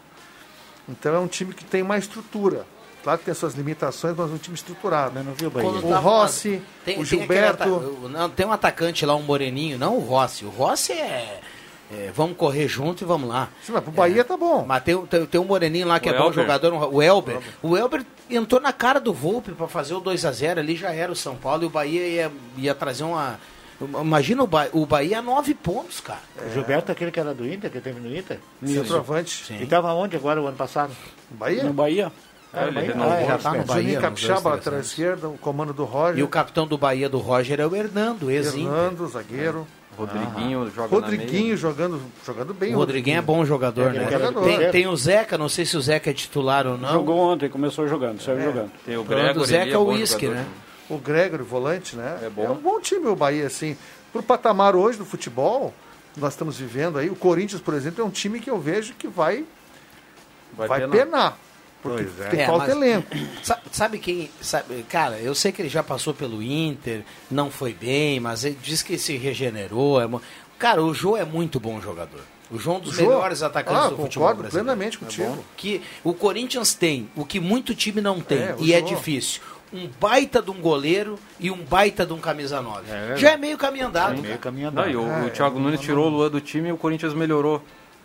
Então 0.88 1.13
é 1.15 1.19
um 1.19 1.28
time 1.28 1.54
que 1.54 1.63
tem 1.65 1.82
uma 1.82 1.98
estrutura. 1.98 2.65
Claro 3.04 3.19
que 3.19 3.26
tem 3.26 3.34
suas 3.34 3.54
limitações, 3.56 4.15
mas 4.15 4.30
é 4.32 4.34
um 4.34 4.38
time 4.38 4.56
estruturado. 4.56 5.22
não 5.24 5.34
viu 5.34 5.50
o 5.50 5.52
Quando 5.52 5.86
O 5.86 5.93
Rossi, 6.00 6.62
Tem- 6.86 6.96
o 6.96 6.98
tem 7.00 7.06
Gilberto. 7.06 7.63
ata- 7.63 8.08
não, 8.10 8.30
tem 8.30 8.46
um 8.46 8.52
atacante 8.52 9.06
lá, 9.06 9.15
um 9.15 9.22
moreninho, 9.24 9.78
não 9.78 9.98
o 9.98 10.00
Rossi. 10.00 10.46
O 10.46 10.50
Rossi 10.50 10.93
é. 10.93 11.41
É, 11.91 12.12
vamos 12.13 12.38
correr 12.38 12.67
junto 12.67 13.04
e 13.04 13.06
vamos 13.06 13.30
lá. 13.30 13.50
Sim, 13.63 13.72
mas 13.74 13.84
pro 13.84 13.91
Bahia 13.91 14.24
tá 14.24 14.36
bom. 14.38 14.65
Mas 14.67 14.84
tem, 14.84 15.06
tem, 15.06 15.26
tem 15.26 15.41
um 15.41 15.46
moreninho 15.46 15.88
lá 15.88 16.00
que 16.00 16.10
O 16.10 16.13
é 16.13 16.17
bom 16.17 16.26
Elber. 16.26 16.34
jogador, 16.43 16.93
o 16.93 17.02
Elber. 17.02 17.39
O 17.62 17.78
Elber 17.78 18.04
entrou 18.30 18.60
na 18.62 18.74
cara 18.74 19.00
do 19.00 19.13
Volpe 19.13 19.52
para 19.52 19.67
fazer 19.67 19.93
o 19.93 20.00
2 20.00 20.26
a 20.26 20.32
0 20.32 20.60
ali 20.60 20.76
já 20.76 20.91
era 20.91 21.12
o 21.12 21.15
São 21.15 21.36
Paulo 21.36 21.63
e 21.63 21.65
o 21.65 21.69
Bahia 21.69 22.08
ia, 22.08 22.32
ia 22.58 22.74
trazer 22.76 23.04
uma. 23.04 23.39
Imagina 24.02 24.43
o, 24.43 24.48
ba 24.48 24.67
o 24.72 24.86
Bahia 24.86 25.19
a 25.19 25.22
nove 25.22 25.54
pontos, 25.54 26.00
cara. 26.00 26.19
O 26.48 26.54
Gilberto, 26.54 26.91
aquele 26.91 27.12
que 27.12 27.19
era 27.19 27.34
do 27.34 27.46
Inter, 27.46 27.69
que 27.69 27.82
teve 27.82 28.00
no 28.00 28.15
Inter? 28.15 28.39
Centroavante. 28.65 29.54
E 29.54 29.63
estava 29.63 29.93
onde 29.93 30.15
agora 30.15 30.41
o 30.41 30.48
ano 30.48 30.56
passado? 30.56 30.93
Bahia? 31.30 31.63
No 31.63 31.74
Bahia. 31.74 32.12
Ah, 32.54 32.63
ele 32.67 32.72
Bahia? 32.72 32.88
renovou, 32.93 33.13
Ah, 33.13 33.22
já 33.26 33.38
tá 33.39 33.52
no? 33.54 33.63
Bahia. 33.65 33.82
Juninho 33.84 34.02
Capixaba, 34.02 34.50
lateral 34.52 34.80
esquerda, 34.80 35.28
o 35.28 35.38
comando 35.38 35.74
do 35.74 35.84
Roger. 35.86 36.19
E 36.19 36.24
o 36.24 36.28
capitão 36.28 36.65
do 36.67 36.78
Bahia 36.78 37.10
do 37.10 37.17
Roger 37.17 37.60
é 37.60 37.65
o 37.65 37.76
Hernando, 37.76 38.30
ex-Inter. 38.32 38.72
Fernando, 38.72 39.08
zagueiro. 39.08 39.67
Rodriguinho 39.97 40.71
joga 40.71 40.88
Rodriguinho 40.95 41.58
jogando, 41.58 42.01
jogando 42.25 42.53
bem. 42.53 42.73
O 42.73 42.77
Rodriguinho 42.77 43.17
é 43.17 43.21
bom 43.21 43.45
jogador, 43.45 43.89
É 43.95 43.99
né? 43.99 44.06
bom 44.06 44.12
jogador. 44.12 44.43
Tem, 44.43 44.71
tem 44.71 44.88
o 44.88 44.95
Zeca, 44.95 45.38
não 45.38 45.47
sei 45.49 45.65
se 45.65 45.75
o 45.77 45.82
Zeca 45.82 46.10
é 46.10 46.13
titular 46.13 46.65
ou 46.67 46.77
não. 46.77 46.91
Jogou 46.91 47.17
ontem, 47.17 47.49
começou 47.49 47.88
jogando, 47.88 48.21
saiu 48.21 48.39
É. 48.39 48.43
jogando. 48.43 48.71
Tem 48.86 48.97
o 48.97 49.03
Falando 49.03 49.34
do 49.34 49.45
Zeca 49.45 49.71
é 49.71 49.77
o 49.77 49.86
uísque, 49.86 50.27
né? 50.27 50.45
O 50.89 50.97
Gregory, 50.97 51.43
volante, 51.43 51.95
né? 51.95 52.19
É 52.23 52.29
bom. 52.29 52.51
um 52.51 52.56
bom 52.56 52.79
time 52.79 53.08
o 53.08 53.15
Bahia, 53.15 53.47
assim. 53.47 53.77
Pro 54.12 54.21
patamar 54.21 54.75
hoje 54.75 54.97
do 54.97 55.06
futebol, 55.06 55.73
nós 56.17 56.34
estamos 56.34 56.58
vivendo 56.58 56.99
aí, 56.99 57.10
o 57.10 57.15
Corinthians, 57.15 57.62
por 57.62 57.73
exemplo, 57.73 58.03
é 58.03 58.06
um 58.06 58.10
time 58.12 58.39
que 58.39 58.49
eu 58.49 58.60
vejo 58.60 58.93
que 58.93 59.08
vai, 59.08 59.43
vai, 60.56 60.67
Vai 60.67 60.79
penar. 60.82 60.97
penar. 60.97 61.38
Porque 61.84 62.04
Pois 62.06 62.19
é. 62.22 62.30
tem 62.30 62.39
É, 62.41 62.46
falta 62.48 62.67
mas- 62.67 62.76
elenco. 62.76 63.08
Sa- 63.43 63.60
Sabe 63.72 64.00
quem. 64.00 64.32
Sabe, 64.41 64.84
cara, 64.89 65.19
eu 65.19 65.36
sei 65.36 65.52
que 65.52 65.62
ele 65.62 65.69
já 65.69 65.84
passou 65.84 66.13
pelo 66.13 66.41
Inter, 66.41 67.04
não 67.30 67.52
foi 67.52 67.74
bem, 67.74 68.19
mas 68.19 68.43
ele 68.46 68.58
diz 68.63 68.82
que 68.82 68.98
se 68.98 69.17
regenerou. 69.17 70.02
é 70.02 70.08
cara, 70.58 70.82
o 70.82 70.93
Jô 70.93 71.15
é 71.17 71.26
muito 71.26 71.60
bom 71.60 71.80
jogador. 71.82 72.22
O 72.50 72.58
João 72.60 72.76
é 72.78 72.80
um 72.80 72.82
dos 72.82 72.93
O 72.93 72.98
Jô? 72.98 73.02
melhores 73.10 73.41
atacantes 73.43 73.82
Ah, 73.86 73.89
do 73.89 73.98
futebol 73.98 74.28
concordo 74.28 74.41
brasileiro. 74.43 74.65
plenamente 74.65 74.98
É 74.98 75.00
contigo. 75.00 75.28
bom. 75.36 75.43
que 75.58 75.82
o 76.04 76.13
Corinthians 76.13 76.74
tem, 76.74 77.10
o 77.15 77.26
que 77.26 77.39
muito 77.39 77.74
time 77.76 78.00
não 78.00 78.19
tem, 78.22 78.39
É, 78.39 78.56
o 78.58 78.63
e 78.63 78.74
é 78.74 78.80
Jô. 78.80 78.86
difícil. 78.88 79.41
Um 79.74 79.89
baita 80.00 80.39
de 80.39 80.52
um 80.52 80.62
goleiro 80.62 81.17
e 81.39 81.50
um 81.50 81.58
baita 81.63 82.06
de 82.06 82.13
um 82.13 82.19
camisa 82.19 82.62
9. 82.62 82.84
verdade. 82.91 83.19
Já 83.22 83.32
é 83.32 83.38
meio 83.38 83.58
caminho 83.58 83.88
andado. 83.88 84.17
Sim. 84.22 84.38
cara. 84.38 84.52
Não, 84.72 84.88
e 84.89 84.96
o, 84.96 85.08
É, 85.08 85.26
o 85.26 85.30
Thiago 85.32 85.60
Nunes 85.60 85.80
tirou 85.82 86.06
o 86.06 86.10
Luan 86.10 86.30
do 86.30 86.39
time 86.39 86.69
e 86.69 86.72
o 86.72 86.78
Corinthians 86.78 87.13
melhorou. 87.15 87.60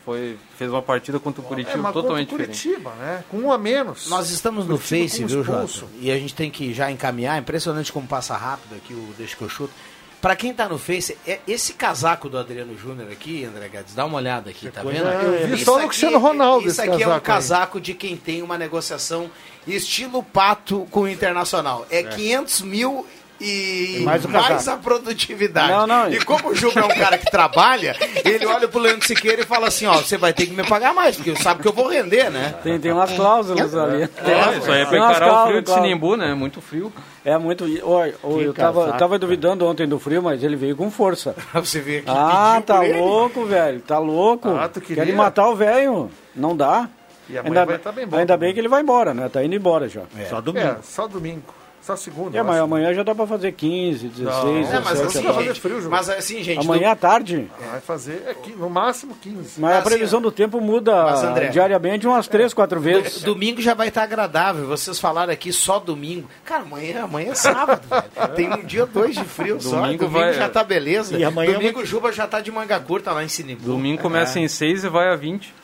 Foi, 0.09 0.39
fez 0.57 0.71
uma 0.71 0.81
partida 0.81 1.21
contra 1.21 1.43
o 1.43 1.45
É, 1.45 1.49
Curitiba 1.49 1.77
mas 1.83 1.93
totalmente 1.93 2.31
contra 2.31 2.45
o 2.47 2.49
diferente. 2.49 2.69
Curitiba, 2.87 3.05
né? 3.05 3.25
Com 3.31 3.37
um 3.41 3.53
a 3.53 3.59
menos. 3.59 4.09
Nós 4.09 4.31
estamos 4.31 4.65
no 4.67 4.79
Curitiba 4.79 5.03
Face, 5.07 5.25
viu. 5.27 5.45
Jota? 5.45 5.85
E 6.01 6.11
a 6.11 6.17
gente 6.19 6.35
tem 6.35 6.51
que 6.51 6.73
já 6.73 6.91
encaminhar. 6.91 7.39
Impressionante 7.39 7.93
como 7.93 8.07
passa 8.09 8.35
rápido 8.35 8.75
aqui 8.75 8.95
o 8.95 9.13
Deixa 9.19 9.37
que 9.37 9.43
eu 9.43 9.51
chuto. 9.51 9.75
Pra 10.19 10.35
quem 10.35 10.55
tá 10.55 10.67
no 10.67 10.79
Face, 10.79 11.17
é 11.27 11.41
esse 11.47 11.75
casaco 11.75 12.29
do 12.31 12.39
Adriano 12.39 12.77
Júnior 12.77 13.13
aqui, 13.13 13.45
André 13.45 13.69
Guedes, 13.69 13.95
dá 13.95 14.05
uma 14.07 14.17
olhada 14.17 14.49
aqui, 14.51 14.69
tá 14.71 14.83
vendo? 14.83 15.07
eu 15.07 15.47
vi 15.47 15.55
Isso 15.57 15.65
só 15.67 15.73
no 15.73 15.77
aqui- 15.81 15.89
Cristiano 15.89 16.19
Ronaldo 16.19 16.67
Isso 16.67 16.81
esse 16.81 16.91
aqui 16.91 17.03
é 17.03 17.07
um 17.07 17.11
casaco 17.11 17.15
aí. 17.15 17.21
casaco 17.21 17.81
de 17.81 17.95
quem 17.95 18.17
tem 18.17 18.43
uma 18.43 18.57
negociação 18.59 19.31
estilo 19.67 20.23
pato 20.23 20.89
com 20.91 21.03
o 21.03 21.09
Internacional. 21.09 21.87
É, 21.91 22.03
500 22.03 22.63
mil 22.63 23.07
e 23.41 23.99
E 23.99 24.03
mais 24.05 24.25
mais 24.27 24.67
a 24.69 24.77
produtividade. 24.77 25.73
Não, 25.73 25.87
não. 25.87 26.11
E 26.13 26.19
como 26.25 26.49
o 26.51 26.55
Juba 26.55 26.81
é 26.81 26.85
um 26.85 26.89
cara 26.89 27.17
que 27.19 27.31
trabalha, 27.31 27.97
ele 28.25 28.45
olha 28.47 28.67
pro 28.69 28.81
Leandro 28.81 29.07
Siqueira 29.07 29.43
e 29.43 29.45
fala 29.45 29.69
assim, 29.69 29.87
ó, 29.87 29.95
você 29.95 30.17
vai 30.17 30.33
ter 30.33 30.47
que 30.47 30.53
me 30.53 30.65
pagar 30.65 30.93
mais, 30.93 31.17
porque 31.17 31.37
sabe 31.37 31.63
que 31.63 31.69
eu 31.69 31.73
vou 31.73 31.89
render, 31.89 32.31
né? 32.31 32.55
Tem, 32.63 32.79
tem 32.79 32.93
umas 32.93 33.13
cláusulas 33.13 33.75
ali. 33.75 34.09
Tem, 34.09 34.35
É, 34.35 34.59
isso 34.59 34.71
aí 34.71 34.83
é 34.83 34.87
pra 34.87 34.99
encarar 34.99 35.45
o 35.45 35.47
frio 35.47 35.59
de 35.61 35.65
cláusulas. 35.67 35.91
Sinimbu, 35.91 36.17
né? 36.17 36.35
Muito 36.35 36.61
frio. 36.61 36.93
É 37.25 37.37
muito. 37.37 37.65
Oi, 37.65 38.15
oi, 38.23 38.47
eu 38.47 38.55
tava, 38.55 38.81
casaco, 38.81 38.99
tava 38.99 39.19
duvidando 39.19 39.67
ontem 39.67 39.87
do 39.87 39.99
frio, 39.99 40.23
mas 40.23 40.43
ele 40.43 40.57
veio 40.57 40.75
com 40.77 40.91
força. 40.91 41.35
Você 41.55 41.81
vê 41.81 41.99
aqui. 41.99 42.07
Ah, 42.09 42.63
tá 42.65 42.81
louco, 42.81 43.45
velho. 43.45 43.81
Tá 43.81 43.99
louco. 43.99 44.49
Ah, 44.49 44.69
tu 44.69 44.81
queria? 44.81 45.05
Quer 45.05 45.15
matar 45.15 45.49
o 45.49 45.55
velho. 45.57 46.11
Não 46.35 46.57
dá. 46.57 46.89
E 47.29 47.37
amanhã 47.37 47.67
vai 47.67 47.77
tá 47.79 47.93
bem 47.93 48.07
bom 48.07 48.17
ainda 48.17 48.37
bem 48.39 48.55
que 48.55 48.61
ele 48.61 48.69
vai 48.69 48.81
embora, 48.81 49.13
né? 49.13 49.29
Tá 49.29 49.45
indo 49.45 49.55
embora 49.55 49.87
já. 49.89 50.01
Só 50.31 50.41
domingo. 50.41 50.67
É, 50.67 50.77
só 50.83 51.07
domingo. 51.07 51.43
Só 51.81 51.97
segunda. 51.97 52.37
É, 52.37 52.41
eu 52.41 52.45
mas 52.45 52.57
acho. 52.57 52.65
amanhã 52.65 52.93
já 52.93 53.03
dá 53.03 53.15
pra 53.15 53.27
fazer 53.27 53.53
15, 53.53 54.09
16, 54.09 54.69
É, 54.71 54.81
mas 54.81 55.01
17. 55.01 55.07
assim, 55.07 55.23
tá 55.23 55.33
bom. 55.33 55.43
gente, 55.43 55.89
mas 55.89 56.11
assim, 56.11 56.43
gente, 56.43 56.61
Amanhã 56.67 56.91
à 56.91 56.97
tarde. 56.97 57.49
Vai 57.71 57.81
fazer 57.81 58.23
é, 58.27 58.37
no 58.57 58.69
máximo 58.69 59.15
15. 59.21 59.59
Mas 59.59 59.77
a 59.77 59.81
previsão 59.83 60.21
do 60.21 60.31
tempo 60.31 60.61
muda 60.61 61.05
Mas, 61.05 61.25
André, 61.25 61.49
diariamente 61.49 62.07
umas 62.07 62.29
3, 62.29 62.53
4 62.53 62.79
vezes. 62.79 63.23
Do- 63.23 63.33
domingo 63.33 63.63
já 63.63 63.73
vai 63.73 63.89
estar 63.89 64.03
agradável. 64.03 64.67
Vocês 64.67 64.99
falaram 65.01 65.33
aqui 65.33 65.51
só 65.53 65.79
domingo. 65.79 66.29
Cara, 66.45 66.63
amanhã, 66.63 67.05
amanhã 67.05 67.31
é 67.33 67.35
sábado, 67.35 67.81
velho. 67.89 68.35
Tem 68.35 68.53
um 68.53 68.63
dia, 68.65 68.85
dois 68.85 69.15
de 69.15 69.25
frio 69.25 69.59
só. 69.61 69.77
Domingo 69.81 70.05
Domingo 70.05 70.09
vai- 70.09 70.35
já 70.35 70.49
tá 70.49 70.63
beleza. 70.63 71.17
E 71.17 71.25
amanhã 71.25 71.55
domingo 71.55 71.81
o 71.81 71.87
Juba 71.87 72.13
já 72.13 72.27
tá 72.27 72.41
de 72.41 72.51
manga 72.53 72.79
curta 72.81 73.13
lá 73.13 73.25
em 73.25 73.29
Sinimbu. 73.29 73.63
Domingo 73.65 74.03
começa 74.03 74.39
É. 74.39 74.43
em 74.43 74.49
6 74.49 74.85
e 74.85 74.89
vai 74.91 75.09
a 75.11 75.17
20. 75.17 75.55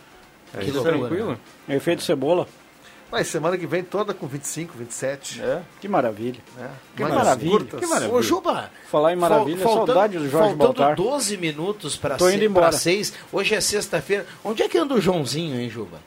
É 0.55 0.59
Que 0.61 0.65
isso 0.71 0.75
loucura, 0.75 0.99
tranquilo. 0.99 1.39
Efeito 1.69 2.03
cebola. 2.03 2.47
Mas 3.15 3.29
semana 3.29 3.57
que 3.57 3.65
vem 3.65 3.85
toda 3.85 4.13
com 4.13 4.27
25, 4.27 4.75
27. 4.77 5.41
É. 5.41 5.61
Que 5.81 5.87
maravilha. 5.87 6.41
Que 6.97 7.03
Mangas 7.05 7.17
maravilha. 7.19 7.51
curtas. 7.53 7.79
Que 7.81 7.87
maravilha. 7.87 8.13
Ô, 8.13 8.21
Juba. 8.21 8.71
Falar 8.91 9.13
em 9.13 9.17
maravilha, 9.17 9.59
fal- 9.59 9.73
faltando- 9.73 9.93
saudade 9.93 10.19
do 10.19 10.29
Jorge 10.29 10.49
Faltando 10.57 10.59
Baltar. 10.75 10.97
12 10.97 11.37
minutos 11.37 11.95
para 11.97 12.17
Tô 12.17 12.29
indo 12.29 12.43
embora. 12.45 12.73
seis. 12.73 13.13
Hoje 13.33 13.55
é 13.55 13.61
sexta-feira. 13.61 14.27
Onde 14.45 14.65
é 14.65 14.69
que 14.69 14.77
anda 14.77 14.95
o 14.95 15.01
Joãozinho, 15.01 15.61
hein, 15.61 15.71
Juba? 15.71 15.99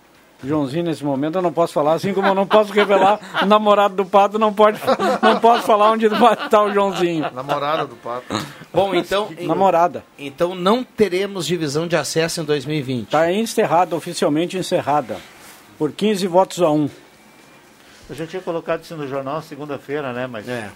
Joãozinho, 0.44 0.84
nesse 0.84 1.04
momento 1.04 1.36
eu 1.38 1.42
não 1.42 1.54
posso 1.54 1.72
falar, 1.74 1.94
assim 1.94 2.14
como 2.14 2.28
eu 2.28 2.36
não 2.36 2.46
posso 2.46 2.74
revelar 2.74 3.20
o 3.42 3.46
namorado 3.48 3.96
do 3.96 4.06
Pato, 4.06 4.38
não, 4.38 4.54
pode, 4.54 4.78
não 5.24 5.40
posso 5.40 5.64
falar 5.64 5.90
onde 5.92 6.08
estar 6.08 6.62
o 6.62 6.74
Joãozinho. 6.74 7.32
Namorada 7.34 7.88
do 7.88 7.96
Pato. 7.96 8.26
Bom, 8.74 8.94
então. 8.94 9.30
Namorada. 9.40 10.04
Então 10.20 10.54
não 10.54 10.84
teremos 10.84 11.48
divisão 11.48 11.88
de 11.88 11.96
acesso 11.96 12.42
em 12.42 12.44
2020. 12.44 13.06
Está 13.06 13.32
encerrada, 13.32 13.96
oficialmente 13.96 14.58
encerrada. 14.58 15.18
Por 15.78 15.92
15 15.92 16.28
votos 16.28 16.62
a 16.62 16.70
1. 16.70 16.90
Eu 18.10 18.16
já 18.16 18.26
tinha 18.26 18.42
colocado 18.42 18.84
isso 18.84 18.96
no 18.96 19.08
jornal 19.08 19.42
segunda-feira, 19.42 20.14
né? 20.14 20.28
Mas 20.28 20.48
É. 20.48 20.72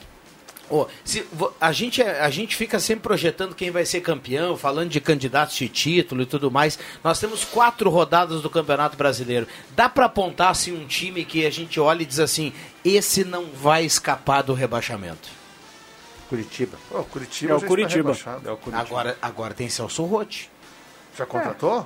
Ô, 0.69 0.87
se, 1.03 1.27
a, 1.59 1.71
gente, 1.73 2.01
é- 2.01 2.21
a 2.21 2.29
gente 2.29 2.55
fica 2.55 2.79
sempre 2.79 3.03
projetando 3.03 3.53
quem 3.53 3.69
vai 3.71 3.85
ser 3.85 3.99
campeão, 3.99 4.55
falando 4.55 4.89
de 4.89 5.01
candidatos 5.01 5.57
de 5.57 5.67
título 5.67 6.21
e 6.21 6.25
tudo 6.25 6.49
mais. 6.49 6.79
Nós 7.03 7.19
temos 7.19 7.43
quatro 7.43 7.89
rodadas 7.89 8.41
do 8.41 8.49
Campeonato 8.49 8.95
Brasileiro. 8.95 9.45
Dá 9.75 9.89
para 9.89 10.05
apontar 10.05 10.49
assim, 10.49 10.71
um 10.73 10.87
time 10.87 11.25
que 11.25 11.45
a 11.45 11.49
gente 11.49 11.77
olha 11.77 12.03
e 12.03 12.05
diz 12.05 12.19
assim: 12.21 12.53
esse 12.85 13.25
não 13.25 13.47
vai 13.47 13.83
escapar 13.83 14.43
do 14.43 14.53
rebaixamento. 14.53 15.27
Curitiba. 16.29 16.77
Ô, 16.89 17.03
Curitiba 17.03 17.51
É 17.51 17.55
o 17.57 17.61
Curitiba. 17.61 18.11
É 18.45 18.51
o 18.51 18.55
Curitiba. 18.57 18.77
Agora, 18.79 19.17
agora 19.21 19.53
tem 19.53 19.67
Celso 19.67 20.05
Rotti. 20.05 20.49
Já 21.17 21.25
contratou? 21.25 21.85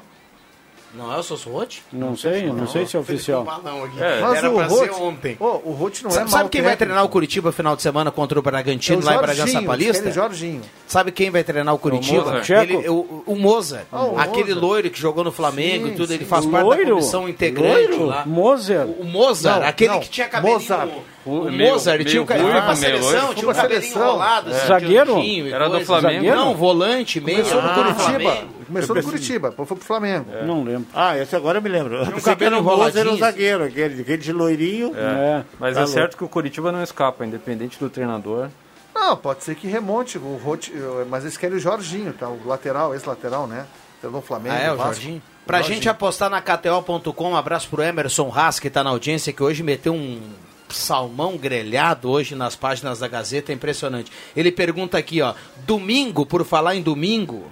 Não 0.97 1.13
é 1.13 1.17
o 1.17 1.23
Celso 1.23 1.49
Rotti? 1.49 1.83
Não 1.91 2.15
sei, 2.15 2.45
não 2.47 2.67
sei 2.67 2.85
se 2.85 2.95
é 2.95 2.99
oficial. 2.99 3.41
Aqui. 3.47 4.01
É, 4.01 4.21
Mas 4.21 4.37
Era 4.37 4.49
o 4.49 4.61
Roth, 4.67 5.01
ontem. 5.01 5.35
O 5.39 5.71
Roth 5.71 6.01
não 6.03 6.09
é 6.09 6.13
Sabe, 6.13 6.29
mau 6.31 6.39
sabe 6.39 6.49
quem 6.49 6.61
vai 6.61 6.77
treinar 6.77 7.03
o 7.03 7.09
Curitiba 7.09 7.51
final 7.51 7.75
de 7.75 7.81
semana 7.81 8.11
contra 8.11 8.39
o 8.39 8.41
Bragantino 8.41 8.99
É 8.99 9.03
o 9.03 9.05
lá 9.05 9.15
em 9.15 9.17
Bragança 9.19 9.61
Paulista? 9.61 10.11
Jorginho. 10.11 10.61
Sabe 10.87 11.11
quem 11.11 11.29
vai 11.29 11.43
treinar 11.43 11.73
o 11.73 11.77
Curitiba? 11.77 12.23
Mozart. 12.23 12.49
Ele- 12.49 12.87
o, 12.89 13.23
o 13.25 13.35
Mozart. 13.35 13.85
Ah, 13.91 14.05
o 14.05 14.17
Aquele 14.19 14.53
loiro 14.53 14.89
que 14.89 14.99
jogou 14.99 15.23
no 15.23 15.31
Flamengo 15.31 15.87
Sim, 15.87 15.93
e 15.93 15.95
tudo, 15.95 16.13
ele 16.13 16.25
faz 16.25 16.45
parte 16.45 16.63
da 16.69 16.75
Loiro? 16.75 16.89
comissão 16.91 17.27
integrante 17.27 17.87
Loiro? 17.89 18.05
lá. 18.05 18.23
Moser? 18.25 18.85
O, 18.85 19.01
o 19.01 19.05
Mozart, 19.05 19.59
Não, 19.61 19.67
aquele 19.67 19.91
não, 19.93 19.99
que 19.99 20.09
tinha 20.09 20.27
cabelinho... 20.27 20.59
Mozart. 20.59 20.89
O 21.25 21.49
Mozart, 21.51 21.99
ele 22.01 22.05
tinha 22.09 22.21
o 22.21 22.25
meio 22.25 22.39
cabelo 22.39 22.49
pra 22.51 22.65
meio 22.67 22.77
seleção, 22.77 23.09
loiro. 23.09 23.33
tinha 23.35 23.51
o 23.51 23.55
cabelinho 23.55 23.81
seleção. 23.81 24.01
enrolado. 24.09 24.53
Zagueiro? 24.53 25.21
Era 25.51 25.69
do. 25.69 25.81
Flamengo? 25.85 26.25
Não, 26.35 26.55
volante, 26.55 27.19
meio. 27.19 27.43
Começou 27.43 27.61
no 27.63 27.73
Curitiba. 27.73 28.37
Começou 28.65 28.95
no 28.95 29.03
Curitiba, 29.03 29.49
depois 29.49 29.67
foi 29.67 29.77
pro 29.77 29.85
Flamengo. 29.85 30.25
Não 30.45 30.63
lembro. 30.63 30.87
Ah, 30.93 31.17
esse 31.17 31.35
agora 31.35 31.57
eu 31.57 31.61
me 31.61 31.69
lembro. 31.69 31.95
um 31.95 31.99
Eu 31.99 32.05
sei 32.05 32.13
que 32.15 32.21
cabelo 32.21 32.55
era 32.55 32.61
o 32.61 32.63
Moser, 32.63 32.81
era 32.81 32.89
enroladinho, 33.09 33.13
o 33.15 33.17
zagueiro, 33.17 33.63
aquele, 33.63 34.01
aquele 34.01 34.17
de 34.17 34.31
loirinho. 34.33 34.91
É. 34.95 35.43
Mas 35.59 35.73
Tá 35.75 35.81
é 35.81 35.83
louco. 35.83 35.93
certo 35.99 36.17
que 36.17 36.23
o 36.23 36.27
Curitiba 36.29 36.71
não 36.71 36.81
escapa, 36.83 37.25
independente 37.25 37.79
do 37.79 37.89
treinador. 37.89 38.49
Não, 38.93 39.15
pode 39.17 39.43
ser 39.43 39.55
que 39.55 39.67
remonte 39.67 40.17
o 40.17 40.37
Roth, 40.43 40.69
mas 41.09 41.23
eles 41.23 41.37
querem 41.37 41.57
o 41.57 41.59
Jorginho, 41.59 42.13
tá? 42.13 42.29
O 42.29 42.39
lateral, 42.47 42.95
esse 42.95 43.07
lateral, 43.07 43.45
né? 43.45 43.65
Treinou 43.99 44.21
o 44.21 44.23
Flamengo. 44.23 44.55
Ah, 44.55 44.59
é, 44.59 44.71
o 44.71 44.77
Vasco. 44.77 44.93
Jorginho? 44.93 45.21
Pra 45.45 45.57
Jorginho. 45.59 45.75
gente 45.75 45.89
apostar 45.89 46.29
na 46.29 46.41
KTO.com, 46.41 47.31
um 47.31 47.35
abraço 47.35 47.67
pro 47.69 47.83
Emerson 47.83 48.31
Haas, 48.33 48.59
que 48.59 48.69
tá 48.69 48.83
na 48.83 48.89
audiência, 48.89 49.31
que 49.33 49.43
hoje 49.43 49.61
meteu 49.63 49.93
um 49.93 50.21
salmão 50.69 51.37
grelhado 51.37 52.09
hoje 52.09 52.35
nas 52.35 52.55
páginas 52.55 52.99
da 52.99 53.07
Gazeta, 53.07 53.51
é 53.51 53.55
impressionante. 53.55 54.11
Ele 54.35 54.51
pergunta 54.51 54.97
aqui, 54.97 55.21
ó, 55.21 55.33
domingo, 55.67 56.25
por 56.25 56.43
falar 56.43 56.75
em 56.75 56.81
domingo, 56.81 57.43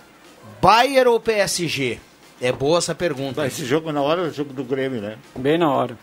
Bayern 0.64 1.09
ou 1.09 1.20
PSG? 1.20 1.99
É 2.41 2.49
boa 2.51 2.78
essa 2.78 2.95
pergunta. 2.95 3.41
Ah, 3.41 3.47
Esse 3.47 3.66
jogo 3.66 3.91
na 3.91 4.01
hora 4.01 4.24
do 4.30 4.34
jogo 4.34 4.53
do 4.53 4.64
Grêmio, 4.64 5.01
né? 5.01 5.18
Bem 5.36 5.57
na 5.57 5.70
hora. 5.70 5.97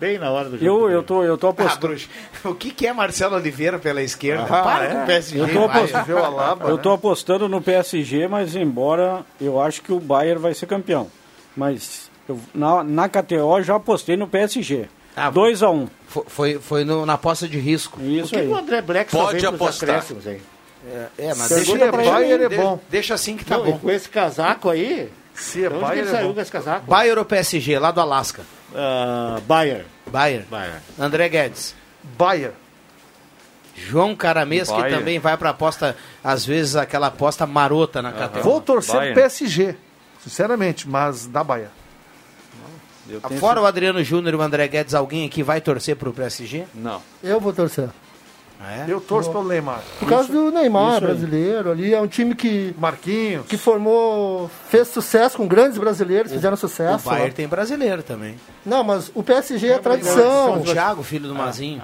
Bem 0.00 0.18
na 0.18 0.30
hora 0.32 0.48
do 0.48 0.58
jogo. 0.58 0.64
Eu, 0.66 0.80
do 0.80 0.90
eu, 0.90 1.02
tô, 1.04 1.22
eu 1.24 1.38
tô 1.38 1.46
Ah, 1.46 1.50
apostando. 1.50 1.86
bruxo, 1.88 2.08
o 2.44 2.54
que, 2.54 2.70
que 2.72 2.86
é 2.88 2.92
Marcelo 2.92 3.36
Oliveira 3.36 3.78
pela 3.78 4.02
esquerda? 4.02 4.44
Ah, 4.44 4.62
Para 4.62 4.84
é? 4.84 4.88
com 4.94 5.02
o 5.02 5.06
PSG. 5.06 5.40
Eu 5.40 5.52
tô 5.52 5.64
apostando. 5.64 6.12
O 6.12 6.18
Alaba, 6.24 6.68
Eu 6.68 6.76
né? 6.76 6.82
tô 6.82 6.90
apostando 6.92 7.48
no 7.48 7.60
PSG, 7.62 8.26
mas 8.26 8.56
embora 8.56 9.24
eu 9.40 9.60
acho 9.60 9.80
que 9.82 9.92
o 9.92 10.00
Bayern 10.00 10.40
vai 10.40 10.54
ser 10.54 10.66
campeão. 10.66 11.08
Mas 11.56 12.10
eu, 12.28 12.38
na, 12.52 12.82
na 12.82 13.08
KTO 13.08 13.62
já 13.62 13.76
apostei 13.76 14.16
no 14.16 14.26
PSG. 14.26 14.88
Ah, 15.16 15.30
2 15.30 15.62
a 15.62 15.70
1 15.70 15.74
um. 15.76 15.88
Foi, 16.26 16.58
foi, 16.58 16.84
no- 16.84 17.04
na 17.06 17.14
aposta 17.14 17.46
de 17.48 17.58
risco. 17.58 18.00
Isso 18.02 18.30
que 18.30 18.36
aí. 18.40 18.46
o 18.48 18.56
André 18.56 18.82
Black 18.82 19.10
só 19.10 19.26
Pode 19.26 19.44
apostar. 19.46 19.90
acréscimos 19.90 20.26
aí? 20.26 20.40
É, 20.90 21.08
é, 21.18 21.34
mas 21.34 21.48
deixa, 21.48 21.72
é 21.76 21.90
Bayern, 21.92 22.44
é 22.44 22.48
de- 22.48 22.56
bom. 22.56 22.80
deixa 22.88 23.14
assim 23.14 23.36
que 23.36 23.44
tá 23.44 23.58
Não, 23.58 23.64
bom. 23.64 23.78
com 23.78 23.90
esse 23.90 24.08
casaco 24.08 24.70
aí, 24.70 25.10
Se 25.34 25.64
é 25.64 25.68
que 25.68 25.74
ele 25.74 25.80
Bayern, 25.84 26.08
é 26.08 26.12
saiu 26.12 26.28
bom. 26.28 26.34
com 26.34 26.40
esse 26.40 26.50
casaco? 26.50 26.86
Bayern 26.86 27.18
ou 27.18 27.24
PSG, 27.24 27.78
lá 27.78 27.90
do 27.90 28.00
Alasca? 28.00 28.42
Ah, 28.74 29.38
Bayern. 29.46 29.84
Bayern. 30.06 30.46
Bayern. 30.50 30.80
André 30.98 31.28
Guedes. 31.28 31.74
Bayern. 32.16 32.54
João 33.76 34.16
Caramês, 34.16 34.68
que 34.70 34.88
também 34.88 35.18
vai 35.20 35.36
pra 35.36 35.50
aposta, 35.50 35.96
às 36.24 36.44
vezes 36.44 36.74
aquela 36.74 37.06
aposta 37.08 37.46
marota 37.46 38.02
na 38.02 38.10
KTO. 38.12 38.42
Vou 38.42 38.60
torcer 38.60 38.96
Bayern. 38.96 39.14
pro 39.14 39.22
PSG, 39.22 39.76
sinceramente, 40.22 40.88
mas 40.88 41.26
da 41.26 41.44
tenho 43.28 43.40
Fora 43.40 43.60
o 43.62 43.66
Adriano 43.66 44.02
Júnior 44.02 44.34
e 44.34 44.36
o 44.36 44.42
André 44.42 44.66
Guedes, 44.68 44.94
alguém 44.94 45.26
aqui 45.26 45.42
vai 45.42 45.60
torcer 45.60 45.96
pro 45.96 46.12
PSG? 46.12 46.64
Não. 46.74 47.00
Eu 47.22 47.38
vou 47.40 47.52
torcer. 47.52 47.88
Ah, 48.60 48.74
é? 48.78 48.84
Eu 48.88 49.00
torço 49.00 49.30
pelo 49.30 49.44
Neymar. 49.46 49.80
Por 50.00 50.08
causa 50.08 50.32
do 50.32 50.50
Neymar, 50.50 50.92
isso 50.94 51.00
brasileiro 51.02 51.70
ali. 51.70 51.94
É 51.94 52.00
um 52.00 52.08
time 52.08 52.34
que, 52.34 52.74
Marquinhos. 52.76 53.46
que 53.46 53.56
formou, 53.56 54.50
fez 54.68 54.88
sucesso 54.88 55.36
com 55.36 55.46
grandes 55.46 55.78
brasileiros, 55.78 56.32
fizeram 56.32 56.54
O 56.54 56.56
sucesso. 56.58 57.04
Bayern 57.04 57.28
lá. 57.30 57.34
tem 57.34 57.46
brasileiro 57.46 58.02
também. 58.02 58.34
Não, 58.66 58.82
mas 58.82 59.10
o 59.14 59.22
PSG 59.22 59.68
é 59.68 59.74
São 59.74 59.82
tradição. 59.82 60.62
Thiago, 60.62 61.02
filho 61.04 61.28
do 61.28 61.34
Mazinho. 61.34 61.80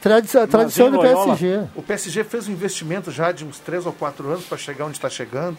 Tradição, 0.00 0.46
tradição 0.46 0.90
do 0.90 0.98
Loyola. 0.98 1.36
PSG. 1.36 1.64
O 1.74 1.82
PSG 1.82 2.22
fez 2.24 2.46
um 2.46 2.52
investimento 2.52 3.10
já 3.10 3.32
de 3.32 3.44
uns 3.44 3.58
3 3.58 3.86
ou 3.86 3.92
4 3.92 4.28
anos 4.28 4.44
para 4.44 4.56
chegar 4.58 4.84
onde 4.84 4.96
está 4.96 5.10
chegando. 5.10 5.56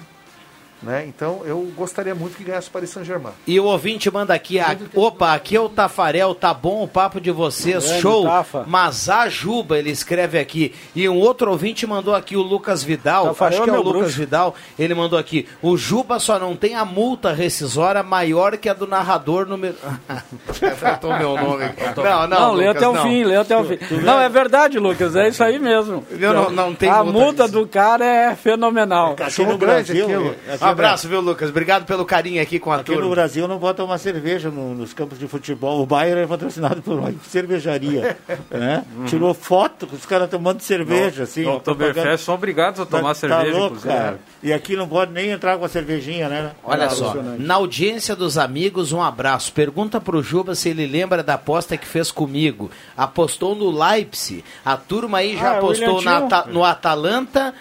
Né? 0.82 1.05
Então 1.07 1.41
eu 1.43 1.71
gostaria 1.75 2.13
muito 2.13 2.38
que 2.38 2.43
ganhasse 2.43 2.67
o 2.67 2.71
Paris 2.71 2.91
Saint-Germain. 2.91 3.34
E 3.47 3.59
o 3.59 3.65
ouvinte 3.65 4.11
manda 4.11 4.34
aqui, 4.34 4.59
a- 4.59 4.78
opa, 4.93 5.34
aqui 5.34 5.55
é 5.55 5.59
o 5.59 5.67
Tafarel, 5.67 6.36
tá 6.36 6.53
bom 6.53 6.84
o 6.84 6.88
papo 6.88 7.19
de 7.19 7.32
vocês, 7.32 7.84
Grande 7.84 8.01
show. 8.01 8.23
Tafa. 8.25 8.63
Mas 8.67 9.09
a 9.09 9.28
Juba, 9.28 9.80
ele 9.80 9.89
escreve 9.89 10.38
aqui. 10.38 10.75
E 10.95 11.09
um 11.09 11.17
outro 11.17 11.49
ouvinte 11.49 11.88
mandou 11.88 12.13
aqui, 12.13 12.38
o 12.38 12.43
Lucas 12.43 12.84
Vidal, 12.84 13.28
Tafarel 13.30 13.57
acho 13.57 13.63
que 13.63 13.69
é 13.71 13.73
é 13.73 13.78
o 13.80 13.82
Lucas 13.82 14.01
bruxo. 14.01 14.17
Vidal, 14.19 14.55
ele 14.78 14.93
mandou 14.93 15.17
aqui, 15.17 15.47
o 15.63 15.75
Juba 15.75 16.19
só 16.19 16.38
não 16.38 16.55
tem 16.55 16.75
a 16.75 16.86
multa 16.86 17.34
rescisória 17.34 18.03
maior 18.03 18.55
que 18.57 18.69
a 18.69 18.73
do 18.75 18.86
narrador 18.86 19.47
número... 19.47 19.75
Faltou 20.78 21.17
meu 21.17 21.36
nome 21.36 21.63
aqui. 21.65 21.84
Não, 21.95 22.28
não, 22.28 22.39
Não, 22.39 22.53
lê 22.53 22.67
até 22.67 22.88
o 22.88 22.93
não. 22.93 23.03
fim, 23.03 23.23
lê 23.23 23.36
até 23.36 23.57
o 23.57 23.63
fim. 23.65 23.78
Não, 24.03 24.19
é 24.19 24.30
verdade, 24.30 24.80
Lucas, 24.80 25.15
é 25.15 25.28
isso 25.28 25.43
aí 25.43 25.57
mesmo. 25.59 26.05
Eu 26.11 26.34
não- 26.34 26.49
não 26.51 26.75
tem 26.75 26.89
A 26.89 27.03
multa 27.03 27.17
multa 27.19 27.47
do 27.47 27.67
cara 27.67 28.05
é 28.05 28.36
fenomenal. 28.36 29.15
Aqui 29.19 29.45
no 29.45 29.57
Brasil, 29.57 30.36
aqui 30.51 30.66
Um 30.68 30.72
abraço, 30.72 31.07
viu, 31.07 31.22
Lucas? 31.22 31.49
Obrigado 31.49 31.86
pelo 31.86 32.05
carinho 32.05 32.41
aqui 32.41 32.59
com 32.59 32.72
a 32.72 32.78
Aqui 32.78 32.91
no 32.91 32.97
turma. 32.97 33.11
Brasil 33.15 33.47
não 33.47 33.57
bota 33.57 33.84
uma 33.84 33.97
cerveja 33.97 34.49
no- 34.49 34.74
nos 34.76 34.93
campos 34.93 35.18
de 35.20 35.28
futebol. 35.28 35.82
O 35.82 35.86
Bayern 35.86 36.22
é 36.22 36.28
patrocinado 36.28 36.82
por 36.82 36.97
uma 36.99 37.13
cervejaria. 37.28 38.18
né? 38.51 38.84
Tirou 39.07 39.34
foto 39.34 39.88
com 39.88 39.95
os 39.95 40.05
caras 40.05 40.30
tomando 40.30 40.61
cerveja. 40.61 41.24
assim, 41.24 41.43
No 41.43 41.55
Oktoberfest 41.55 42.24
são 42.26 42.36
obrigados 42.36 42.80
a 42.80 42.86
tomar 42.86 43.09
Tá- 43.09 43.13
cerveja, 43.15 43.51
tá 43.51 43.57
louco, 43.57 43.80
cara. 43.80 44.20
E 44.43 44.53
aqui 44.53 44.76
não 44.76 44.88
pode 44.88 45.11
nem 45.11 45.30
entrar 45.32 45.57
com 45.57 45.65
a 45.65 45.70
cervejinha, 45.70 46.30
né? 46.30 46.51
Olha 46.63 46.88
Tá 46.88 46.89
só, 46.95 47.15
na 47.38 47.55
audiência 47.55 48.15
dos 48.15 48.38
amigos, 48.38 48.91
um 48.91 49.01
abraço. 49.01 49.51
Pergunta 49.53 49.99
pro 49.99 50.22
Juba 50.22 50.53
se 50.55 50.70
ele 50.70 50.86
lembra 50.86 51.24
da 51.24 51.34
aposta 51.36 51.78
que 51.78 51.88
fez 51.88 52.11
comigo. 52.11 52.70
Apostou 52.95 53.55
no 53.55 53.70
Leipzig. 53.72 54.43
A 54.63 54.78
turma 54.78 55.20
aí 55.20 55.36
já 55.38 55.51
Ah, 55.51 55.53
o 55.55 55.57
apostou 55.57 56.01
na 56.01 56.45
no 56.47 56.63
Atalanta, 56.63 57.53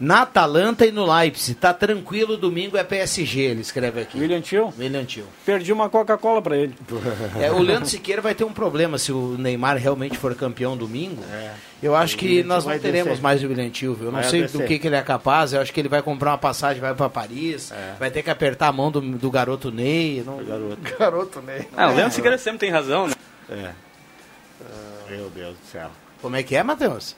na 0.00 0.22
Atalanta 0.22 0.86
e 0.86 0.90
no 0.90 1.04
Leipzig. 1.04 1.54
Tá 1.56 1.74
tranquilo, 1.74 2.36
domingo 2.36 2.76
é 2.76 2.82
PSG, 2.82 3.40
ele 3.40 3.60
escreve 3.60 4.00
aqui. 4.00 4.18
William 4.18 4.40
Tio? 4.40 4.72
William 4.78 5.04
Tio. 5.04 5.26
Perdi 5.44 5.72
uma 5.72 5.90
Coca-Cola 5.90 6.40
pra 6.40 6.56
ele. 6.56 6.74
É, 7.38 7.52
o 7.52 7.58
Leandro 7.58 7.88
Siqueira 7.88 8.22
vai 8.22 8.34
ter 8.34 8.44
um 8.44 8.52
problema 8.52 8.96
se 8.96 9.12
o 9.12 9.36
Neymar 9.38 9.76
realmente 9.76 10.16
for 10.16 10.34
campeão 10.34 10.76
domingo. 10.76 11.22
Eu 11.82 11.94
acho 11.94 12.16
que 12.16 12.42
nós 12.42 12.64
não 12.64 12.78
teremos 12.78 13.10
descer. 13.10 13.22
mais 13.22 13.42
o 13.42 13.46
William 13.46 13.70
Tio, 13.70 13.94
viu? 13.94 14.06
Eu 14.06 14.12
não 14.12 14.20
Vai 14.20 14.30
sei 14.30 14.42
descer. 14.42 14.60
do 14.60 14.66
que, 14.66 14.78
que 14.78 14.86
ele 14.86 14.96
é 14.96 15.02
capaz. 15.02 15.52
Eu 15.52 15.60
acho 15.60 15.72
que 15.72 15.80
ele 15.80 15.88
vai 15.88 16.02
comprar 16.02 16.30
uma 16.32 16.38
passagem, 16.38 16.80
vai 16.80 16.94
para 16.94 17.08
Paris. 17.08 17.70
É. 17.70 17.94
Vai 17.98 18.10
ter 18.10 18.22
que 18.22 18.30
apertar 18.30 18.68
a 18.68 18.72
mão 18.72 18.90
do, 18.90 19.00
do 19.00 19.30
garoto 19.30 19.70
Ney. 19.70 20.22
Não... 20.24 20.42
Garoto. 20.44 20.78
Garoto, 20.98 21.40
né? 21.42 21.66
Ah, 21.76 21.90
o 21.90 21.94
Leandro 21.94 22.14
Siqueira 22.14 22.38
sempre 22.38 22.60
tem 22.60 22.70
razão, 22.70 23.06
né? 23.06 23.14
É. 23.50 23.70
Meu 25.10 25.28
Deus 25.30 25.56
do 25.56 25.66
céu. 25.70 25.90
Como 26.22 26.36
é 26.36 26.42
que 26.42 26.54
é, 26.54 26.62
Matheus? 26.62 27.16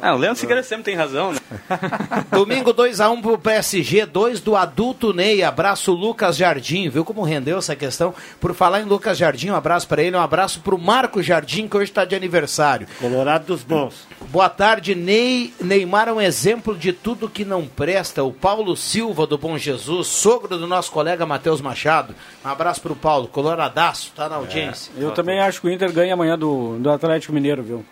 Ah, 0.00 0.14
o 0.14 0.18
Leandro 0.18 0.40
Siqueira 0.40 0.62
sempre 0.64 0.84
tem 0.84 0.96
razão, 0.96 1.32
né? 1.32 1.38
Domingo 2.32 2.74
2x1 2.74 3.22
pro 3.22 3.38
PSG, 3.38 4.04
2 4.06 4.40
do 4.40 4.56
adulto 4.56 5.12
Ney. 5.12 5.44
Abraço 5.44 5.92
Lucas 5.92 6.36
Jardim. 6.36 6.88
Viu 6.88 7.04
como 7.04 7.22
rendeu 7.22 7.58
essa 7.58 7.76
questão? 7.76 8.12
Por 8.40 8.52
falar 8.52 8.80
em 8.80 8.84
Lucas 8.84 9.16
Jardim, 9.16 9.50
um 9.50 9.54
abraço 9.54 9.86
para 9.86 10.02
ele, 10.02 10.16
um 10.16 10.20
abraço 10.20 10.60
pro 10.60 10.76
Marco 10.76 11.22
Jardim, 11.22 11.68
que 11.68 11.76
hoje 11.76 11.90
está 11.90 12.04
de 12.04 12.16
aniversário. 12.16 12.88
Colorado 13.00 13.46
dos 13.46 13.62
bons. 13.62 14.06
Boa 14.28 14.48
tarde, 14.48 14.94
Ney. 14.94 15.54
Neymar 15.60 16.08
é 16.08 16.12
um 16.12 16.20
exemplo 16.20 16.76
de 16.76 16.92
tudo 16.92 17.28
que 17.28 17.44
não 17.44 17.66
presta. 17.66 18.24
O 18.24 18.32
Paulo 18.32 18.76
Silva 18.76 19.24
do 19.24 19.38
Bom 19.38 19.56
Jesus, 19.56 20.08
sogro 20.08 20.58
do 20.58 20.66
nosso 20.66 20.90
colega 20.90 21.24
Matheus 21.24 21.60
Machado. 21.60 22.14
Um 22.44 22.48
abraço 22.48 22.80
pro 22.80 22.96
Paulo, 22.96 23.28
coloradaço, 23.28 24.12
tá 24.16 24.28
na 24.28 24.36
audiência. 24.36 24.92
Eu 24.96 25.12
também 25.12 25.38
acho 25.40 25.60
que 25.60 25.68
o 25.68 25.70
Inter 25.70 25.92
ganha 25.92 26.14
amanhã 26.14 26.36
do, 26.36 26.76
do 26.78 26.90
Atlético 26.90 27.32
Mineiro, 27.32 27.62
viu? 27.62 27.84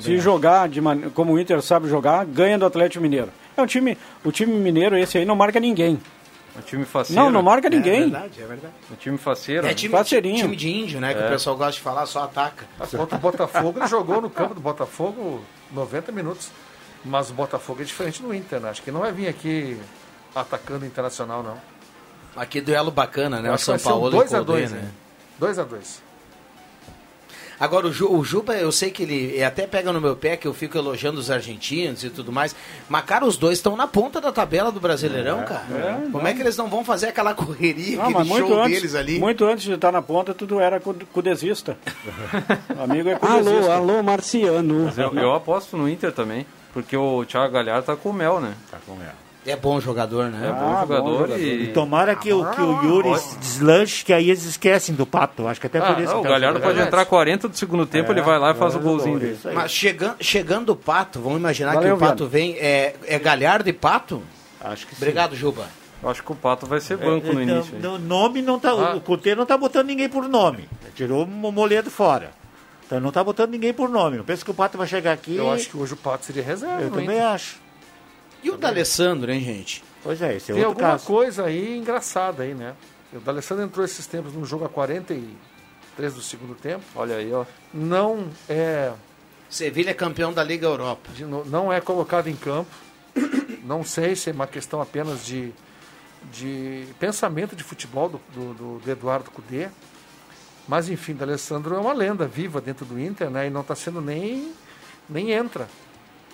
Se 0.00 0.12
acho. 0.12 0.20
jogar 0.22 0.68
de 0.68 0.80
mane- 0.80 1.10
como 1.10 1.32
o 1.32 1.38
Inter 1.38 1.60
sabe 1.62 1.88
jogar, 1.88 2.24
ganha 2.26 2.58
do 2.58 2.66
Atlético 2.66 3.02
Mineiro. 3.02 3.30
É 3.56 3.62
um 3.62 3.66
time, 3.66 3.96
o 4.24 4.32
time 4.32 4.52
mineiro 4.52 4.96
esse 4.96 5.16
aí 5.18 5.24
não 5.24 5.36
marca 5.36 5.60
ninguém. 5.60 6.00
O 6.56 6.62
time 6.62 6.84
faceiro. 6.84 7.20
Não, 7.22 7.30
não 7.30 7.42
marca 7.42 7.66
É 7.66 7.70
ninguém. 7.70 8.00
verdade, 8.02 8.40
é 8.42 8.46
verdade. 8.46 8.74
O 8.90 8.94
time 8.96 9.18
faceiro. 9.18 9.66
É 9.66 9.74
time, 9.74 9.92
Parceirinho. 9.92 10.36
time 10.42 10.54
de 10.56 10.70
índio, 10.70 11.00
né? 11.00 11.12
Que 11.12 11.20
É. 11.22 11.26
o 11.26 11.28
pessoal 11.30 11.56
gosta 11.56 11.72
de 11.72 11.80
falar, 11.80 12.06
só 12.06 12.22
ataca. 12.24 12.64
Contra 12.96 13.16
o 13.18 13.20
Botafogo, 13.20 13.78
ele 13.80 13.88
jogou 13.88 14.20
no 14.20 14.30
campo 14.30 14.54
do 14.54 14.60
Botafogo 14.60 15.40
90 15.72 16.12
minutos. 16.12 16.50
Mas 17.04 17.28
o 17.30 17.34
Botafogo 17.34 17.82
é 17.82 17.84
diferente 17.84 18.22
do 18.22 18.32
Inter, 18.34 18.60
né? 18.60 18.70
Acho 18.70 18.82
que 18.82 18.90
não 18.90 19.00
vai 19.00 19.12
vir 19.12 19.28
aqui 19.28 19.76
atacando 20.34 20.84
o 20.84 20.86
Internacional, 20.88 21.42
não. 21.42 21.56
Aqui 22.34 22.60
duelo 22.60 22.90
bacana, 22.90 23.40
né? 23.42 23.50
O 23.50 23.56
que 23.56 23.60
São 23.60 23.78
Paulo 23.78 24.08
2 24.10 24.32
e 24.32 24.34
a 24.34 24.38
Codê, 24.38 24.52
2 24.52 24.72
né? 24.72 24.88
2 25.38 25.58
a 25.58 25.64
2 25.64 26.02
Agora, 27.58 27.86
o, 27.86 27.92
Ju- 27.92 28.12
o 28.12 28.24
Juba, 28.24 28.54
eu 28.56 28.70
sei 28.72 28.90
que 28.90 29.02
ele 29.04 29.42
até 29.42 29.66
pega 29.66 29.92
no 29.92 30.00
meu 30.00 30.16
pé 30.16 30.36
que 30.36 30.46
eu 30.46 30.52
fico 30.54 30.76
elogiando 30.76 31.18
os 31.20 31.30
argentinos 31.30 32.02
e 32.04 32.10
tudo 32.10 32.32
mais. 32.32 32.54
Mas, 32.88 33.04
cara, 33.04 33.24
os 33.24 33.36
dois 33.36 33.58
estão 33.58 33.76
na 33.76 33.86
ponta 33.86 34.20
da 34.20 34.32
tabela 34.32 34.72
do 34.72 34.80
Brasileirão, 34.80 35.42
cara. 35.44 35.64
é, 35.70 36.10
Como 36.10 36.26
é 36.26 36.34
que 36.34 36.40
eles 36.40 36.56
não 36.56 36.68
vão 36.68 36.84
fazer 36.84 37.08
aquela 37.08 37.34
correria, 37.34 37.96
Não, 37.98 38.04
aquele 38.08 38.28
show 38.28 38.60
antes, 38.60 38.74
deles 38.80 38.94
ali? 38.94 39.18
muito 39.18 39.44
antes 39.44 39.64
de 39.64 39.72
estar 39.72 39.92
na 39.92 40.02
ponta, 40.02 40.34
tudo 40.34 40.58
era 40.60 40.80
cu- 40.80 40.94
cudesista. 41.12 41.76
O 42.76 42.82
amigo 42.82 43.08
é 43.08 43.12
Alô, 43.14 43.26
cudesista. 43.44 43.74
alô, 43.74 44.02
Marciano. 44.02 44.84
Mas 44.86 44.98
eu, 44.98 45.14
eu 45.14 45.32
aposto 45.34 45.76
no 45.76 45.88
Inter 45.88 46.12
também. 46.12 46.46
Porque 46.72 46.96
o 46.96 47.24
Thiago 47.24 47.52
Galhardo 47.52 47.86
tá 47.86 47.94
com 47.96 48.10
o 48.10 48.12
mel, 48.12 48.40
né? 48.40 48.52
Tá 48.70 48.78
com 48.84 48.94
mel. 48.96 49.12
É 49.46 49.54
bom 49.56 49.78
jogador, 49.80 50.30
né? 50.30 50.48
É 50.48 50.52
bom 50.52 50.80
jogador 50.80 51.38
e... 51.38 51.64
E 51.64 51.66
tomara 51.74 52.14
que, 52.16 52.32
o, 52.32 52.44
que 52.50 52.60
o 52.62 52.82
Yuri 52.82 53.10
deslanche, 53.40 54.02
que 54.04 54.12
aí 54.12 54.30
eles 54.30 54.44
esquecem 54.44 54.94
do 54.94 55.04
pato. 55.04 55.46
Acho 55.46 55.60
que 55.60 55.66
até 55.66 55.80
por 55.80 55.96
Ah, 55.96 56.00
isso. 56.00 56.12
não, 56.12 56.20
o 56.20 56.22
que 56.22 56.28
Galhardo 56.28 56.60
tá- 56.60 56.66
pode 56.66 56.80
entrar 56.80 57.04
40 57.04 57.48
do 57.48 57.56
segundo 57.56 57.84
tempo, 57.84 58.10
É, 58.10 58.14
ele 58.14 58.22
vai 58.22 58.38
lá 58.38 58.52
e 58.52 58.54
faz 58.54 58.74
o 58.74 58.78
é, 58.78 58.80
golzinho 58.80 59.16
é 59.16 59.20
dele. 59.20 59.38
Mas 59.54 59.70
chegando, 59.70 60.16
chegando 60.20 60.70
o 60.70 60.76
Pato, 60.76 61.20
vamos 61.20 61.38
imaginar 61.38 61.74
Valeu, 61.74 61.96
que 61.96 62.02
o 62.04 62.06
Pato 62.08 62.26
vem. 62.26 62.56
É, 62.58 62.94
é 63.06 63.18
Galhardo 63.18 63.68
e 63.68 63.72
Pato? 63.72 64.22
Acho 64.60 64.86
que 64.86 64.94
Obrigado, 64.96 65.36
Juba. 65.36 65.66
Eu 66.02 66.08
acho 66.08 66.22
que 66.22 66.32
o 66.32 66.34
Pato 66.34 66.66
vai 66.66 66.80
ser 66.80 66.96
banco 66.96 67.32
no 67.32 67.40
É, 67.40 67.42
início. 67.42 67.74
aí. 67.76 67.82
não- 67.82 67.98
nome 67.98 68.40
não 68.40 68.58
tá. 68.58 68.70
Ah. 68.70 68.94
O 68.96 69.00
Cotê 69.00 69.34
não 69.34 69.44
tá 69.44 69.56
botando 69.58 69.86
ninguém 69.86 70.08
por 70.08 70.26
nome. 70.28 70.68
Tirou 70.94 71.24
o 71.24 71.26
Moledo 71.26 71.90
fora. 71.90 72.30
Então 72.86 73.00
não 73.00 73.10
tá 73.10 73.22
botando 73.24 73.50
ninguém 73.50 73.72
por 73.72 73.88
nome. 73.88 74.16
Não 74.18 74.24
pensa 74.24 74.44
que 74.44 74.50
o 74.50 74.54
Pato 74.54 74.76
vai 74.78 74.86
chegar 74.86 75.12
aqui. 75.12 75.36
Eu 75.36 75.50
acho 75.50 75.68
que 75.68 75.76
hoje 75.76 75.94
o 75.94 75.96
Pato 75.96 76.24
seria 76.26 76.42
reserva. 76.42 76.80
Eu 76.82 76.90
no 76.90 76.96
também 76.96 77.20
acho. 77.20 77.56
E 78.44 78.50
o 78.50 78.56
D'Alessandro, 78.56 79.32
hein, 79.32 79.40
gente? 79.42 79.82
Pois 80.02 80.20
é, 80.22 80.36
esse 80.36 80.52
é 80.52 80.54
Tem 80.54 80.64
outro 80.64 80.80
alguma 80.84 80.98
caso. 80.98 81.06
coisa 81.06 81.44
aí 81.46 81.76
engraçada 81.78 82.42
aí, 82.42 82.54
né? 82.54 82.74
O 83.12 83.18
D'Alessandro 83.18 83.64
entrou 83.64 83.84
esses 83.84 84.06
tempos 84.06 84.32
num 84.34 84.44
jogo 84.44 84.64
a 84.66 84.68
43 84.68 86.14
do 86.14 86.20
segundo 86.20 86.54
tempo. 86.54 86.84
Olha 86.94 87.16
aí, 87.16 87.32
ó. 87.32 87.44
Não 87.72 88.28
é, 88.48 88.92
Sevilha 89.48 89.90
é 89.90 89.94
campeão 89.94 90.32
da 90.32 90.44
Liga 90.44 90.66
Europa. 90.66 91.08
no- 91.20 91.44
não 91.44 91.72
é 91.72 91.80
colocado 91.80 92.28
em 92.28 92.36
campo. 92.36 92.70
Não 93.64 93.82
sei 93.84 94.14
se 94.16 94.28
é 94.28 94.32
uma 94.32 94.46
questão 94.46 94.80
apenas 94.82 95.24
de, 95.24 95.52
de 96.32 96.86
pensamento 96.98 97.54
de 97.56 97.62
futebol 97.64 98.08
do, 98.08 98.20
do, 98.34 98.54
do- 98.54 98.78
do 98.80 98.90
Eduardo 98.90 99.30
Cudê. 99.30 99.68
Mas 100.66 100.88
enfim, 100.88 101.12
o 101.12 101.16
D'Alessandro 101.16 101.74
é 101.74 101.78
uma 101.78 101.92
lenda 101.92 102.26
viva 102.26 102.60
dentro 102.60 102.84
do 102.84 102.98
Inter, 102.98 103.30
né? 103.30 103.46
E 103.46 103.50
não 103.50 103.60
está 103.60 103.74
sendo 103.74 104.00
nem, 104.00 104.52
nem 105.08 105.30
entra. 105.30 105.68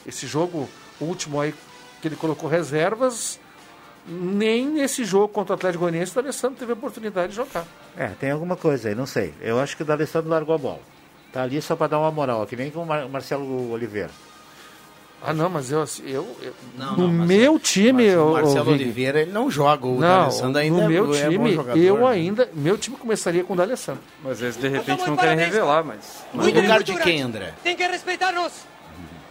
Esse 0.07 0.27
jogo 0.27 0.69
último 1.01 1.41
aí 1.41 1.55
que 2.01 2.09
ele 2.09 2.17
colocou 2.17 2.49
reservas, 2.49 3.39
nem 4.07 4.67
nesse 4.67 5.05
jogo 5.05 5.29
contra 5.29 5.53
o 5.53 5.57
Atlético 5.57 5.83
Goianiense 5.85 6.13
o 6.13 6.15
D'Alessandro 6.23 6.59
teve 6.59 6.73
a 6.73 6.75
oportunidade 6.75 7.29
de 7.31 7.37
jogar. 7.37 7.65
É, 7.97 8.09
tem 8.09 8.31
alguma 8.31 8.57
coisa 8.57 8.89
aí, 8.89 8.95
não 8.95 9.07
sei. 9.07 9.35
Eu 9.41 9.61
acho 9.61 9.77
que 9.77 9.83
o 9.83 9.87
D'Alessandro 9.87 10.31
largou 10.31 10.55
a 10.55 10.59
bola. 10.59 10.81
Tá 11.33 11.43
ali 11.43 11.61
só 11.63 11.77
para 11.77 11.89
dar 11.89 11.99
uma 12.01 12.11
moral, 12.11 12.47
que 12.47 12.57
nem 12.57 12.71
com 12.71 12.83
o 12.83 12.87
Mar- 12.87 13.09
Marcelo 13.09 13.71
Oliveira. 13.71 14.11
Ah, 15.23 15.35
não, 15.35 15.51
mas 15.51 15.71
eu, 15.71 15.85
eu, 16.07 16.27
eu- 16.41 16.55
Não, 16.79 16.97
no 16.97 17.07
não, 17.07 17.13
mas- 17.13 17.29
meu 17.29 17.59
time, 17.59 18.07
Mas 18.09 18.17
o 18.17 18.21
ô- 18.21 18.31
ô, 18.31 18.33
Marcelo 18.33 18.65
Vig, 18.65 18.85
Oliveira, 18.85 19.21
ele 19.21 19.31
não 19.31 19.51
joga. 19.51 19.87
O 19.87 20.01
D'Alessandro 20.01 20.59
ainda 20.63 20.77
no 20.79 20.83
é, 20.85 20.89
meu 20.89 21.05
é 21.05 21.07
bom 21.07 21.31
time, 21.31 21.53
jogador. 21.53 21.79
eu 21.79 21.99
né? 21.99 22.07
ainda, 22.09 22.51
meu 22.55 22.79
time 22.79 22.97
começaria 22.97 23.45
com 23.45 23.53
o 23.53 23.57
D'Alessandro. 23.57 24.03
Mas 24.25 24.41
eles 24.41 24.57
de 24.57 24.67
repente 24.67 25.07
não 25.07 25.17
querem 25.19 25.37
revelar, 25.37 25.85
mas. 25.85 26.25
No 26.33 26.43
lugar 26.43 26.83
de 26.83 26.97
quem, 27.01 27.21
André? 27.21 27.53
Tem 27.63 27.77
que 27.77 27.87
respeitar-nos. 27.87 28.53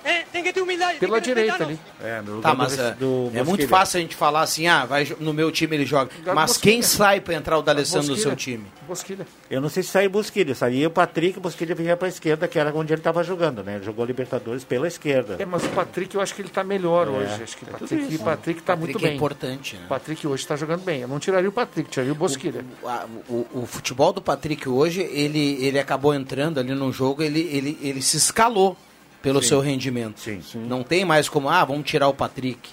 É, 0.03 0.23
tem 0.31 0.43
que 0.43 0.53
ter 0.53 0.61
humildade. 0.61 0.97
Pela 0.99 1.19
tem 1.21 1.33
que 1.33 1.41
direita 1.41 1.63
ali. 1.63 1.79
É, 2.01 2.21
no 2.21 2.41
Tá, 2.41 2.51
lugar 2.51 2.55
mas 2.55 2.75
do, 2.77 2.81
é, 2.83 2.91
do 2.93 3.31
é 3.35 3.43
muito 3.43 3.67
fácil 3.67 3.97
a 3.97 4.01
gente 4.01 4.15
falar 4.15 4.41
assim, 4.41 4.67
ah, 4.67 4.85
vai, 4.85 5.05
no 5.19 5.33
meu 5.33 5.51
time 5.51 5.75
ele 5.75 5.85
joga. 5.85 6.09
Mas 6.33 6.57
quem 6.57 6.81
sai 6.81 7.19
pra 7.19 7.33
entrar 7.33 7.57
o 7.57 7.61
D'Alessandro 7.61 8.07
no 8.07 8.13
Bosquilha. 8.13 8.29
seu 8.29 8.35
time? 8.35 8.65
Bosquilha. 8.87 9.27
Eu 9.51 9.61
não 9.61 9.69
sei 9.69 9.83
se 9.83 9.89
saiu 9.89 10.09
Busquilha, 10.09 10.55
sairia 10.55 10.87
o 10.87 10.91
Patrick, 10.91 11.37
o 11.37 11.41
Busquilha 11.41 11.75
vinha 11.75 11.95
para 11.97 12.07
a 12.07 12.09
esquerda, 12.09 12.47
que 12.47 12.57
era 12.57 12.73
onde 12.73 12.93
ele 12.93 12.99
estava 13.01 13.23
jogando, 13.23 13.63
né? 13.63 13.75
Ele 13.75 13.83
jogou 13.83 14.05
Libertadores 14.05 14.63
pela 14.63 14.87
esquerda. 14.87 15.35
É, 15.37 15.45
mas 15.45 15.63
o 15.63 15.69
Patrick 15.69 16.15
eu 16.15 16.21
acho 16.21 16.33
que 16.33 16.41
ele 16.41 16.47
está 16.47 16.63
melhor 16.63 17.07
É, 17.07 17.09
hoje. 17.11 17.43
Acho 17.43 17.57
que 17.57 17.65
o 17.65 17.67
é 17.67 17.71
Patrick, 17.71 18.13
isso. 18.13 18.21
o 18.21 18.25
Patrick 18.25 18.59
está 18.61 18.73
Patrick 18.77 18.93
muito 18.93 19.05
é 19.05 19.07
bem. 19.09 19.15
importante, 19.17 19.75
né? 19.75 19.81
O 19.85 19.89
Patrick 19.89 20.27
hoje 20.27 20.43
está 20.43 20.55
jogando 20.55 20.81
bem. 20.83 21.01
Eu 21.01 21.07
não 21.07 21.19
tiraria 21.19 21.49
o 21.49 21.51
Patrick, 21.51 21.89
tiraria 21.89 22.13
o 22.13 22.15
Bosquilha. 22.15 22.65
O, 22.81 22.87
a- 22.87 23.05
o- 23.29 23.47
o 23.61 23.65
futebol 23.65 24.13
do 24.13 24.21
Patrick 24.21 24.67
hoje, 24.67 25.01
ele, 25.01 25.63
ele 25.63 25.77
acabou 25.77 26.13
entrando 26.15 26.59
ali 26.59 26.73
no 26.73 26.91
jogo, 26.91 27.21
ele, 27.21 27.41
ele, 27.51 27.77
ele 27.81 28.01
se 28.01 28.17
escalou 28.17 28.75
pelo 29.21 29.41
Sim. 29.41 29.47
seu 29.49 29.59
rendimento. 29.59 30.19
Sim. 30.19 30.41
Não 30.55 30.83
tem 30.83 31.03
mais 31.05 31.27
como, 31.29 31.49
ah, 31.49 31.63
vamos 31.65 31.85
tirar 31.89 32.07
o 32.07 32.13
Patrick. 32.13 32.69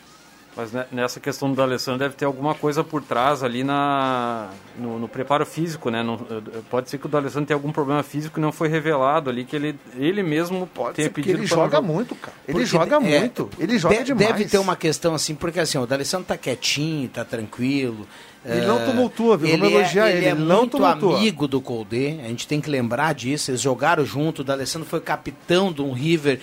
Mas 0.59 0.71
nessa 0.91 1.21
questão 1.21 1.53
do 1.53 1.61
Alessandro 1.61 1.99
deve 1.99 2.15
ter 2.15 2.25
alguma 2.25 2.55
coisa 2.55 2.83
por 2.83 3.03
trás 3.03 3.43
ali 3.43 3.63
na, 3.63 4.49
no, 4.79 4.99
no 4.99 5.07
preparo 5.07 5.45
físico, 5.45 5.91
né? 5.91 6.03
Não, 6.03 6.15
eh, 6.15 6.61
pode 6.71 6.89
ser 6.89 6.97
que 6.97 7.05
o 7.05 7.11
D'Alessandro 7.11 7.47
tenha 7.47 7.57
algum 7.59 7.71
problema 7.71 8.03
físico 8.03 8.37
que 8.37 8.41
não 8.41 8.51
foi 8.51 8.67
revelado 8.69 9.29
ali, 9.29 9.45
que 9.45 9.55
ele, 9.55 9.79
ele 9.99 10.23
mesmo 10.23 10.67
pode 10.67 10.97
tenha 10.97 11.11
pedido 11.11 11.41
ele 11.41 11.47
joga 11.47 11.79
não- 11.79 11.87
muito, 11.87 12.15
cara. 12.15 12.35
Ele 12.49 12.53
Porque, 12.61 12.65
joga 12.65 12.97
é, 12.97 12.99
muito. 13.21 13.51
Ele 13.59 13.79
joga 13.79 13.97
de- 13.99 14.05
demais. 14.05 14.29
Deve 14.29 14.45
ter 14.47 14.57
uma 14.57 14.75
questão 14.77 15.15
assim, 15.15 15.35
porque 15.35 15.61
assim, 15.61 15.77
o 15.77 15.85
D'Alessandro 15.87 16.27
tá 16.27 16.39
quietinho, 16.39 17.07
tá 17.11 17.23
tranquilo. 17.23 18.07
Ele 18.49 18.67
não 18.67 18.79
ção, 18.79 19.37
viu? 19.37 19.51
Vamos 19.51 19.67
Ele 19.67 19.75
é, 19.75 19.81
elogiar 19.81 20.09
ele 20.09 20.19
ele, 20.19 20.27
é 20.27 20.31
ele 20.31 20.41
não 20.41 20.59
muito 20.59 20.79
tumultua. 20.79 21.17
amigo 21.19 21.49
do 21.49 21.61
Colde, 21.61 22.21
a 22.25 22.29
gente 22.29 22.47
tem 22.47 22.61
que 22.61 22.71
lembrar 22.71 23.15
disso. 23.15 23.51
Eles 23.51 23.61
jogaram 23.61 24.05
junto, 24.05 24.41
o 24.41 24.45
D'Alessandro 24.45 24.89
foi 24.89 25.01
capitão 25.01 25.73
de 25.73 25.83
um 25.83 25.93
River 25.93 26.41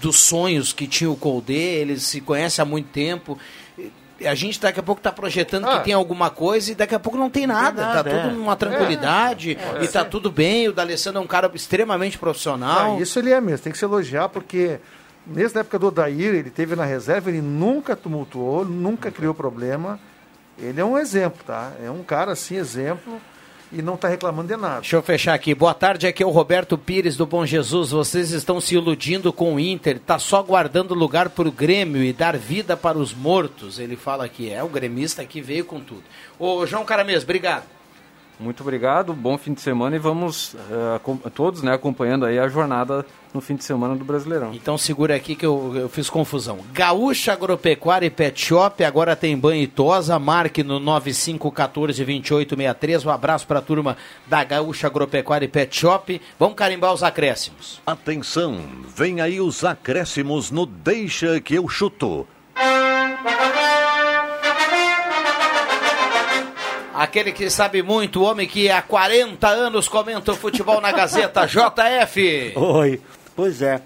dos 0.00 0.16
sonhos 0.20 0.72
que 0.72 0.86
tinha 0.86 1.10
o 1.10 1.16
Colde, 1.16 1.52
eles 1.54 2.02
se 2.04 2.20
conhecem 2.20 2.62
há 2.62 2.66
muito 2.66 2.88
tempo. 2.88 3.38
E 4.20 4.26
A 4.26 4.34
gente 4.36 4.60
daqui 4.60 4.78
a 4.78 4.82
pouco 4.84 5.00
está 5.00 5.10
projetando 5.10 5.66
Ah. 5.66 5.78
que 5.78 5.86
tem 5.86 5.94
alguma 5.94 6.30
coisa 6.30 6.70
e 6.70 6.74
daqui 6.76 6.94
a 6.94 7.00
pouco 7.00 7.18
não 7.18 7.28
tem 7.28 7.44
nada. 7.46 7.82
nada, 7.86 8.04
tá 8.04 8.10
é. 8.10 8.22
tudo 8.22 8.34
numa 8.36 8.54
tranquilidade 8.54 9.58
É. 9.80 9.84
e 9.84 9.88
tá 9.88 10.04
tudo 10.04 10.30
bem. 10.30 10.68
O 10.68 10.72
D'Alessandro 10.72 11.20
é 11.20 11.24
um 11.24 11.26
cara 11.26 11.50
extremamente 11.54 12.16
profissional. 12.18 12.96
Ah, 12.96 13.00
isso 13.00 13.18
ele 13.18 13.30
é 13.32 13.40
mesmo, 13.40 13.58
tem 13.64 13.72
que 13.72 13.78
se 13.78 13.84
elogiar, 13.84 14.28
porque 14.28 14.78
mesmo 15.26 15.54
na 15.56 15.60
época 15.62 15.78
do 15.78 15.88
Odair, 15.88 16.34
ele 16.34 16.50
teve 16.50 16.76
na 16.76 16.84
reserva, 16.84 17.30
ele 17.30 17.40
nunca 17.42 17.96
tumultuou, 17.96 18.64
nunca 18.64 19.10
criou 19.10 19.34
problema. 19.34 19.98
Ele 20.62 20.80
é 20.80 20.84
um 20.84 20.96
exemplo, 20.96 21.42
tá? 21.46 21.72
É 21.84 21.90
um 21.90 22.02
cara 22.02 22.32
assim, 22.32 22.56
exemplo, 22.56 23.20
e 23.72 23.82
não 23.82 23.94
está 23.94 24.06
reclamando 24.08 24.48
de 24.54 24.56
nada. 24.60 24.80
Deixa 24.80 24.96
eu 24.96 25.02
fechar 25.02 25.34
aqui. 25.34 25.54
Boa 25.54 25.74
tarde, 25.74 26.06
aqui 26.06 26.22
é 26.22 26.26
o 26.26 26.30
Roberto 26.30 26.78
Pires 26.78 27.16
do 27.16 27.26
Bom 27.26 27.44
Jesus. 27.44 27.90
Vocês 27.90 28.30
estão 28.30 28.60
se 28.60 28.74
iludindo 28.74 29.32
com 29.32 29.54
o 29.54 29.60
Inter, 29.60 29.98
tá 29.98 30.18
só 30.18 30.42
guardando 30.42 30.94
lugar 30.94 31.30
para 31.30 31.48
o 31.48 31.52
Grêmio 31.52 32.02
e 32.02 32.12
dar 32.12 32.36
vida 32.36 32.76
para 32.76 32.96
os 32.98 33.12
mortos. 33.14 33.78
Ele 33.78 33.96
fala 33.96 34.24
aqui, 34.24 34.50
é 34.52 34.62
o 34.62 34.68
gremista 34.68 35.24
que 35.24 35.40
veio 35.40 35.64
com 35.64 35.80
tudo. 35.80 36.02
Ô, 36.38 36.64
João 36.66 36.84
Caramês, 36.84 37.22
obrigado. 37.24 37.64
Muito 38.40 38.60
obrigado, 38.62 39.12
bom 39.12 39.38
fim 39.38 39.52
de 39.54 39.60
semana 39.60 39.94
e 39.94 39.98
vamos 40.00 40.56
acom- 40.96 41.16
todos 41.16 41.62
né, 41.62 41.72
acompanhando 41.74 42.24
aí 42.26 42.38
a 42.40 42.48
jornada 42.48 43.06
no 43.32 43.40
fim 43.40 43.54
de 43.56 43.64
semana 43.64 43.96
do 43.96 44.04
Brasileirão. 44.04 44.52
Então 44.52 44.76
segura 44.76 45.16
aqui 45.16 45.34
que 45.34 45.46
eu, 45.46 45.72
eu 45.74 45.88
fiz 45.88 46.10
confusão. 46.10 46.58
Gaúcha 46.72 47.32
Agropecuária 47.32 48.06
e 48.06 48.10
Pet 48.10 48.40
Shop, 48.40 48.84
agora 48.84 49.16
tem 49.16 49.36
banho 49.36 49.62
e 49.62 49.66
tosa, 49.66 50.16
marque 50.18 50.62
no 50.62 50.78
95142863. 50.80 53.06
Um 53.06 53.10
abraço 53.10 53.46
para 53.46 53.60
a 53.60 53.62
turma 53.62 53.96
da 54.26 54.44
Gaúcha 54.44 54.86
Agropecuária 54.86 55.46
e 55.46 55.48
Pet 55.48 55.74
Shop. 55.76 56.20
Vamos 56.38 56.56
carimbar 56.56 56.92
os 56.92 57.02
acréscimos. 57.02 57.80
Atenção, 57.86 58.60
vem 58.94 59.20
aí 59.20 59.40
os 59.40 59.64
acréscimos 59.64 60.50
no 60.50 60.66
Deixa 60.66 61.40
que 61.40 61.54
eu 61.54 61.66
chuto. 61.68 62.26
Aquele 66.94 67.32
que 67.32 67.48
sabe 67.48 67.82
muito, 67.82 68.20
o 68.20 68.24
homem 68.24 68.46
que 68.46 68.70
há 68.70 68.82
40 68.82 69.48
anos 69.48 69.88
comenta 69.88 70.32
o 70.32 70.36
futebol 70.36 70.78
na 70.80 70.92
Gazeta, 70.92 71.46
JF. 71.48 72.52
Oi, 72.54 73.00
pois 73.34 73.62
é. 73.62 73.80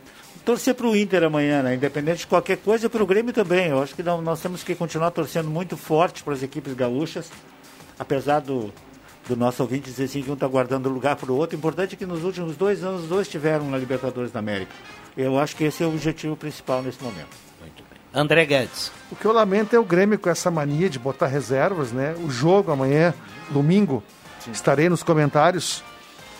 Torcer 0.45 0.75
para 0.75 0.87
o 0.87 0.95
Inter 0.97 1.25
amanhã, 1.25 1.63
né? 1.63 1.75
Independente 1.75 2.19
de 2.21 2.27
qualquer 2.29 2.57
coisa, 2.59 2.89
para 2.89 3.03
o 3.03 3.07
Grêmio 3.07 3.33
também. 3.33 3.67
Eu 3.69 3.83
acho 3.83 3.95
que 3.95 4.03
não- 4.03 4.23
nós 4.23 4.41
temos 4.41 4.63
que 4.63 4.75
continuar 4.77 5.11
torcendo 5.11 5.49
muito 5.51 5.77
forte 5.77 6.23
para 6.23 6.35
as 6.35 6.43
equipes 6.43 6.73
gaúchas, 6.75 7.29
apesar 7.99 8.41
do, 8.41 8.73
do 9.29 9.35
nosso 9.37 9.63
ouvinte 9.63 9.91
dizer 9.91 10.05
assim 10.05 10.23
que 10.23 10.31
um 10.31 10.35
está 10.35 10.47
guardando 10.47 10.89
lugar 10.89 11.17
para 11.17 11.33
o 11.33 11.37
outro. 11.37 11.57
O 11.57 11.59
importante 11.59 11.95
é 11.95 11.97
que 11.99 12.07
nos 12.07 12.23
últimos 12.23 12.57
dois 12.57 12.85
anos 12.85 13.03
os 13.03 13.09
dois 13.09 13.27
estiveram 13.27 13.69
na 13.69 13.77
Libertadores 13.77 14.31
da 14.31 14.39
América. 14.39 14.71
Eu 15.17 15.37
acho 15.39 15.57
que 15.57 15.65
esse 15.65 15.83
é 15.83 15.87
o 15.87 15.89
objetivo 15.89 16.37
principal 16.37 16.81
nesse 16.81 17.03
momento. 17.03 17.37
André 18.15 18.47
Guedes. 18.47 18.93
O 19.11 19.17
que 19.17 19.25
eu 19.27 19.33
lamento 19.33 19.75
é 19.75 19.79
o 19.79 19.85
Grêmio 19.85 20.19
com 20.19 20.31
essa 20.31 20.51
mania 20.51 20.89
de 20.89 20.99
botar 20.99 21.27
reservas, 21.27 21.91
né? 21.93 22.15
O 22.25 22.31
jogo 22.31 22.71
amanhã, 22.71 23.13
domingo, 23.51 24.03
estarei 24.53 24.89
nos 24.89 25.03
comentários, 25.03 25.83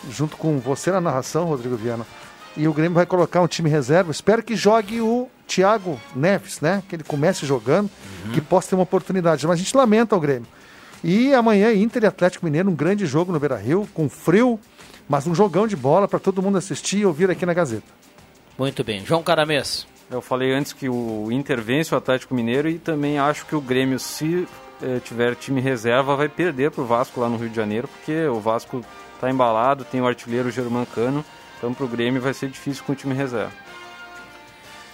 junto 0.09 0.37
com 0.37 0.57
você 0.59 0.91
na 0.91 1.01
narração, 1.01 1.43
Rodrigo 1.45 1.75
Viana. 1.75 2.05
E 2.57 2.67
o 2.67 2.73
Grêmio 2.73 2.95
vai 2.95 3.05
colocar 3.05 3.41
um 3.41 3.47
time 3.47 3.69
reserva. 3.69 4.11
Espero 4.11 4.41
que 4.41 4.55
jogue 4.55 4.99
o 4.99 5.29
Thiago 5.47 5.99
Neves, 6.15 6.59
né? 6.59 6.81
Que 6.89 6.95
ele 6.95 7.03
comece 7.03 7.45
jogando, 7.45 7.89
que 8.33 8.41
possa 8.41 8.69
ter 8.69 8.75
uma 8.75 8.83
oportunidade. 8.83 9.45
Mas 9.45 9.59
a 9.59 9.63
gente 9.63 9.77
lamenta 9.77 10.15
o 10.15 10.19
Grêmio. 10.19 10.47
E 11.03 11.33
amanhã, 11.33 11.71
Inter 11.73 12.03
e 12.03 12.07
Atlético 12.07 12.45
Mineiro, 12.45 12.69
um 12.69 12.75
grande 12.75 13.05
jogo 13.05 13.31
no 13.31 13.39
Beira 13.39 13.55
Rio, 13.55 13.87
com 13.93 14.09
frio, 14.09 14.59
mas 15.07 15.27
um 15.27 15.35
jogão 15.35 15.67
de 15.67 15.75
bola 15.75 16.07
para 16.07 16.19
todo 16.19 16.41
mundo 16.41 16.57
assistir 16.57 16.99
e 16.99 17.05
ouvir 17.05 17.29
aqui 17.29 17.45
na 17.45 17.53
Gazeta. 17.53 17.85
Muito 18.57 18.83
bem. 18.83 19.05
João 19.05 19.21
Caramês. 19.21 19.85
Eu 20.09 20.21
falei 20.21 20.53
antes 20.53 20.73
que 20.73 20.89
o 20.89 21.27
Inter 21.31 21.61
vence 21.61 21.93
o 21.93 21.97
Atlético 21.97 22.33
Mineiro 22.33 22.67
e 22.67 22.79
também 22.79 23.19
acho 23.19 23.45
que 23.45 23.55
o 23.55 23.61
Grêmio, 23.61 23.99
se 23.99 24.47
eh, 24.81 24.99
tiver 25.03 25.35
time 25.35 25.61
reserva, 25.61 26.15
vai 26.15 26.29
perder 26.29 26.71
para 26.71 26.81
o 26.81 26.87
Vasco 26.87 27.19
lá 27.19 27.29
no 27.29 27.37
Rio 27.37 27.49
de 27.49 27.55
Janeiro, 27.55 27.87
porque 27.87 28.25
o 28.25 28.39
Vasco 28.39 28.83
está 29.13 29.29
embalado, 29.29 29.83
tem 29.83 30.01
o 30.01 30.07
artilheiro 30.07 30.49
Germancano, 30.49 31.25
então 31.57 31.73
para 31.73 31.85
o 31.85 31.87
Grêmio 31.87 32.21
vai 32.21 32.33
ser 32.33 32.49
difícil 32.49 32.83
com 32.83 32.93
o 32.93 32.95
time 32.95 33.13
reserva. 33.13 33.51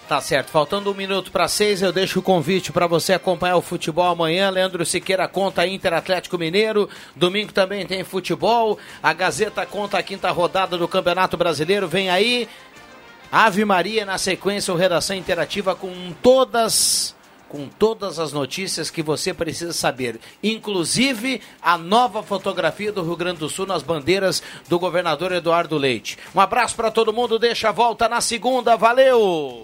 Tá 0.08 0.20
certo, 0.20 0.50
faltando 0.50 0.92
um 0.92 0.94
minuto 0.94 1.32
para 1.32 1.48
seis, 1.48 1.82
eu 1.82 1.92
deixo 1.92 2.20
o 2.20 2.22
convite 2.22 2.74
para 2.74 2.86
você 2.86 3.14
acompanhar 3.14 3.56
o 3.56 3.62
futebol 3.62 4.06
amanhã. 4.06 4.50
Leandro 4.50 4.86
Siqueira 4.86 5.28
conta 5.30 5.66
Inter 5.66 5.94
Atlético 5.94 6.38
Mineiro. 6.38 6.90
Domingo 7.16 7.54
também 7.54 7.86
tem 7.86 8.04
futebol. 8.04 8.78
A 9.02 9.14
Gazeta 9.14 9.66
conta 9.66 9.98
a 9.98 10.04
quinta 10.04 10.30
rodada 10.30 10.78
do 10.78 10.88
Campeonato 10.90 11.38
Brasileiro. 11.38 11.88
Vem 11.88 12.10
aí. 12.10 12.50
Ave 13.32 13.64
Maria 13.66 14.06
na 14.06 14.18
sequência, 14.18 14.74
o 14.74 14.78
Redação 14.78 15.16
Interativa 15.16 15.74
com 15.74 16.14
todas 16.22 17.16
com 17.54 17.70
todas 17.70 18.18
as 18.18 18.34
notícias 18.34 18.90
que 18.90 19.04
você 19.04 19.32
precisa 19.32 19.74
saber, 19.74 20.20
inclusive 20.42 21.40
a 21.62 21.78
nova 21.78 22.24
fotografia 22.24 22.92
do 22.92 23.04
Rio 23.04 23.16
Grande 23.16 23.42
do 23.42 23.48
Sul 23.48 23.68
nas 23.68 23.84
bandeiras 23.84 24.42
do 24.68 24.80
governador 24.80 25.32
Eduardo 25.32 25.78
Leite. 25.78 26.18
Um 26.34 26.40
abraço 26.40 26.76
para 26.76 26.90
todo 26.90 27.14
mundo, 27.14 27.38
deixa 27.38 27.70
a 27.70 27.72
volta 27.72 28.10
na 28.10 28.22
segunda, 28.22 28.76
valeu! 28.76 29.62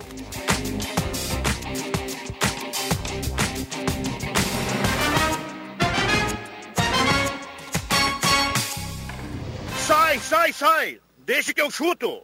Sai, 9.80 10.20
sai, 10.20 10.54
sai! 10.54 11.00
Deixa 11.26 11.56
que 11.56 11.62
eu 11.62 11.72
chuto! 11.72 12.22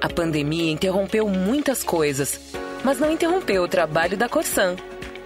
A 0.00 0.08
pandemia 0.08 0.70
interrompeu 0.70 1.28
muitas 1.28 1.82
coisas, 1.82 2.52
mas 2.84 2.98
não 2.98 3.10
interrompeu 3.10 3.62
o 3.62 3.68
trabalho 3.68 4.16
da 4.16 4.28
Corsan. 4.28 4.76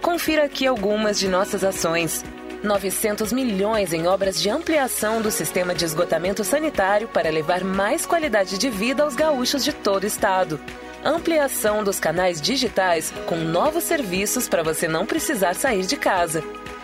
Confira 0.01 0.43
aqui 0.43 0.67
algumas 0.67 1.19
de 1.19 1.27
nossas 1.27 1.63
ações. 1.63 2.23
900 2.63 3.33
milhões 3.33 3.91
em 3.91 4.07
obras 4.07 4.41
de 4.41 4.49
ampliação 4.49 5.21
do 5.21 5.29
sistema 5.29 5.75
de 5.75 5.83
esgotamento 5.83 6.43
sanitário 6.43 7.07
para 7.09 7.29
levar 7.29 7.63
mais 7.63 8.05
qualidade 8.05 8.57
de 8.57 8.69
vida 8.69 9.03
aos 9.03 9.15
gaúchos 9.15 9.63
de 9.63 9.73
todo 9.73 10.03
o 10.03 10.07
estado. 10.07 10.59
Ampliação 11.03 11.83
dos 11.83 11.99
canais 11.99 12.41
digitais 12.41 13.13
com 13.25 13.35
novos 13.35 13.83
serviços 13.83 14.47
para 14.47 14.63
você 14.63 14.87
não 14.87 15.05
precisar 15.05 15.53
sair 15.53 15.85
de 15.85 15.97
casa. 15.97 16.41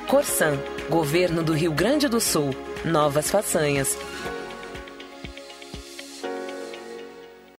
Corsan, 0.07 0.57
Governo 0.89 1.41
do 1.43 1.53
Rio 1.53 1.72
Grande 1.72 2.09
do 2.09 2.20
Sul. 2.20 2.53
Novas 2.84 3.32
façanhas. 3.32 3.97